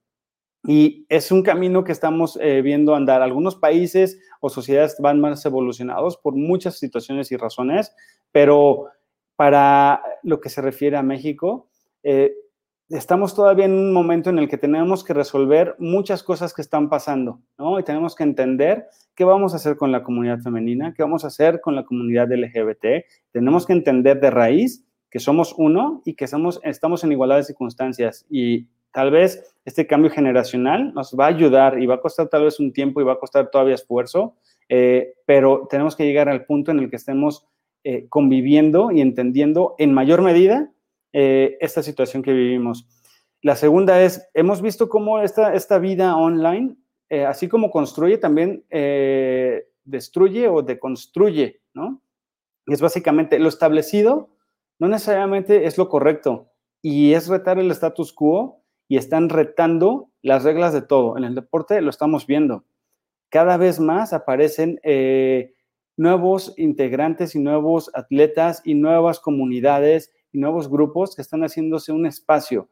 Y 0.65 1.05
es 1.09 1.31
un 1.31 1.43
camino 1.43 1.83
que 1.83 1.91
estamos 1.91 2.37
eh, 2.41 2.61
viendo 2.61 2.95
andar. 2.95 3.21
Algunos 3.21 3.55
países 3.55 4.19
o 4.39 4.49
sociedades 4.49 4.95
van 4.99 5.19
más 5.19 5.45
evolucionados 5.45 6.17
por 6.17 6.35
muchas 6.35 6.79
situaciones 6.79 7.31
y 7.31 7.37
razones, 7.37 7.93
pero 8.31 8.85
para 9.35 10.01
lo 10.21 10.39
que 10.39 10.49
se 10.49 10.61
refiere 10.61 10.95
a 10.95 11.03
México, 11.03 11.67
estamos 12.89 13.33
todavía 13.33 13.65
en 13.65 13.73
un 13.73 13.93
momento 13.93 14.29
en 14.29 14.39
el 14.39 14.47
que 14.47 14.57
tenemos 14.57 15.03
que 15.03 15.13
resolver 15.13 15.75
muchas 15.79 16.23
cosas 16.23 16.53
que 16.53 16.61
están 16.61 16.89
pasando, 16.89 17.41
¿no? 17.57 17.79
Y 17.79 17.83
tenemos 17.83 18.15
que 18.15 18.23
entender 18.23 18.87
qué 19.15 19.23
vamos 19.23 19.53
a 19.53 19.57
hacer 19.57 19.77
con 19.77 19.91
la 19.91 20.03
comunidad 20.03 20.39
femenina, 20.39 20.93
qué 20.93 21.03
vamos 21.03 21.23
a 21.23 21.27
hacer 21.27 21.61
con 21.61 21.75
la 21.75 21.85
comunidad 21.85 22.31
LGBT. 22.31 23.05
Tenemos 23.31 23.65
que 23.65 23.73
entender 23.73 24.19
de 24.19 24.29
raíz 24.29 24.85
que 25.09 25.19
somos 25.19 25.53
uno 25.57 26.01
y 26.05 26.15
que 26.15 26.27
somos, 26.27 26.59
estamos 26.63 27.03
en 27.03 27.11
igualdad 27.11 27.37
de 27.37 27.43
circunstancias. 27.43 28.25
Y 28.29 28.67
tal 28.93 29.11
vez 29.11 29.55
este 29.65 29.87
cambio 29.87 30.11
generacional 30.11 30.93
nos 30.93 31.15
va 31.19 31.25
a 31.25 31.29
ayudar 31.29 31.81
y 31.81 31.85
va 31.85 31.95
a 31.95 32.01
costar 32.01 32.29
tal 32.29 32.45
vez 32.45 32.59
un 32.59 32.71
tiempo 32.71 33.01
y 33.01 33.03
va 33.03 33.13
a 33.13 33.19
costar 33.19 33.49
todavía 33.49 33.75
esfuerzo, 33.75 34.35
eh, 34.69 35.15
pero 35.25 35.67
tenemos 35.69 35.95
que 35.95 36.05
llegar 36.05 36.29
al 36.29 36.45
punto 36.45 36.71
en 36.71 36.79
el 36.79 36.89
que 36.89 36.95
estemos 36.95 37.45
eh, 37.83 38.07
conviviendo 38.07 38.91
y 38.91 39.01
entendiendo 39.01 39.75
en 39.77 39.93
mayor 39.93 40.21
medida 40.21 40.71
eh, 41.11 41.57
esta 41.59 41.83
situación 41.83 42.23
que 42.23 42.33
vivimos. 42.33 42.87
La 43.43 43.55
segunda 43.55 44.01
es, 44.01 44.27
hemos 44.33 44.61
visto 44.61 44.87
cómo 44.87 45.19
esta, 45.19 45.53
esta 45.53 45.77
vida 45.77 46.15
online, 46.15 46.77
eh, 47.09 47.25
así 47.25 47.49
como 47.49 47.69
construye, 47.69 48.17
también 48.17 48.65
eh, 48.69 49.67
destruye 49.83 50.47
o 50.47 50.61
deconstruye, 50.61 51.61
¿no? 51.73 52.01
Y 52.65 52.73
es 52.73 52.81
básicamente 52.81 53.37
lo 53.39 53.49
establecido, 53.49 54.29
no 54.79 54.87
necesariamente 54.87 55.65
es 55.65 55.77
lo 55.77 55.89
correcto, 55.89 56.51
y 56.81 57.13
es 57.13 57.27
retar 57.27 57.59
el 57.59 57.69
status 57.71 58.13
quo 58.13 58.62
y 58.93 58.97
están 58.97 59.29
retando 59.29 60.11
las 60.21 60.43
reglas 60.43 60.71
de 60.71 60.83
todo. 60.83 61.17
En 61.17 61.23
el 61.23 61.33
deporte 61.33 61.81
lo 61.81 61.89
estamos 61.89 62.27
viendo. 62.27 62.63
Cada 63.29 63.57
vez 63.57 63.79
más 63.79 64.13
aparecen 64.13 64.79
nuevos 65.97 66.53
integrantes 66.57 67.33
y 67.33 67.39
nuevos 67.39 67.89
atletas 67.95 68.61
y 68.63 68.75
nuevas 68.75 69.19
comunidades 69.19 70.13
y 70.31 70.37
nuevos 70.37 70.69
grupos 70.69 71.15
que 71.15 71.23
están 71.23 71.41
haciéndose 71.41 71.91
un 71.91 72.05
espacio 72.05 72.69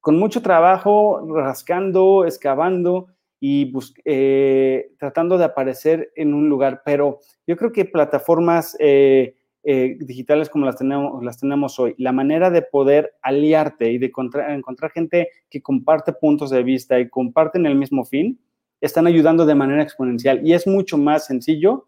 con 0.00 0.18
mucho 0.18 0.42
trabajo, 0.42 1.24
rascando, 1.32 2.24
excavando 2.26 3.06
y 3.38 3.72
eh, 4.04 4.90
tratando 4.98 5.38
de 5.38 5.44
aparecer 5.44 6.10
en 6.16 6.34
un 6.34 6.48
lugar. 6.48 6.82
Pero 6.84 7.20
yo 7.46 7.56
creo 7.56 7.70
que 7.70 7.84
plataformas 7.84 8.76
eh, 8.80 9.36
eh, 9.64 9.96
digitales 10.00 10.48
como 10.48 10.66
las 10.66 10.76
tenemos, 10.76 11.22
las 11.22 11.38
tenemos 11.38 11.78
hoy, 11.78 11.94
la 11.96 12.10
manera 12.10 12.50
de 12.50 12.62
poder 12.62 13.14
aliarte 13.22 13.92
y 13.92 13.98
de 13.98 14.06
encontrar, 14.06 14.90
gente 14.92 15.28
que 15.48 15.62
comparte 15.62 16.12
puntos 16.12 16.50
de 16.50 16.64
vista 16.64 16.98
y 16.98 17.08
comparten 17.08 17.66
el 17.66 17.76
mismo 17.76 18.04
fin, 18.04 18.40
están 18.80 19.06
ayudando 19.06 19.46
de 19.46 19.54
manera 19.54 19.82
exponencial. 19.82 20.44
Y 20.44 20.54
es 20.54 20.66
mucho 20.66 20.98
más 20.98 21.26
sencillo, 21.26 21.86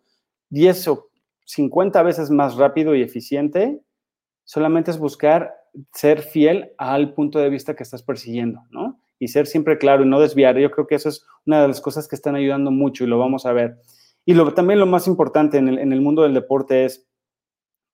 10 0.51 0.89
o 0.89 1.09
50 1.47 2.01
veces 2.05 2.31
más 2.31 2.55
rápido 2.57 2.95
y 2.95 3.03
eficiente, 3.03 3.81
solamente 4.45 4.93
es 4.93 4.99
buscar 4.99 5.53
ser 5.93 6.23
fiel 6.23 6.73
al 6.79 7.13
punto 7.13 7.41
de 7.41 7.51
vista 7.51 7.75
que 7.75 7.83
estás 7.83 8.05
persiguiendo, 8.05 8.61
¿no? 8.71 9.01
Y 9.19 9.29
ser 9.29 9.49
siempre 9.49 9.79
claro 9.79 10.05
y 10.05 10.09
no 10.09 10.21
desviar. 10.21 10.57
Yo 10.59 10.71
creo 10.71 10.87
que 10.87 10.95
eso 10.95 11.09
es 11.09 11.27
una 11.45 11.61
de 11.61 11.69
las 11.69 11.81
cosas 11.81 12.07
que 12.07 12.15
están 12.15 12.37
ayudando 12.37 12.71
mucho 12.71 13.03
y 13.03 13.09
lo 13.09 13.19
vamos 13.19 13.47
a 13.47 13.53
ver. 13.53 13.79
Y 14.25 14.35
lo, 14.35 14.55
también 14.55 14.79
lo 14.79 14.87
más 14.87 15.09
importante 15.09 15.59
en 15.59 15.69
el, 15.69 15.79
en 15.79 15.93
el 15.93 16.01
mundo 16.01 16.23
del 16.23 16.35
deporte 16.35 16.85
es 16.85 17.09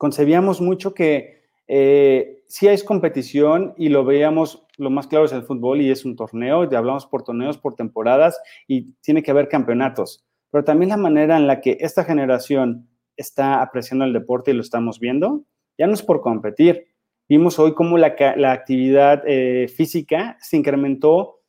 concebíamos 0.00 0.62
mucho 0.62 0.94
que 0.94 1.42
eh, 1.68 2.42
sí 2.46 2.66
hay 2.66 2.80
competición 2.80 3.74
y 3.76 3.90
lo 3.90 4.02
veíamos, 4.02 4.66
lo 4.78 4.88
más 4.88 5.06
claro 5.06 5.26
es 5.26 5.32
el 5.32 5.42
fútbol 5.42 5.82
y 5.82 5.90
es 5.90 6.06
un 6.06 6.16
torneo, 6.16 6.68
ya 6.70 6.78
hablamos 6.78 7.04
por 7.04 7.22
torneos, 7.22 7.58
por 7.58 7.74
temporadas 7.74 8.40
y 8.66 8.94
tiene 9.02 9.22
que 9.22 9.30
haber 9.30 9.48
campeonatos, 9.48 10.24
pero 10.50 10.64
también 10.64 10.88
la 10.88 10.96
manera 10.96 11.36
en 11.36 11.46
la 11.46 11.60
que 11.60 11.76
esta 11.80 12.04
generación 12.04 12.88
está 13.14 13.60
apreciando 13.60 14.06
el 14.06 14.14
deporte 14.14 14.52
y 14.52 14.54
lo 14.54 14.62
estamos 14.62 15.00
viendo, 15.00 15.44
ya 15.76 15.86
no 15.86 15.92
es 15.92 16.02
por 16.02 16.22
competir. 16.22 16.86
Vimos 17.28 17.58
hoy 17.58 17.74
cómo 17.74 17.98
la, 17.98 18.14
actividad 18.50 19.22
eh, 19.26 19.68
física 19.68 20.38
se 20.40 20.56
incrementó 20.56 21.42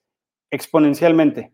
exponencialmente. 0.50 1.54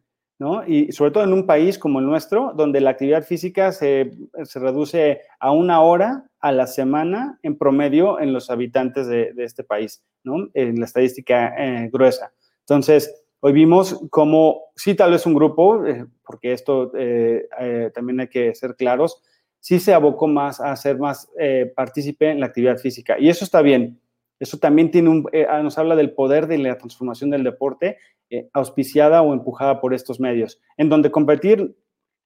Y 0.68 0.92
sobre 0.92 1.12
todo 1.12 1.24
en 1.24 1.34
un 1.34 1.48
país 1.48 1.80
como 1.80 2.00
el 2.00 2.06
nuestro, 2.06 2.54
donde 2.56 2.80
la 2.80 2.92
actividad 2.92 3.24
física 3.24 3.72
se, 3.72 4.12
reduce 4.54 5.22
a 5.40 5.52
una 5.52 5.82
hora 5.82 6.30
a 6.40 6.52
la 6.52 6.68
semana 6.68 7.40
en 7.42 7.58
promedio 7.58 8.20
en 8.20 8.34
los 8.34 8.52
habitantes 8.52 9.08
de, 9.08 9.34
este 9.38 9.64
país, 9.64 10.04
¿no? 10.24 10.48
En 10.54 10.80
la 10.80 10.86
estadística 10.86 11.56
eh, 11.58 11.90
gruesa. 11.92 12.34
Entonces, 12.60 13.12
hoy 13.40 13.54
vimos 13.54 14.00
cómo, 14.12 14.66
sí, 14.76 14.94
tal 14.94 15.12
vez 15.12 15.26
un 15.26 15.34
grupo, 15.34 15.84
eh, 15.88 16.06
porque 16.24 16.54
esto 16.54 16.92
eh, 16.96 17.48
también 17.96 18.20
hay 18.20 18.28
que 18.28 18.54
ser 18.54 18.76
claros, 18.76 19.24
sí 19.60 19.80
se 19.80 19.96
abocó 19.96 20.28
más 20.28 20.62
a 20.62 20.76
ser 20.76 21.00
más 21.00 21.32
partícipe 21.76 22.30
en 22.30 22.42
la 22.42 22.46
actividad 22.46 22.78
física. 22.78 23.18
Y 23.20 23.30
eso 23.30 23.44
está 23.44 23.64
bien. 23.64 24.00
Eso 24.40 24.58
también 24.58 24.92
tiene 24.92 25.10
un, 25.10 25.26
nos 25.64 25.78
habla 25.78 25.96
del 25.96 26.14
poder 26.14 26.48
de 26.48 26.58
la 26.58 26.78
transformación 26.78 27.30
del 27.30 27.44
deporte 27.44 27.98
eh, 28.30 28.50
auspiciada 28.54 29.22
o 29.22 29.34
empujada 29.34 29.80
por 29.80 29.94
estos 29.94 30.20
medios, 30.20 30.60
en 30.76 30.90
donde 30.90 31.12
competir 31.12 31.78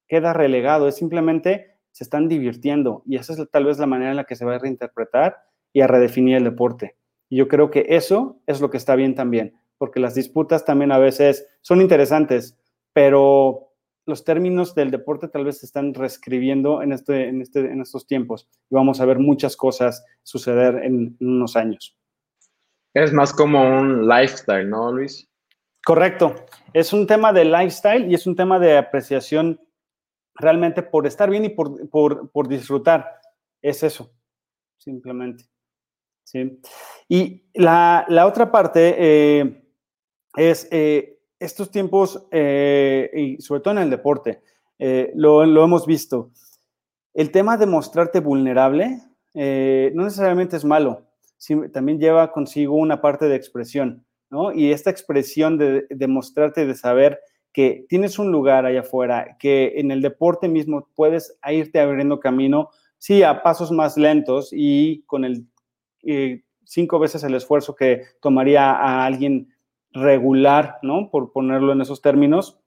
queda 0.08 0.32
relegado, 0.32 0.88
es 0.88 0.96
simplemente 0.96 1.76
se 1.92 2.04
están 2.04 2.28
divirtiendo 2.28 3.02
y 3.06 3.16
esa 3.16 3.32
es 3.34 3.50
tal 3.50 3.66
vez 3.66 3.78
la 3.78 3.86
manera 3.86 4.10
en 4.10 4.16
la 4.16 4.24
que 4.24 4.36
se 4.36 4.44
va 4.44 4.56
a 4.56 4.58
reinterpretar 4.58 5.36
y 5.72 5.80
a 5.80 5.86
redefinir 5.86 6.36
el 6.36 6.44
deporte. 6.44 6.96
Y 7.28 7.36
yo 7.36 7.48
creo 7.48 7.70
que 7.70 7.86
eso 7.88 8.40
es 8.46 8.60
lo 8.60 8.68
que 8.68 8.76
está 8.76 8.94
bien 8.96 9.14
también, 9.14 9.54
porque 9.78 10.00
las 10.00 10.14
disputas 10.14 10.64
también 10.64 10.92
a 10.92 10.98
veces 10.98 11.46
son 11.60 11.80
interesantes, 11.80 12.58
pero 12.92 13.72
los 14.04 14.24
términos 14.24 14.74
del 14.74 14.90
deporte 14.90 15.28
tal 15.28 15.44
vez 15.44 15.58
se 15.60 15.66
están 15.66 15.94
reescribiendo 15.94 16.82
en, 16.82 16.92
este, 16.92 17.28
en, 17.28 17.40
este, 17.40 17.60
en 17.60 17.80
estos 17.80 18.06
tiempos 18.06 18.48
y 18.70 18.74
vamos 18.74 19.00
a 19.00 19.06
ver 19.06 19.18
muchas 19.18 19.56
cosas 19.56 20.04
suceder 20.22 20.84
en 20.84 21.16
unos 21.20 21.56
años. 21.56 21.96
Es 22.94 23.12
más 23.12 23.32
como 23.32 23.62
un 23.62 24.06
lifestyle, 24.06 24.68
¿no, 24.68 24.92
Luis? 24.92 25.28
Correcto. 25.84 26.34
Es 26.72 26.92
un 26.92 27.06
tema 27.06 27.32
de 27.32 27.44
lifestyle 27.44 28.10
y 28.10 28.14
es 28.14 28.26
un 28.26 28.36
tema 28.36 28.58
de 28.58 28.76
apreciación 28.76 29.58
realmente 30.34 30.82
por 30.82 31.06
estar 31.06 31.30
bien 31.30 31.44
y 31.44 31.48
por, 31.50 32.48
disfrutar. 32.48 33.20
Es 33.62 33.82
eso, 33.82 34.12
simplemente. 34.78 35.44
¿Sí? 36.24 36.60
Y 37.08 37.44
la, 37.54 38.06
otra 38.26 38.50
parte 38.50 38.94
eh, 38.98 39.64
es 40.36 40.68
eh, 40.70 41.18
estos 41.38 41.70
tiempos, 41.70 42.26
eh, 42.30 43.10
y 43.14 43.42
sobre 43.42 43.60
todo 43.60 43.74
en 43.74 43.82
el 43.82 43.90
deporte, 43.90 44.42
lo, 45.14 45.46
lo, 45.46 45.64
hemos 45.64 45.86
visto. 45.86 46.30
El 47.14 47.30
tema 47.30 47.56
de 47.56 47.66
mostrarte 47.66 48.20
vulnerable 48.20 49.00
no 49.34 50.04
necesariamente 50.04 50.56
es 50.56 50.64
malo, 50.64 51.11
también 51.72 51.98
lleva 51.98 52.32
consigo 52.32 52.76
una 52.76 53.00
parte 53.00 53.26
de 53.28 53.36
expresión. 53.36 54.04
Y 54.54 54.72
esta 54.72 54.90
expresión 54.90 55.58
de, 55.58 55.86
demostrarte, 55.90 56.66
de 56.66 56.74
saber 56.74 57.20
que 57.52 57.84
tienes 57.88 58.18
un 58.18 58.32
lugar 58.32 58.64
allá 58.64 58.80
afuera, 58.80 59.36
que 59.38 59.74
en 59.76 59.90
el 59.90 60.00
deporte 60.00 60.48
mismo 60.48 60.88
puedes 60.94 61.38
irte 61.50 61.80
abriendo 61.80 62.18
camino, 62.18 62.70
sí, 62.96 63.22
a 63.22 63.42
pasos 63.42 63.70
más 63.70 63.98
lentos 63.98 64.48
y 64.52 65.02
con 65.02 65.24
el 65.24 65.46
eh, 66.04 66.44
cinco 66.64 66.98
veces 66.98 67.22
el 67.24 67.34
esfuerzo 67.34 67.74
que 67.74 68.04
tomaría 68.20 68.70
a 68.70 69.04
alguien 69.04 69.52
regular, 69.92 70.78
¿no? 70.82 71.10
Por 71.10 71.32
ponerlo 71.32 71.72
en 71.72 71.82
esos 71.82 72.00
términos, 72.00 72.58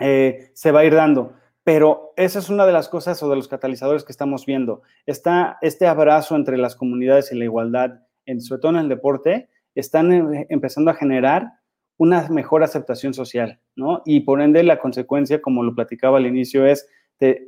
eh, 0.00 0.50
se 0.54 0.72
va 0.72 0.80
a 0.80 0.84
ir 0.84 0.94
dando. 0.94 1.34
Pero 1.68 2.14
esa 2.16 2.38
es 2.38 2.48
una 2.48 2.64
de 2.64 2.72
las 2.72 2.88
cosas 2.88 3.22
o 3.22 3.28
de 3.28 3.36
los 3.36 3.46
catalizadores 3.46 4.02
que 4.02 4.10
estamos 4.10 4.46
viendo. 4.46 4.80
Está 5.04 5.58
este 5.60 5.86
abrazo 5.86 6.34
entre 6.34 6.56
las 6.56 6.74
comunidades 6.74 7.30
y 7.30 7.36
la 7.36 7.44
igualdad, 7.44 8.00
en, 8.24 8.40
sobre 8.40 8.62
todo 8.62 8.72
en 8.72 8.78
el 8.78 8.88
deporte, 8.88 9.50
están 9.74 10.10
em, 10.10 10.46
empezando 10.48 10.90
a 10.90 10.94
generar 10.94 11.52
una 11.98 12.26
mejor 12.30 12.62
aceptación 12.62 13.12
social, 13.12 13.60
¿no? 13.76 14.00
Y 14.06 14.20
por 14.20 14.40
ende 14.40 14.62
la 14.62 14.78
consecuencia, 14.78 15.42
como 15.42 15.62
lo 15.62 15.74
platicaba 15.74 16.16
al 16.16 16.24
inicio, 16.24 16.64
es 16.64 16.88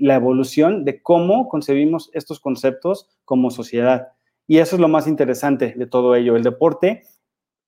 la 0.01 0.17
evolución 0.17 0.85
de 0.85 1.01
cómo 1.01 1.49
concebimos 1.49 2.11
estos 2.13 2.41
conceptos 2.41 3.09
como 3.25 3.51
sociedad. 3.51 4.09
Y 4.47 4.59
eso 4.59 4.77
es 4.77 4.83
lo 4.83 4.89
más 4.89 5.07
interesante 5.07 5.73
de 5.75 5.87
todo 5.87 6.15
ello. 6.15 6.37
El 6.37 6.43
deporte 6.43 7.05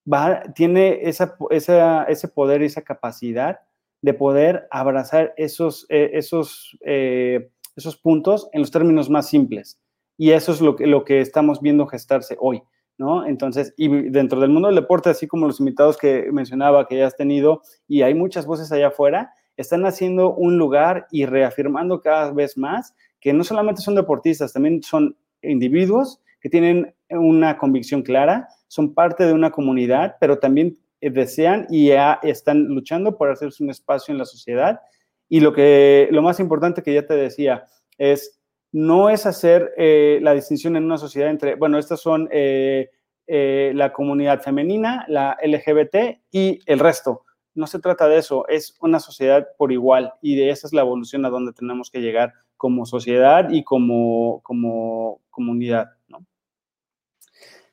va, 0.05 0.43
tiene 0.53 0.99
esa, 1.01 1.35
ese 1.49 2.27
poder 2.27 2.61
y 2.61 2.65
esa 2.65 2.83
capacidad 2.83 3.61
de 4.03 4.13
poder 4.13 4.67
abrazar 4.69 5.33
esos, 5.37 5.87
eh, 5.89 6.11
esos, 6.13 6.77
eh, 6.85 7.49
esos 7.75 7.95
puntos 7.95 8.49
en 8.51 8.59
los 8.59 8.69
términos 8.69 9.09
más 9.09 9.29
simples. 9.29 9.79
Y 10.17 10.31
eso 10.31 10.51
es 10.51 10.59
lo 10.61 10.75
que, 10.75 10.85
lo 10.85 11.05
que 11.05 11.21
estamos 11.21 11.61
viendo 11.61 11.87
gestarse 11.87 12.35
hoy. 12.39 12.61
¿no? 12.97 13.25
Entonces, 13.25 13.73
y 13.77 13.87
dentro 14.09 14.41
del 14.41 14.51
mundo 14.51 14.67
del 14.67 14.75
deporte, 14.75 15.09
así 15.09 15.25
como 15.25 15.47
los 15.47 15.61
invitados 15.61 15.97
que 15.97 16.29
mencionaba 16.33 16.85
que 16.85 16.97
ya 16.97 17.07
has 17.07 17.15
tenido, 17.15 17.61
y 17.87 18.01
hay 18.01 18.13
muchas 18.13 18.45
voces 18.45 18.71
allá 18.71 18.89
afuera, 18.89 19.33
están 19.55 19.85
haciendo 19.85 20.33
un 20.33 20.57
lugar 20.57 21.07
y 21.09 21.25
reafirmando 21.25 22.01
cada 22.01 22.31
vez 22.33 22.57
más 22.57 22.93
que 23.21 23.31
no 23.31 23.45
solamente 23.45 23.81
son 23.81 23.95
deportistas, 23.95 24.51
también 24.51 24.83
son 24.83 25.15
individuos 25.41 26.19
que 26.41 26.49
tienen 26.49 26.93
una 27.09 27.57
convicción 27.57 28.01
clara, 28.01 28.49
son 28.67 28.93
parte 28.93 29.25
de 29.25 29.31
una 29.31 29.51
comunidad, 29.51 30.17
pero 30.19 30.39
también 30.39 30.77
desean 31.11 31.67
y 31.69 31.87
ya 31.89 32.19
están 32.23 32.65
luchando 32.65 33.17
por 33.17 33.29
hacerse 33.29 33.63
un 33.63 33.69
espacio 33.69 34.11
en 34.11 34.17
la 34.17 34.25
sociedad. 34.25 34.81
Y 35.29 35.39
lo 35.39 35.53
que 35.53 36.07
lo 36.11 36.21
más 36.21 36.39
importante 36.39 36.83
que 36.83 36.93
ya 36.93 37.05
te 37.05 37.15
decía 37.15 37.65
es 37.97 38.39
no 38.71 39.09
es 39.09 39.25
hacer 39.25 39.73
eh, 39.77 40.19
la 40.21 40.33
distinción 40.33 40.75
en 40.75 40.83
una 40.83 40.97
sociedad 40.97 41.29
entre, 41.29 41.55
bueno, 41.55 41.77
estas 41.77 42.01
son 42.01 42.27
eh, 42.31 42.89
eh, 43.27 43.71
la 43.75 43.93
comunidad 43.93 44.41
femenina, 44.41 45.05
la 45.07 45.37
LGBT 45.43 46.19
y 46.31 46.59
el 46.65 46.79
resto. 46.79 47.23
No 47.55 47.67
se 47.67 47.79
trata 47.79 48.07
de 48.07 48.17
eso, 48.17 48.47
es 48.47 48.75
una 48.81 48.99
sociedad 48.99 49.47
por 49.57 49.71
igual 49.71 50.13
y 50.21 50.35
de 50.35 50.49
esa 50.49 50.65
es 50.65 50.73
la 50.73 50.81
evolución 50.81 51.23
a 51.23 51.29
donde 51.29 51.53
tenemos 51.53 51.91
que 51.91 52.01
llegar 52.01 52.33
como 52.57 52.87
sociedad 52.87 53.49
y 53.51 53.63
como, 53.63 54.41
como 54.41 55.21
comunidad. 55.29 55.91
¿no? 56.07 56.25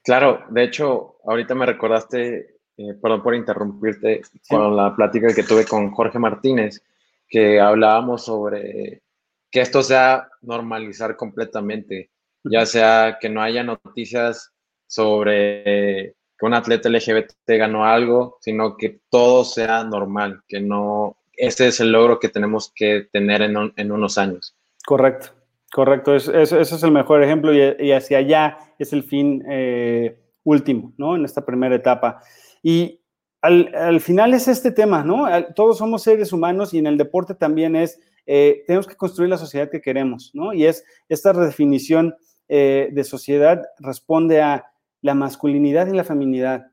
Claro, 0.02 0.44
de 0.50 0.64
hecho, 0.64 1.16
ahorita 1.24 1.54
me 1.54 1.64
recordaste, 1.64 2.59
perdón 3.00 3.22
por 3.22 3.34
interrumpirte, 3.34 4.22
con 4.48 4.76
la 4.76 4.94
plática 4.94 5.34
que 5.34 5.42
tuve 5.42 5.64
con 5.64 5.90
Jorge 5.90 6.18
Martínez, 6.18 6.82
que 7.28 7.60
hablábamos 7.60 8.24
sobre 8.24 9.02
que 9.50 9.60
esto 9.60 9.82
sea 9.82 10.28
normalizar 10.42 11.16
completamente, 11.16 12.10
ya 12.44 12.64
sea 12.66 13.18
que 13.20 13.28
no 13.28 13.42
haya 13.42 13.62
noticias 13.62 14.52
sobre 14.86 16.14
que 16.38 16.46
un 16.46 16.54
atleta 16.54 16.88
LGBT 16.88 17.32
ganó 17.46 17.84
algo, 17.84 18.38
sino 18.40 18.76
que 18.76 19.00
todo 19.10 19.44
sea 19.44 19.84
normal, 19.84 20.42
que 20.48 20.60
no, 20.60 21.16
ese 21.36 21.68
es 21.68 21.80
el 21.80 21.92
logro 21.92 22.18
que 22.18 22.28
tenemos 22.28 22.72
que 22.74 23.08
tener 23.12 23.42
en, 23.42 23.92
unos 23.92 24.18
años. 24.18 24.56
Correcto, 24.86 25.28
correcto, 25.72 26.14
ese 26.14 26.42
es 26.42 26.82
el 26.82 26.92
mejor 26.92 27.22
ejemplo 27.22 27.52
y, 27.52 27.92
hacia 27.92 28.18
allá 28.18 28.58
es 28.78 28.92
el 28.92 29.02
fin 29.02 29.44
eh, 29.48 30.18
último, 30.44 30.92
¿no? 30.96 31.16
En 31.16 31.24
esta 31.24 31.44
primera 31.44 31.74
etapa. 31.74 32.22
Y 32.62 33.00
al, 33.40 34.00
final 34.00 34.34
es 34.34 34.48
este 34.48 34.70
tema, 34.70 35.02
¿no? 35.02 35.26
Todos 35.54 35.78
somos 35.78 36.02
seres 36.02 36.32
humanos 36.32 36.74
y 36.74 36.78
en 36.78 36.86
el 36.86 36.98
deporte 36.98 37.34
también 37.34 37.74
es, 37.74 37.98
eh, 38.26 38.64
tenemos 38.66 38.86
que 38.86 38.96
construir 38.96 39.30
la 39.30 39.38
sociedad 39.38 39.70
que 39.70 39.80
queremos, 39.80 40.30
¿no? 40.34 40.52
Y 40.52 40.66
es 40.66 40.84
esta 41.08 41.32
redefinición 41.32 42.14
eh, 42.48 42.90
de 42.92 43.04
sociedad 43.04 43.62
responde 43.78 44.42
a 44.42 44.66
la 45.02 45.14
masculinidad 45.14 45.86
y 45.86 45.96
la 45.96 46.04
feminidad, 46.04 46.66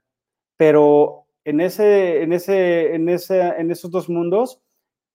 pero 0.58 1.28
en, 1.46 1.62
ese, 1.62 2.24
en, 2.24 2.34
ese, 2.34 2.96
en, 2.96 3.08
ese, 3.08 3.40
en 3.40 3.72
esos 3.72 3.90
dos 3.90 4.10
mundos 4.10 4.62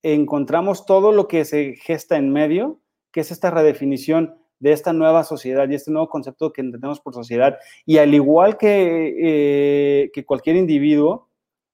encontramos 0.02 0.86
todo 0.86 1.12
lo 1.12 1.28
que 1.28 1.44
se 1.44 1.74
gesta 1.74 2.16
en 2.16 2.32
medio, 2.32 2.80
que 3.12 3.20
es 3.20 3.30
esta 3.30 3.50
redefinición 3.50 4.41
de 4.62 4.70
esta 4.72 4.92
nueva 4.92 5.24
sociedad 5.24 5.68
y 5.68 5.74
este 5.74 5.90
nuevo 5.90 6.08
concepto 6.08 6.52
que 6.52 6.60
entendemos 6.60 7.00
por 7.00 7.14
sociedad. 7.14 7.58
Y 7.84 7.98
al 7.98 8.14
igual 8.14 8.56
que, 8.56 9.16
eh, 10.04 10.10
que 10.14 10.24
cualquier 10.24 10.54
individuo, 10.54 11.28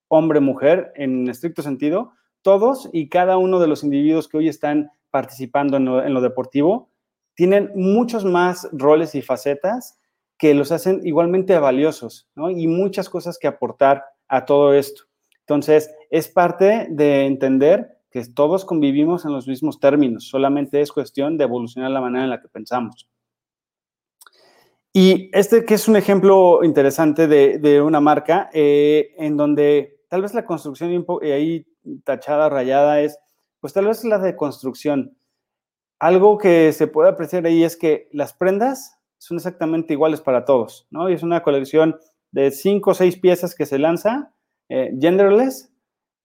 hombre, 0.09 0.41
mujer, 0.41 0.91
en 0.97 1.29
estricto 1.29 1.61
sentido, 1.61 2.13
todos 2.41 2.89
y 2.95 3.11
cada 3.11 3.37
uno 3.37 3.61
de 3.61 3.67
los 3.67 3.85
individuos 3.85 4.27
que 4.27 4.39
hoy 4.39 4.49
están 4.49 4.91
participando 5.11 5.77
en 5.77 6.15
lo, 6.15 6.21
deportivo 6.23 6.89
tienen 7.35 7.71
muchos 7.75 8.25
más 8.25 8.67
roles 8.73 9.15
y 9.15 9.21
facetas 9.21 10.01
que 10.39 10.55
los 10.55 10.73
hacen 10.73 11.03
igualmente 11.05 11.59
valiosos. 11.59 12.27
Y 12.57 12.69
muchas 12.69 13.11
cosas 13.11 13.39
que 13.39 13.49
aportar 13.49 14.03
a 14.29 14.47
todo 14.47 14.73
esto. 14.73 15.03
Entonces, 15.41 15.91
es 16.11 16.27
parte 16.29 16.87
de 16.89 17.27
entender 17.27 17.98
que 18.11 18.25
todos 18.27 18.65
convivimos 18.65 19.25
en 19.25 19.33
los 19.33 19.47
mismos 19.47 19.81
términos, 19.81 20.29
solamente 20.29 20.81
es 20.81 20.93
cuestión 20.93 21.37
de 21.37 21.45
evolucionar 21.45 21.91
la 21.91 22.01
manera 22.01 22.25
en 22.25 22.31
la 22.31 22.41
que 22.41 22.49
pensamos. 22.49 23.09
Y 24.93 25.31
este 25.33 25.65
que 25.65 25.75
es 25.75 25.87
un 25.87 25.97
ejemplo 25.97 26.65
interesante 26.65 27.29
de, 27.29 27.83
una 27.83 28.01
marca 28.01 28.49
eh, 28.53 29.15
en 29.19 29.37
donde 29.37 30.01
tal 30.09 30.23
vez 30.23 30.35
la 30.35 30.45
construcción 30.45 31.05
ahí 31.23 31.67
tachada, 32.05 32.49
rayada 32.49 33.01
es, 33.01 33.19
pues 33.61 33.73
tal 33.73 33.87
vez 33.87 34.05
la 34.05 34.19
de 34.19 34.35
construcción. 34.35 35.17
Algo 35.99 36.39
que 36.39 36.73
se 36.73 36.87
puede 36.87 37.11
apreciar 37.11 37.45
ahí 37.47 37.65
es 37.65 37.77
que 37.77 38.09
las 38.13 38.33
prendas 38.33 38.99
son 39.19 39.37
exactamente 39.37 39.93
iguales 39.93 40.21
para 40.21 40.45
todos, 40.45 40.87
¿no? 40.91 41.11
Y 41.11 41.15
es 41.15 41.23
una 41.23 41.43
colección 41.43 41.99
de 42.31 42.51
cinco 42.51 42.91
o 42.91 42.95
seis 42.95 43.19
piezas 43.19 43.55
que 43.55 43.67
se 43.67 43.79
lanza, 43.79 44.33
eh, 44.69 44.93
genderless, 45.01 45.73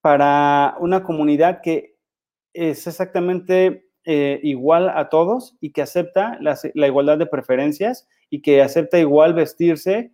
para 0.04 0.76
una 0.82 1.01
comunidad 1.01 1.62
que 1.64 1.95
es 2.51 2.86
exactamente 2.88 3.88
eh, 4.04 4.41
igual 4.43 4.89
a 4.89 5.08
todos 5.08 5.56
y 5.62 5.72
que 5.72 5.82
acepta 5.82 6.38
la, 6.41 6.58
igualdad 6.88 7.18
de 7.18 7.26
preferencias 7.26 8.06
y 8.30 8.41
que 8.41 8.62
acepta 8.62 8.99
igual 8.99 9.34
vestirse 9.34 10.12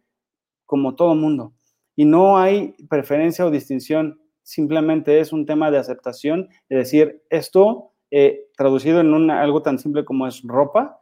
como 0.68 0.94
todo 0.94 1.16
mundo. 1.16 1.56
Y 1.96 2.06
no 2.06 2.38
hay 2.38 2.76
preferencia 2.88 3.48
o 3.48 3.50
distinción, 3.50 4.22
simplemente 4.44 5.22
es 5.22 5.34
un 5.34 5.48
tema 5.48 5.72
de 5.72 5.80
aceptación, 5.80 6.50
es 6.70 6.78
decir, 6.78 7.24
esto 7.32 7.94
eh, 8.12 8.46
traducido 8.56 9.02
en 9.02 9.32
algo 9.32 9.64
tan 9.64 9.80
simple 9.80 10.06
como 10.06 10.28
es 10.28 10.44
ropa, 10.44 11.02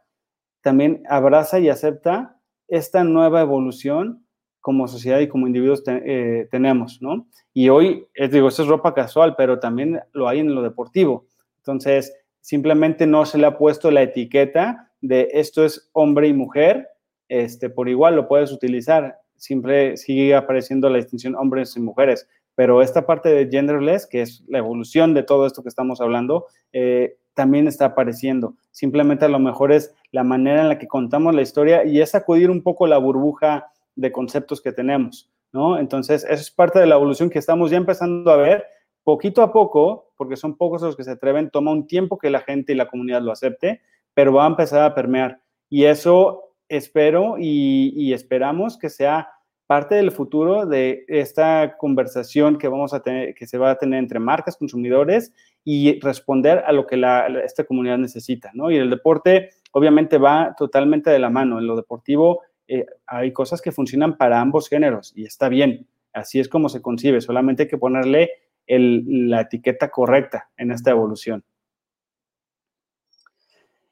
también 0.62 1.02
abraza 1.10 1.58
y 1.58 1.68
acepta 1.68 2.40
esta 2.68 3.04
nueva 3.04 3.42
evolución 3.42 4.26
como 4.60 4.88
sociedad 4.88 5.20
y 5.20 5.28
como 5.28 5.46
individuos 5.46 5.82
eh, 5.86 6.48
tenemos, 6.50 7.00
¿no? 7.00 7.26
Y 7.54 7.68
hoy, 7.68 8.06
es, 8.14 8.30
digo, 8.30 8.48
esto 8.48 8.62
es 8.62 8.68
ropa 8.68 8.94
casual, 8.94 9.34
pero 9.36 9.58
también 9.58 10.00
lo 10.12 10.28
hay 10.28 10.40
en 10.40 10.54
lo 10.54 10.62
deportivo. 10.62 11.26
Entonces, 11.58 12.12
simplemente 12.40 13.06
no 13.06 13.24
se 13.26 13.38
le 13.38 13.46
ha 13.46 13.58
puesto 13.58 13.90
la 13.90 14.02
etiqueta 14.02 14.88
de 15.00 15.28
esto 15.32 15.64
es 15.64 15.88
hombre 15.92 16.28
y 16.28 16.32
mujer, 16.32 16.88
este, 17.28 17.70
por 17.70 17.88
igual 17.88 18.16
lo 18.16 18.28
puedes 18.28 18.52
utilizar. 18.52 19.18
Siempre 19.36 19.96
sigue 19.96 20.34
apareciendo 20.34 20.90
la 20.90 20.96
distinción 20.96 21.36
hombres 21.36 21.76
y 21.76 21.80
mujeres, 21.80 22.28
pero 22.54 22.82
esta 22.82 23.06
parte 23.06 23.28
de 23.28 23.48
genderless, 23.48 24.06
que 24.06 24.22
es 24.22 24.42
la 24.48 24.58
evolución 24.58 25.14
de 25.14 25.22
todo 25.22 25.46
esto 25.46 25.62
que 25.62 25.68
estamos 25.68 26.00
hablando, 26.00 26.46
eh, 26.72 27.16
también 27.34 27.68
está 27.68 27.86
apareciendo. 27.86 28.54
Simplemente 28.72 29.24
a 29.24 29.28
lo 29.28 29.38
mejor 29.38 29.70
es 29.70 29.94
la 30.10 30.24
manera 30.24 30.62
en 30.62 30.68
la 30.68 30.78
que 30.78 30.88
contamos 30.88 31.34
la 31.34 31.42
historia 31.42 31.84
y 31.84 32.00
es 32.00 32.10
sacudir 32.10 32.50
un 32.50 32.62
poco 32.62 32.88
la 32.88 32.98
burbuja 32.98 33.66
de 33.98 34.12
conceptos 34.12 34.62
que 34.62 34.72
tenemos, 34.72 35.28
¿no? 35.52 35.78
Entonces, 35.78 36.24
eso 36.24 36.40
es 36.40 36.50
parte 36.50 36.78
de 36.78 36.86
la 36.86 36.94
evolución 36.94 37.30
que 37.30 37.38
estamos 37.38 37.70
ya 37.70 37.76
empezando 37.76 38.30
a 38.30 38.36
ver 38.36 38.64
poquito 39.02 39.42
a 39.42 39.52
poco, 39.52 40.12
porque 40.16 40.36
son 40.36 40.56
pocos 40.56 40.82
los 40.82 40.96
que 40.96 41.02
se 41.02 41.10
atreven, 41.12 41.50
toma 41.50 41.72
un 41.72 41.86
tiempo 41.86 42.16
que 42.18 42.30
la 42.30 42.40
gente 42.40 42.72
y 42.72 42.76
la 42.76 42.88
comunidad 42.88 43.22
lo 43.22 43.32
acepte, 43.32 43.80
pero 44.14 44.32
va 44.32 44.44
a 44.44 44.48
empezar 44.48 44.82
a 44.82 44.94
permear. 44.94 45.40
Y 45.68 45.84
eso 45.84 46.54
espero 46.68 47.36
y, 47.38 48.12
esperamos 48.12 48.78
que 48.78 48.88
sea 48.88 49.30
parte 49.66 49.96
del 49.96 50.12
futuro 50.12 50.64
de 50.64 51.04
esta 51.08 51.76
conversación 51.76 52.56
que 52.56 52.68
vamos 52.68 52.94
a 52.94 53.00
tener, 53.00 53.34
que 53.34 53.46
se 53.46 53.58
va 53.58 53.72
a 53.72 53.78
tener 53.78 53.98
entre 53.98 54.18
marcas, 54.18 54.56
consumidores 54.56 55.32
y 55.64 55.98
responder 56.00 56.62
a 56.66 56.72
lo 56.72 56.86
que 56.86 57.02
esta 57.44 57.64
comunidad 57.64 57.98
necesita, 57.98 58.50
¿no? 58.54 58.70
Y 58.70 58.76
el 58.76 58.90
deporte 58.90 59.50
obviamente 59.72 60.18
va 60.18 60.54
totalmente 60.56 61.10
de 61.10 61.18
la 61.18 61.30
mano. 61.30 61.58
En 61.58 61.66
lo 61.66 61.76
deportivo 61.76 62.42
eh, 62.68 62.86
hay 63.06 63.32
cosas 63.32 63.60
que 63.60 63.72
funcionan 63.72 64.16
para 64.16 64.40
ambos 64.40 64.68
géneros 64.68 65.12
y 65.16 65.24
está 65.24 65.48
bien. 65.48 65.88
Así 66.12 66.38
es 66.38 66.48
como 66.48 66.68
se 66.68 66.82
concibe, 66.82 67.20
solamente 67.20 67.64
hay 67.64 67.68
que 67.68 67.78
ponerle 67.78 68.30
la 68.66 69.42
etiqueta 69.42 69.90
correcta 69.90 70.50
en 70.56 70.70
esta 70.70 70.90
evolución. 70.90 71.42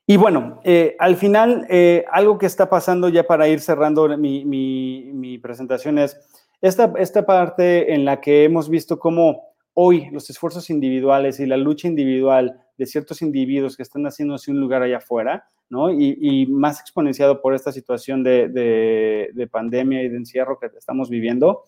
Y 0.08 0.18
bueno, 0.18 0.60
eh, 0.62 0.94
al 1.00 1.16
final, 1.16 1.66
eh, 1.68 2.04
algo 2.12 2.38
que 2.38 2.46
está 2.46 2.70
pasando 2.70 3.08
ya 3.08 3.24
para 3.24 3.48
ir 3.48 3.60
cerrando 3.60 4.16
mi, 4.16 5.38
presentación 5.42 5.98
es 5.98 6.16
esta, 6.60 7.26
parte 7.26 7.92
en 7.92 8.04
la 8.04 8.20
que 8.20 8.44
hemos 8.44 8.68
visto 8.68 9.00
cómo 9.00 9.42
hoy 9.74 10.08
los 10.12 10.30
esfuerzos 10.30 10.70
individuales 10.70 11.40
y 11.40 11.46
la 11.46 11.56
lucha 11.56 11.88
individual 11.88 12.60
de 12.78 12.86
ciertos 12.86 13.20
individuos 13.20 13.76
que 13.76 13.82
están 13.82 14.04
haciéndose 14.04 14.52
un 14.52 14.60
lugar 14.60 14.82
allá 14.82 14.98
afuera, 14.98 15.48
¿no? 15.68 15.90
Y, 15.90 16.46
más 16.46 16.80
exponenciado 16.80 17.40
por 17.40 17.54
esta 17.54 17.72
situación 17.72 18.22
de, 18.22 19.48
pandemia 19.50 20.02
y 20.02 20.08
de 20.08 20.16
encierro 20.16 20.58
que 20.58 20.66
estamos 20.76 21.10
viviendo, 21.10 21.64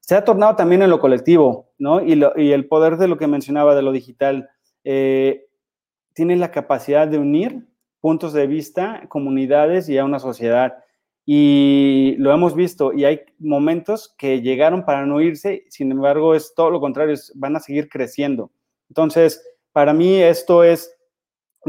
se 0.00 0.14
ha 0.14 0.24
tornado 0.24 0.56
también 0.56 0.82
en 0.82 0.90
lo 0.90 1.00
colectivo, 1.00 1.70
¿no? 1.78 2.02
Y, 2.02 2.12
el 2.52 2.66
poder 2.66 2.96
de 2.96 3.08
lo 3.08 3.18
que 3.18 3.26
mencionaba 3.26 3.74
de 3.74 3.82
lo 3.82 3.92
digital 3.92 4.50
eh, 4.84 5.46
tiene 6.14 6.36
la 6.36 6.50
capacidad 6.50 7.06
de 7.06 7.18
unir 7.18 7.66
puntos 8.00 8.32
de 8.32 8.46
vista, 8.46 9.04
comunidades 9.08 9.88
y 9.88 9.98
a 9.98 10.04
una 10.04 10.18
sociedad. 10.18 10.84
Y 11.26 12.14
lo 12.18 12.32
hemos 12.32 12.54
visto, 12.54 12.94
y 12.94 13.04
hay 13.04 13.20
momentos 13.38 14.14
que 14.16 14.40
llegaron 14.40 14.84
para 14.84 15.04
no 15.04 15.20
irse, 15.20 15.64
sin 15.68 15.92
embargo, 15.92 16.34
es 16.34 16.54
todo 16.54 16.70
lo 16.70 16.80
contrario, 16.80 17.16
van 17.34 17.56
a 17.56 17.60
seguir 17.60 17.88
creciendo. 17.88 18.50
Entonces, 18.88 19.44
para 19.72 19.92
mí 19.92 20.16
esto 20.16 20.64
es 20.64 20.97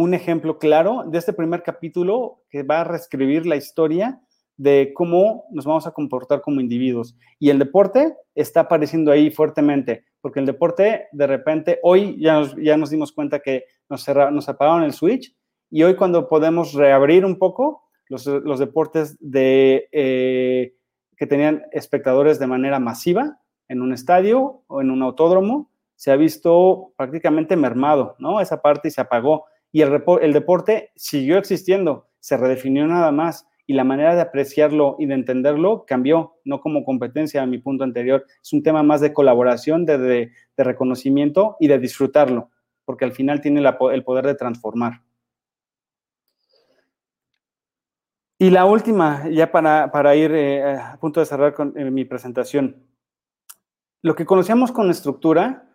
un 0.02 0.14
ejemplo 0.14 0.58
claro 0.58 1.04
de 1.08 1.18
este 1.18 1.34
primer 1.34 1.64
capítulo 1.64 2.42
que 2.50 2.64
va 2.64 2.82
a 2.82 2.84
reescribir 2.84 3.46
la 3.46 3.56
historia 3.56 4.22
de 4.58 4.92
cómo 4.94 5.46
nos 5.52 5.66
vamos 5.66 5.88
a 5.88 5.92
comportar 5.92 6.42
como 6.42 6.60
individuos. 6.60 7.16
Y 7.40 7.50
el 7.50 7.60
deporte 7.60 8.16
está 8.36 8.62
apareciendo 8.62 9.12
ahí 9.12 9.32
fuertemente, 9.32 10.04
porque 10.20 10.42
el 10.42 10.46
deporte, 10.46 11.08
de 11.14 11.28
repente, 11.28 11.80
hoy 11.82 12.18
ya 12.20 12.34
nos, 12.34 12.56
ya 12.58 12.76
nos 12.76 12.90
dimos 12.90 13.14
cuenta 13.14 13.40
que 13.40 13.64
nos, 13.88 14.06
nos 14.08 14.50
apagaron 14.50 14.84
el 14.84 14.92
switch 14.92 15.34
y 15.72 15.84
hoy 15.84 15.96
cuando 15.96 16.28
podemos 16.28 16.74
reabrir 16.74 17.24
un 17.26 17.38
poco 17.38 17.84
los, 18.10 18.26
los 18.26 18.60
deportes 18.60 19.18
de, 19.22 19.88
eh, 19.92 20.76
que 21.16 21.28
tenían 21.28 21.64
espectadores 21.72 22.40
de 22.40 22.48
manera 22.48 22.80
masiva 22.80 23.40
en 23.68 23.82
un 23.82 23.94
estadio 23.94 24.64
o 24.68 24.82
en 24.82 24.90
un 24.90 25.04
autódromo, 25.04 25.70
se 25.96 26.12
ha 26.12 26.16
visto 26.16 26.94
prácticamente 26.98 27.56
mermado, 27.56 28.16
¿no? 28.20 28.42
Esa 28.42 28.62
parte 28.62 28.88
y 28.88 28.92
se 28.92 29.02
apagó. 29.02 29.46
Y 29.72 29.82
el, 29.82 30.34
deporte 30.34 30.92
siguió 30.96 31.38
existiendo, 31.38 32.08
se 32.20 32.38
redefinió 32.38 32.88
nada 32.88 33.12
más 33.12 33.48
y 33.68 33.74
la 33.74 33.84
manera 33.84 34.16
de 34.16 34.22
apreciarlo 34.22 34.96
y 34.98 35.06
de 35.06 35.14
entenderlo 35.14 35.86
cambió, 35.86 36.38
no 36.44 36.60
como 36.60 36.84
competencia 36.84 37.44
a 37.44 37.46
mi 37.46 37.60
punto 37.60 37.84
anterior. 37.84 38.26
Es 38.42 38.52
un 38.52 38.64
tema 38.64 38.82
más 38.82 39.00
de 39.00 39.14
colaboración, 39.14 39.86
de, 39.86 40.00
de, 40.00 40.32
reconocimiento 40.58 41.56
y 41.60 41.68
de 41.68 41.78
disfrutarlo, 41.78 42.50
porque 42.84 43.06
al 43.06 43.12
final 43.12 43.42
tiene 43.42 43.62
el 43.62 44.04
poder 44.04 44.26
de 44.26 44.36
transformar. 44.36 45.04
Y 48.40 48.50
la 48.50 48.66
última, 48.66 49.30
ya 49.30 49.52
para, 49.52 49.92
para 49.92 50.16
ir 50.16 50.32
eh, 50.32 50.76
a 50.76 50.98
punto 51.00 51.20
de 51.20 51.26
cerrar 51.26 51.54
con 51.54 51.78
eh, 51.78 51.92
mi 51.92 52.06
presentación. 52.06 52.88
Lo 54.02 54.16
que 54.16 54.26
conocíamos 54.26 54.72
con 54.72 54.90
estructura 54.90 55.69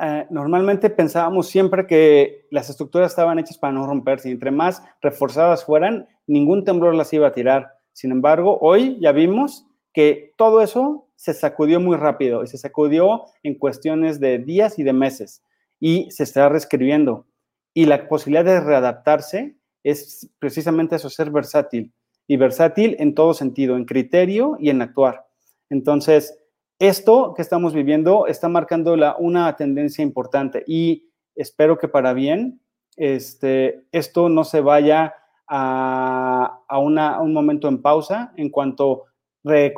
eh, 0.00 0.26
normalmente 0.30 0.90
pensábamos 0.90 1.48
siempre 1.48 1.86
que 1.86 2.46
las 2.50 2.70
estructuras 2.70 3.12
estaban 3.12 3.38
hechas 3.38 3.58
para 3.58 3.72
no 3.72 3.86
romperse 3.86 4.28
y 4.28 4.32
entre 4.32 4.50
más 4.50 4.82
reforzadas 5.00 5.64
fueran, 5.64 6.08
ningún 6.26 6.64
temblor 6.64 6.94
las 6.94 7.12
iba 7.12 7.28
a 7.28 7.32
tirar. 7.32 7.74
Sin 7.92 8.10
embargo, 8.10 8.58
hoy 8.60 8.98
ya 9.00 9.12
vimos 9.12 9.66
que 9.92 10.34
todo 10.36 10.60
eso 10.60 11.08
se 11.16 11.32
sacudió 11.32 11.80
muy 11.80 11.96
rápido 11.96 12.42
y 12.42 12.48
se 12.48 12.58
sacudió 12.58 13.24
en 13.42 13.54
cuestiones 13.54 14.20
de 14.20 14.38
días 14.38 14.78
y 14.78 14.82
de 14.82 14.92
meses 14.92 15.42
y 15.80 16.10
se 16.10 16.24
está 16.24 16.48
reescribiendo. 16.48 17.26
Y 17.72 17.86
la 17.86 18.08
posibilidad 18.08 18.44
de 18.44 18.60
readaptarse 18.60 19.56
es 19.82 20.30
precisamente 20.38 20.96
eso, 20.96 21.10
ser 21.10 21.30
versátil 21.30 21.92
y 22.26 22.36
versátil 22.36 22.96
en 22.98 23.14
todo 23.14 23.34
sentido, 23.34 23.76
en 23.76 23.84
criterio 23.84 24.56
y 24.58 24.70
en 24.70 24.82
actuar. 24.82 25.26
Entonces, 25.70 26.38
esto 26.78 27.34
que 27.34 27.42
estamos 27.42 27.72
viviendo 27.72 28.26
está 28.26 28.48
marcando 28.48 28.96
una 29.18 29.56
tendencia 29.56 30.02
importante 30.02 30.64
y 30.66 31.10
espero 31.34 31.78
que 31.78 31.88
para 31.88 32.12
bien 32.12 32.60
este, 32.96 33.86
esto 33.92 34.28
no 34.28 34.44
se 34.44 34.60
vaya 34.60 35.14
a, 35.46 36.60
a, 36.68 36.78
un 36.78 37.32
momento 37.32 37.68
en 37.68 37.82
pausa 37.82 38.32
en 38.36 38.50
cuanto 38.50 39.04
eh, 39.44 39.74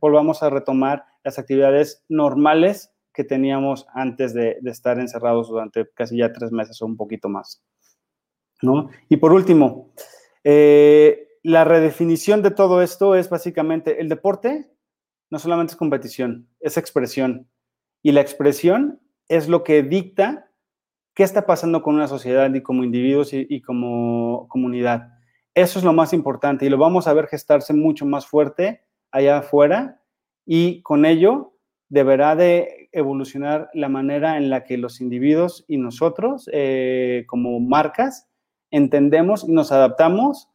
volvamos 0.00 0.42
a 0.42 0.50
retomar 0.50 1.04
las 1.24 1.38
actividades 1.38 2.04
normales 2.08 2.92
que 3.12 3.24
teníamos 3.24 3.86
antes 3.94 4.34
de, 4.34 4.58
estar 4.66 4.98
encerrados 5.00 5.48
durante 5.48 5.88
casi 5.94 6.18
ya 6.18 6.32
tres 6.32 6.52
meses 6.52 6.80
o 6.82 6.86
un 6.86 6.96
poquito 6.96 7.28
más. 7.28 7.62
¿no? 8.62 8.90
Y 9.08 9.16
por 9.16 9.32
último, 9.32 9.90
eh, 10.44 11.28
la 11.42 11.64
redefinición 11.64 12.42
de 12.42 12.50
todo 12.50 12.82
esto 12.82 13.14
es 13.14 13.28
básicamente 13.30 14.00
el 14.00 14.08
deporte 14.08 14.70
no 15.30 15.38
solamente 15.38 15.72
es 15.72 15.76
competición, 15.76 16.48
es 16.60 16.76
expresión. 16.76 17.48
Y 18.02 18.12
la 18.12 18.20
expresión 18.20 19.00
es 19.28 19.48
lo 19.48 19.64
que 19.64 19.82
dicta 19.82 20.50
qué 21.14 21.22
está 21.22 21.46
pasando 21.46 21.82
con 21.82 21.96
una 21.96 22.08
sociedad 22.08 22.52
y 22.54 22.62
como 22.62 22.84
individuos 22.84 23.30
y, 23.32 23.60
como 23.60 24.46
comunidad. 24.48 25.08
Eso 25.54 25.78
es 25.78 25.84
lo 25.84 25.92
más 25.92 26.12
importante 26.12 26.64
y 26.64 26.68
lo 26.68 26.78
vamos 26.78 27.08
a 27.08 27.12
ver 27.12 27.26
gestarse 27.26 27.74
mucho 27.74 28.06
más 28.06 28.26
fuerte 28.26 28.82
allá 29.10 29.38
afuera 29.38 30.00
y 30.46 30.80
con 30.82 31.04
ello 31.04 31.54
deberá 31.88 32.36
de 32.36 32.88
evolucionar 32.92 33.68
la 33.74 33.88
manera 33.88 34.36
en 34.36 34.48
la 34.48 34.62
que 34.64 34.78
los 34.78 35.00
individuos 35.00 35.64
y 35.66 35.78
nosotros 35.78 36.48
eh, 36.52 37.24
como 37.26 37.58
marcas 37.58 38.28
entendemos 38.70 39.42
y 39.42 39.52
nos 39.52 39.72
adaptamos 39.72 40.48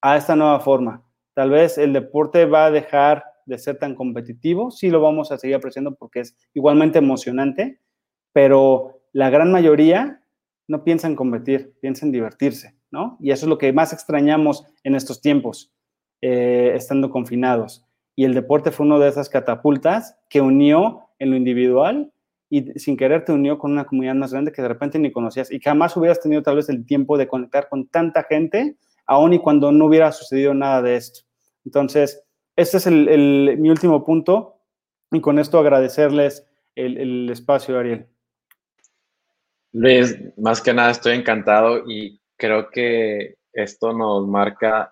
a 0.00 0.16
esta 0.16 0.34
nueva 0.34 0.60
forma. 0.60 1.02
Tal 1.34 1.50
vez 1.50 1.76
el 1.76 1.92
deporte 1.92 2.46
va 2.46 2.66
a 2.66 2.70
dejar 2.70 3.24
de 3.46 3.58
ser 3.58 3.78
tan 3.78 3.94
competitivo, 3.94 4.70
sí 4.70 4.90
lo 4.90 5.00
vamos 5.00 5.32
a 5.32 5.38
seguir 5.38 5.56
apreciando 5.56 5.94
porque 5.94 6.20
es 6.20 6.36
igualmente 6.52 6.98
emocionante, 6.98 7.80
pero 8.32 9.00
la 9.12 9.30
gran 9.30 9.50
mayoría 9.50 10.22
no 10.68 10.84
piensa 10.84 11.06
en 11.06 11.16
competir, 11.16 11.74
piensa 11.80 12.04
en 12.04 12.12
divertirse, 12.12 12.74
¿no? 12.90 13.16
Y 13.20 13.30
eso 13.30 13.46
es 13.46 13.48
lo 13.48 13.58
que 13.58 13.72
más 13.72 13.92
extrañamos 13.92 14.66
en 14.82 14.94
estos 14.94 15.20
tiempos, 15.20 15.72
eh, 16.20 16.72
estando 16.74 17.10
confinados. 17.10 17.86
Y 18.16 18.24
el 18.24 18.34
deporte 18.34 18.72
fue 18.72 18.86
una 18.86 18.98
de 18.98 19.08
esas 19.08 19.28
catapultas 19.28 20.18
que 20.28 20.40
unió 20.40 21.10
en 21.18 21.30
lo 21.30 21.36
individual 21.36 22.12
y 22.48 22.78
sin 22.78 22.96
querer 22.96 23.24
te 23.24 23.32
unió 23.32 23.58
con 23.58 23.72
una 23.72 23.84
comunidad 23.84 24.14
más 24.14 24.32
grande 24.32 24.52
que 24.52 24.62
de 24.62 24.68
repente 24.68 24.98
ni 24.98 25.10
conocías 25.10 25.50
y 25.50 25.60
jamás 25.60 25.96
hubieras 25.96 26.20
tenido 26.20 26.42
tal 26.42 26.56
vez 26.56 26.68
el 26.68 26.86
tiempo 26.86 27.18
de 27.18 27.26
conectar 27.26 27.68
con 27.68 27.88
tanta 27.88 28.22
gente, 28.22 28.76
aun 29.06 29.32
y 29.32 29.38
cuando 29.38 29.72
no 29.72 29.86
hubiera 29.86 30.12
sucedido 30.12 30.54
nada 30.54 30.82
de 30.82 30.96
esto. 30.96 31.20
Entonces, 31.64 32.25
este 32.56 32.78
es 32.78 32.86
mi 32.86 33.70
último 33.70 34.04
punto 34.04 34.56
y 35.12 35.20
con 35.20 35.38
esto 35.38 35.58
agradecerles 35.58 36.46
el, 36.74 37.30
espacio, 37.30 37.78
Ariel. 37.78 38.06
Luis, 39.72 40.16
más 40.36 40.60
que 40.60 40.74
nada 40.74 40.90
estoy 40.90 41.14
encantado 41.14 41.84
y 41.86 42.20
creo 42.36 42.70
que 42.70 43.36
esto 43.52 43.92
nos 43.92 44.26
marca 44.26 44.90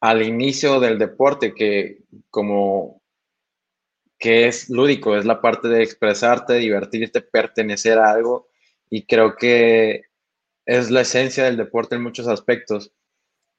al 0.00 0.22
inicio 0.22 0.80
del 0.80 0.98
deporte 0.98 1.54
que 1.54 2.02
como 2.30 3.00
que 4.18 4.46
es 4.46 4.70
lúdico, 4.70 5.16
es 5.16 5.24
la 5.24 5.40
parte 5.40 5.68
de 5.68 5.82
expresarte, 5.82 6.54
divertirte, 6.54 7.20
pertenecer 7.20 7.98
a 7.98 8.10
algo 8.10 8.48
y 8.88 9.06
creo 9.06 9.36
que 9.36 10.02
es 10.66 10.90
la 10.90 11.02
esencia 11.02 11.44
del 11.44 11.56
deporte 11.56 11.96
en 11.96 12.02
muchos 12.02 12.26
aspectos. 12.26 12.92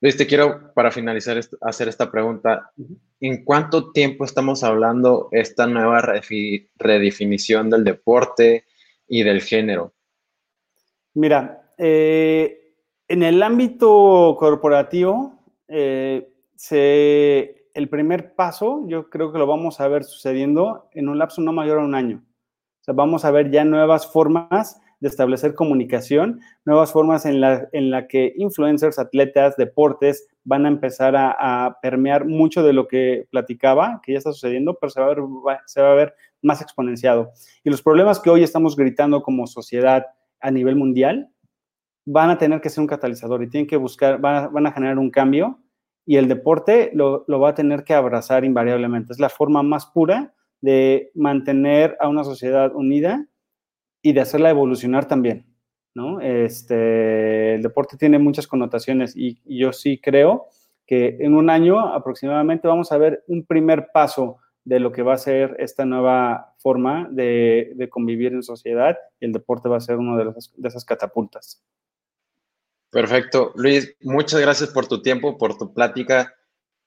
Luis, 0.01 0.17
te 0.17 0.27
quiero 0.27 0.73
para 0.73 0.91
finalizar 0.91 1.39
hacer 1.61 1.87
esta 1.87 2.11
pregunta. 2.11 2.71
¿En 3.19 3.43
cuánto 3.45 3.91
tiempo 3.91 4.25
estamos 4.25 4.63
hablando 4.63 5.29
esta 5.31 5.67
nueva 5.67 6.01
redefinición 6.77 7.69
del 7.69 7.83
deporte 7.83 8.65
y 9.07 9.23
del 9.23 9.41
género? 9.41 9.93
Mira, 11.13 11.71
eh, 11.77 12.75
en 13.07 13.23
el 13.23 13.41
ámbito 13.41 14.35
corporativo, 14.37 15.39
eh, 15.67 16.29
el 16.71 17.89
primer 17.89 18.35
paso 18.35 18.83
yo 18.87 19.09
creo 19.09 19.31
que 19.31 19.39
lo 19.39 19.47
vamos 19.47 19.79
a 19.79 19.87
ver 19.87 20.03
sucediendo 20.03 20.89
en 20.91 21.07
un 21.07 21.17
lapso 21.17 21.41
no 21.41 21.53
mayor 21.53 21.79
a 21.79 21.85
un 21.85 21.95
año. 21.95 22.23
O 22.81 22.83
sea, 22.83 22.93
vamos 22.93 23.23
a 23.25 23.31
ver 23.31 23.49
ya 23.49 23.63
nuevas 23.63 24.11
formas 24.11 24.81
de 24.99 25.09
establecer 25.09 25.55
comunicación, 25.55 26.39
nuevas 26.65 26.91
formas 26.91 27.25
en 27.25 27.41
la, 27.41 27.67
en 27.73 27.91
la 27.91 28.07
que 28.07 28.33
influencers, 28.37 28.99
atletas, 28.99 29.55
deportes 29.57 30.27
van 30.43 30.65
a 30.65 30.69
empezar 30.69 31.15
a, 31.17 31.77
permear 31.81 32.25
mucho 32.25 32.63
de 32.63 32.73
lo 32.73 32.87
que 32.87 33.27
platicaba, 33.31 33.99
que 34.03 34.13
ya 34.13 34.19
está 34.19 34.31
sucediendo, 34.31 34.77
pero 34.79 34.89
se 34.89 35.01
va, 35.01 35.07
a 35.07 35.09
ver, 35.09 35.23
se 35.65 35.81
va 35.81 35.91
a 35.91 35.95
ver 35.95 36.13
más 36.41 36.61
exponenciado. 36.61 37.31
Y 37.63 37.69
los 37.69 37.81
problemas 37.81 38.19
que 38.19 38.29
hoy 38.29 38.43
estamos 38.43 38.75
gritando 38.75 39.21
como 39.21 39.47
sociedad 39.47 40.05
a 40.39 40.51
nivel 40.51 40.75
mundial 40.75 41.29
van 42.05 42.29
a 42.29 42.37
tener 42.37 42.61
que 42.61 42.69
ser 42.69 42.81
un 42.81 42.87
catalizador 42.87 43.41
y 43.41 43.49
tienen 43.49 43.67
que 43.67 43.77
buscar, 43.77 44.21
van 44.21 44.35
a, 44.35 44.47
van 44.47 44.67
a 44.67 44.71
generar 44.71 44.99
un 44.99 45.09
cambio 45.09 45.59
y 46.05 46.17
el 46.17 46.27
deporte 46.27 46.91
lo, 46.93 47.25
lo 47.27 47.39
va 47.39 47.49
a 47.49 47.55
tener 47.55 47.83
que 47.83 47.95
abrazar 47.95 48.45
invariablemente. 48.45 49.11
Es 49.11 49.19
la 49.19 49.29
forma 49.29 49.63
más 49.63 49.87
pura 49.87 50.35
de 50.61 51.11
mantener 51.15 51.97
a 51.99 52.07
una 52.07 52.23
sociedad 52.23 52.75
unida 52.75 53.27
y 54.05 54.13
de 54.13 54.21
hacerla 54.21 54.51
evolucionar 54.51 55.07
también, 55.07 55.47
¿no? 55.95 56.21
Este, 56.21 57.55
el 57.55 57.63
deporte 57.63 57.97
tiene 57.97 58.19
muchas 58.19 58.45
connotaciones 58.45 59.17
y, 59.17 59.41
yo 59.45 59.73
sí 59.73 59.99
creo 59.99 60.45
que 60.85 61.17
en 61.21 61.33
un 61.33 61.49
año 61.49 61.79
aproximadamente 61.79 62.67
vamos 62.67 62.91
a 62.91 62.99
ver 62.99 63.23
un 63.25 63.47
primer 63.47 63.87
paso 63.91 64.37
de 64.63 64.79
lo 64.79 64.91
que 64.91 65.01
va 65.01 65.15
a 65.15 65.17
ser 65.17 65.55
esta 65.57 65.85
nueva 65.85 66.53
forma 66.59 67.07
de, 67.09 67.87
convivir 67.89 68.33
en 68.33 68.43
sociedad 68.43 68.95
y 69.19 69.25
el 69.25 69.31
deporte 69.31 69.69
va 69.69 69.77
a 69.77 69.79
ser 69.79 69.95
una 69.97 70.23
de, 70.23 70.25
de 70.25 70.67
esas 70.67 70.85
catapultas. 70.85 71.65
Perfecto. 72.91 73.53
Luis, 73.55 73.97
muchas 74.01 74.39
gracias 74.39 74.69
por 74.69 74.85
tu 74.85 75.01
tiempo, 75.01 75.39
por 75.39 75.57
tu 75.57 75.73
plática. 75.73 76.31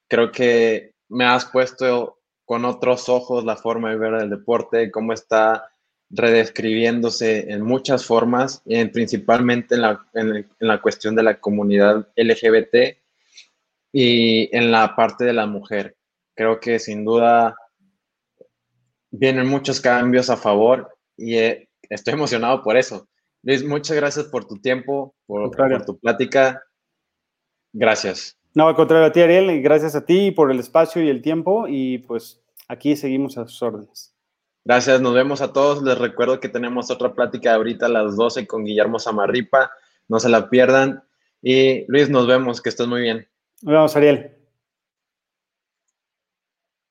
Creo 0.06 0.30
que 0.30 0.94
me 1.08 1.24
has 1.24 1.46
puesto 1.46 2.20
con 2.44 2.64
otros 2.64 3.08
ojos 3.08 3.44
la 3.44 3.56
forma 3.56 3.90
de 3.90 3.98
ver 3.98 4.14
el 4.14 4.30
deporte, 4.30 4.92
cómo 4.92 5.12
está 5.12 5.64
redescribiéndose 6.10 7.52
en 7.52 7.62
muchas 7.62 8.04
formas, 8.04 8.62
y 8.64 8.84
principalmente 8.86 9.74
en 9.74 9.82
la, 9.82 10.06
en, 10.14 10.48
la, 10.58 10.80
cuestión 10.80 11.14
de 11.14 11.22
la 11.22 11.40
comunidad 11.40 12.08
LGBT 12.16 12.96
y 13.92 14.54
en 14.56 14.70
la 14.70 14.96
parte 14.96 15.24
de 15.24 15.32
la 15.32 15.46
mujer. 15.46 15.96
Creo 16.34 16.60
que 16.60 16.78
sin 16.78 17.04
duda 17.04 17.56
vienen 19.10 19.46
muchos 19.46 19.80
cambios 19.80 20.30
a 20.30 20.36
favor 20.36 20.96
y 21.16 21.36
eh, 21.36 21.68
estoy 21.90 22.14
emocionado 22.14 22.62
por 22.62 22.76
eso. 22.76 23.08
Luis, 23.42 23.64
muchas 23.64 23.96
gracias 23.96 24.26
por 24.26 24.46
tu 24.46 24.56
tiempo, 24.60 25.14
por, 25.26 25.50
por, 25.50 25.84
tu 25.84 25.98
plática. 25.98 26.62
Gracias. 27.72 28.36
No, 28.54 28.66
al 28.68 28.74
contrario 28.74 29.06
a 29.06 29.12
ti, 29.12 29.20
Ariel, 29.20 29.50
y 29.50 29.60
gracias 29.60 29.94
a 29.94 30.04
ti 30.04 30.30
por 30.30 30.50
el 30.50 30.58
espacio 30.58 31.02
y 31.02 31.08
el 31.08 31.22
tiempo, 31.22 31.66
y 31.68 31.98
pues 31.98 32.40
aquí 32.66 32.96
seguimos 32.96 33.38
a 33.38 33.46
sus 33.46 33.62
órdenes. 33.62 34.17
Gracias, 34.68 35.00
nos 35.00 35.14
vemos 35.14 35.40
a 35.40 35.50
todos. 35.50 35.82
Les 35.82 35.96
recuerdo 35.96 36.40
que 36.40 36.50
tenemos 36.50 36.90
otra 36.90 37.14
plática 37.14 37.54
ahorita 37.54 37.86
a 37.86 37.88
las 37.88 38.16
12 38.16 38.46
con 38.46 38.66
Guillermo 38.66 38.98
Samarripa. 38.98 39.70
No 40.08 40.20
se 40.20 40.28
la 40.28 40.50
pierdan. 40.50 41.02
Y 41.40 41.90
Luis, 41.90 42.10
nos 42.10 42.26
vemos, 42.26 42.60
que 42.60 42.68
estés 42.68 42.86
muy 42.86 43.00
bien. 43.00 43.26
Nos 43.62 43.72
vemos, 43.72 43.96
Ariel. 43.96 44.37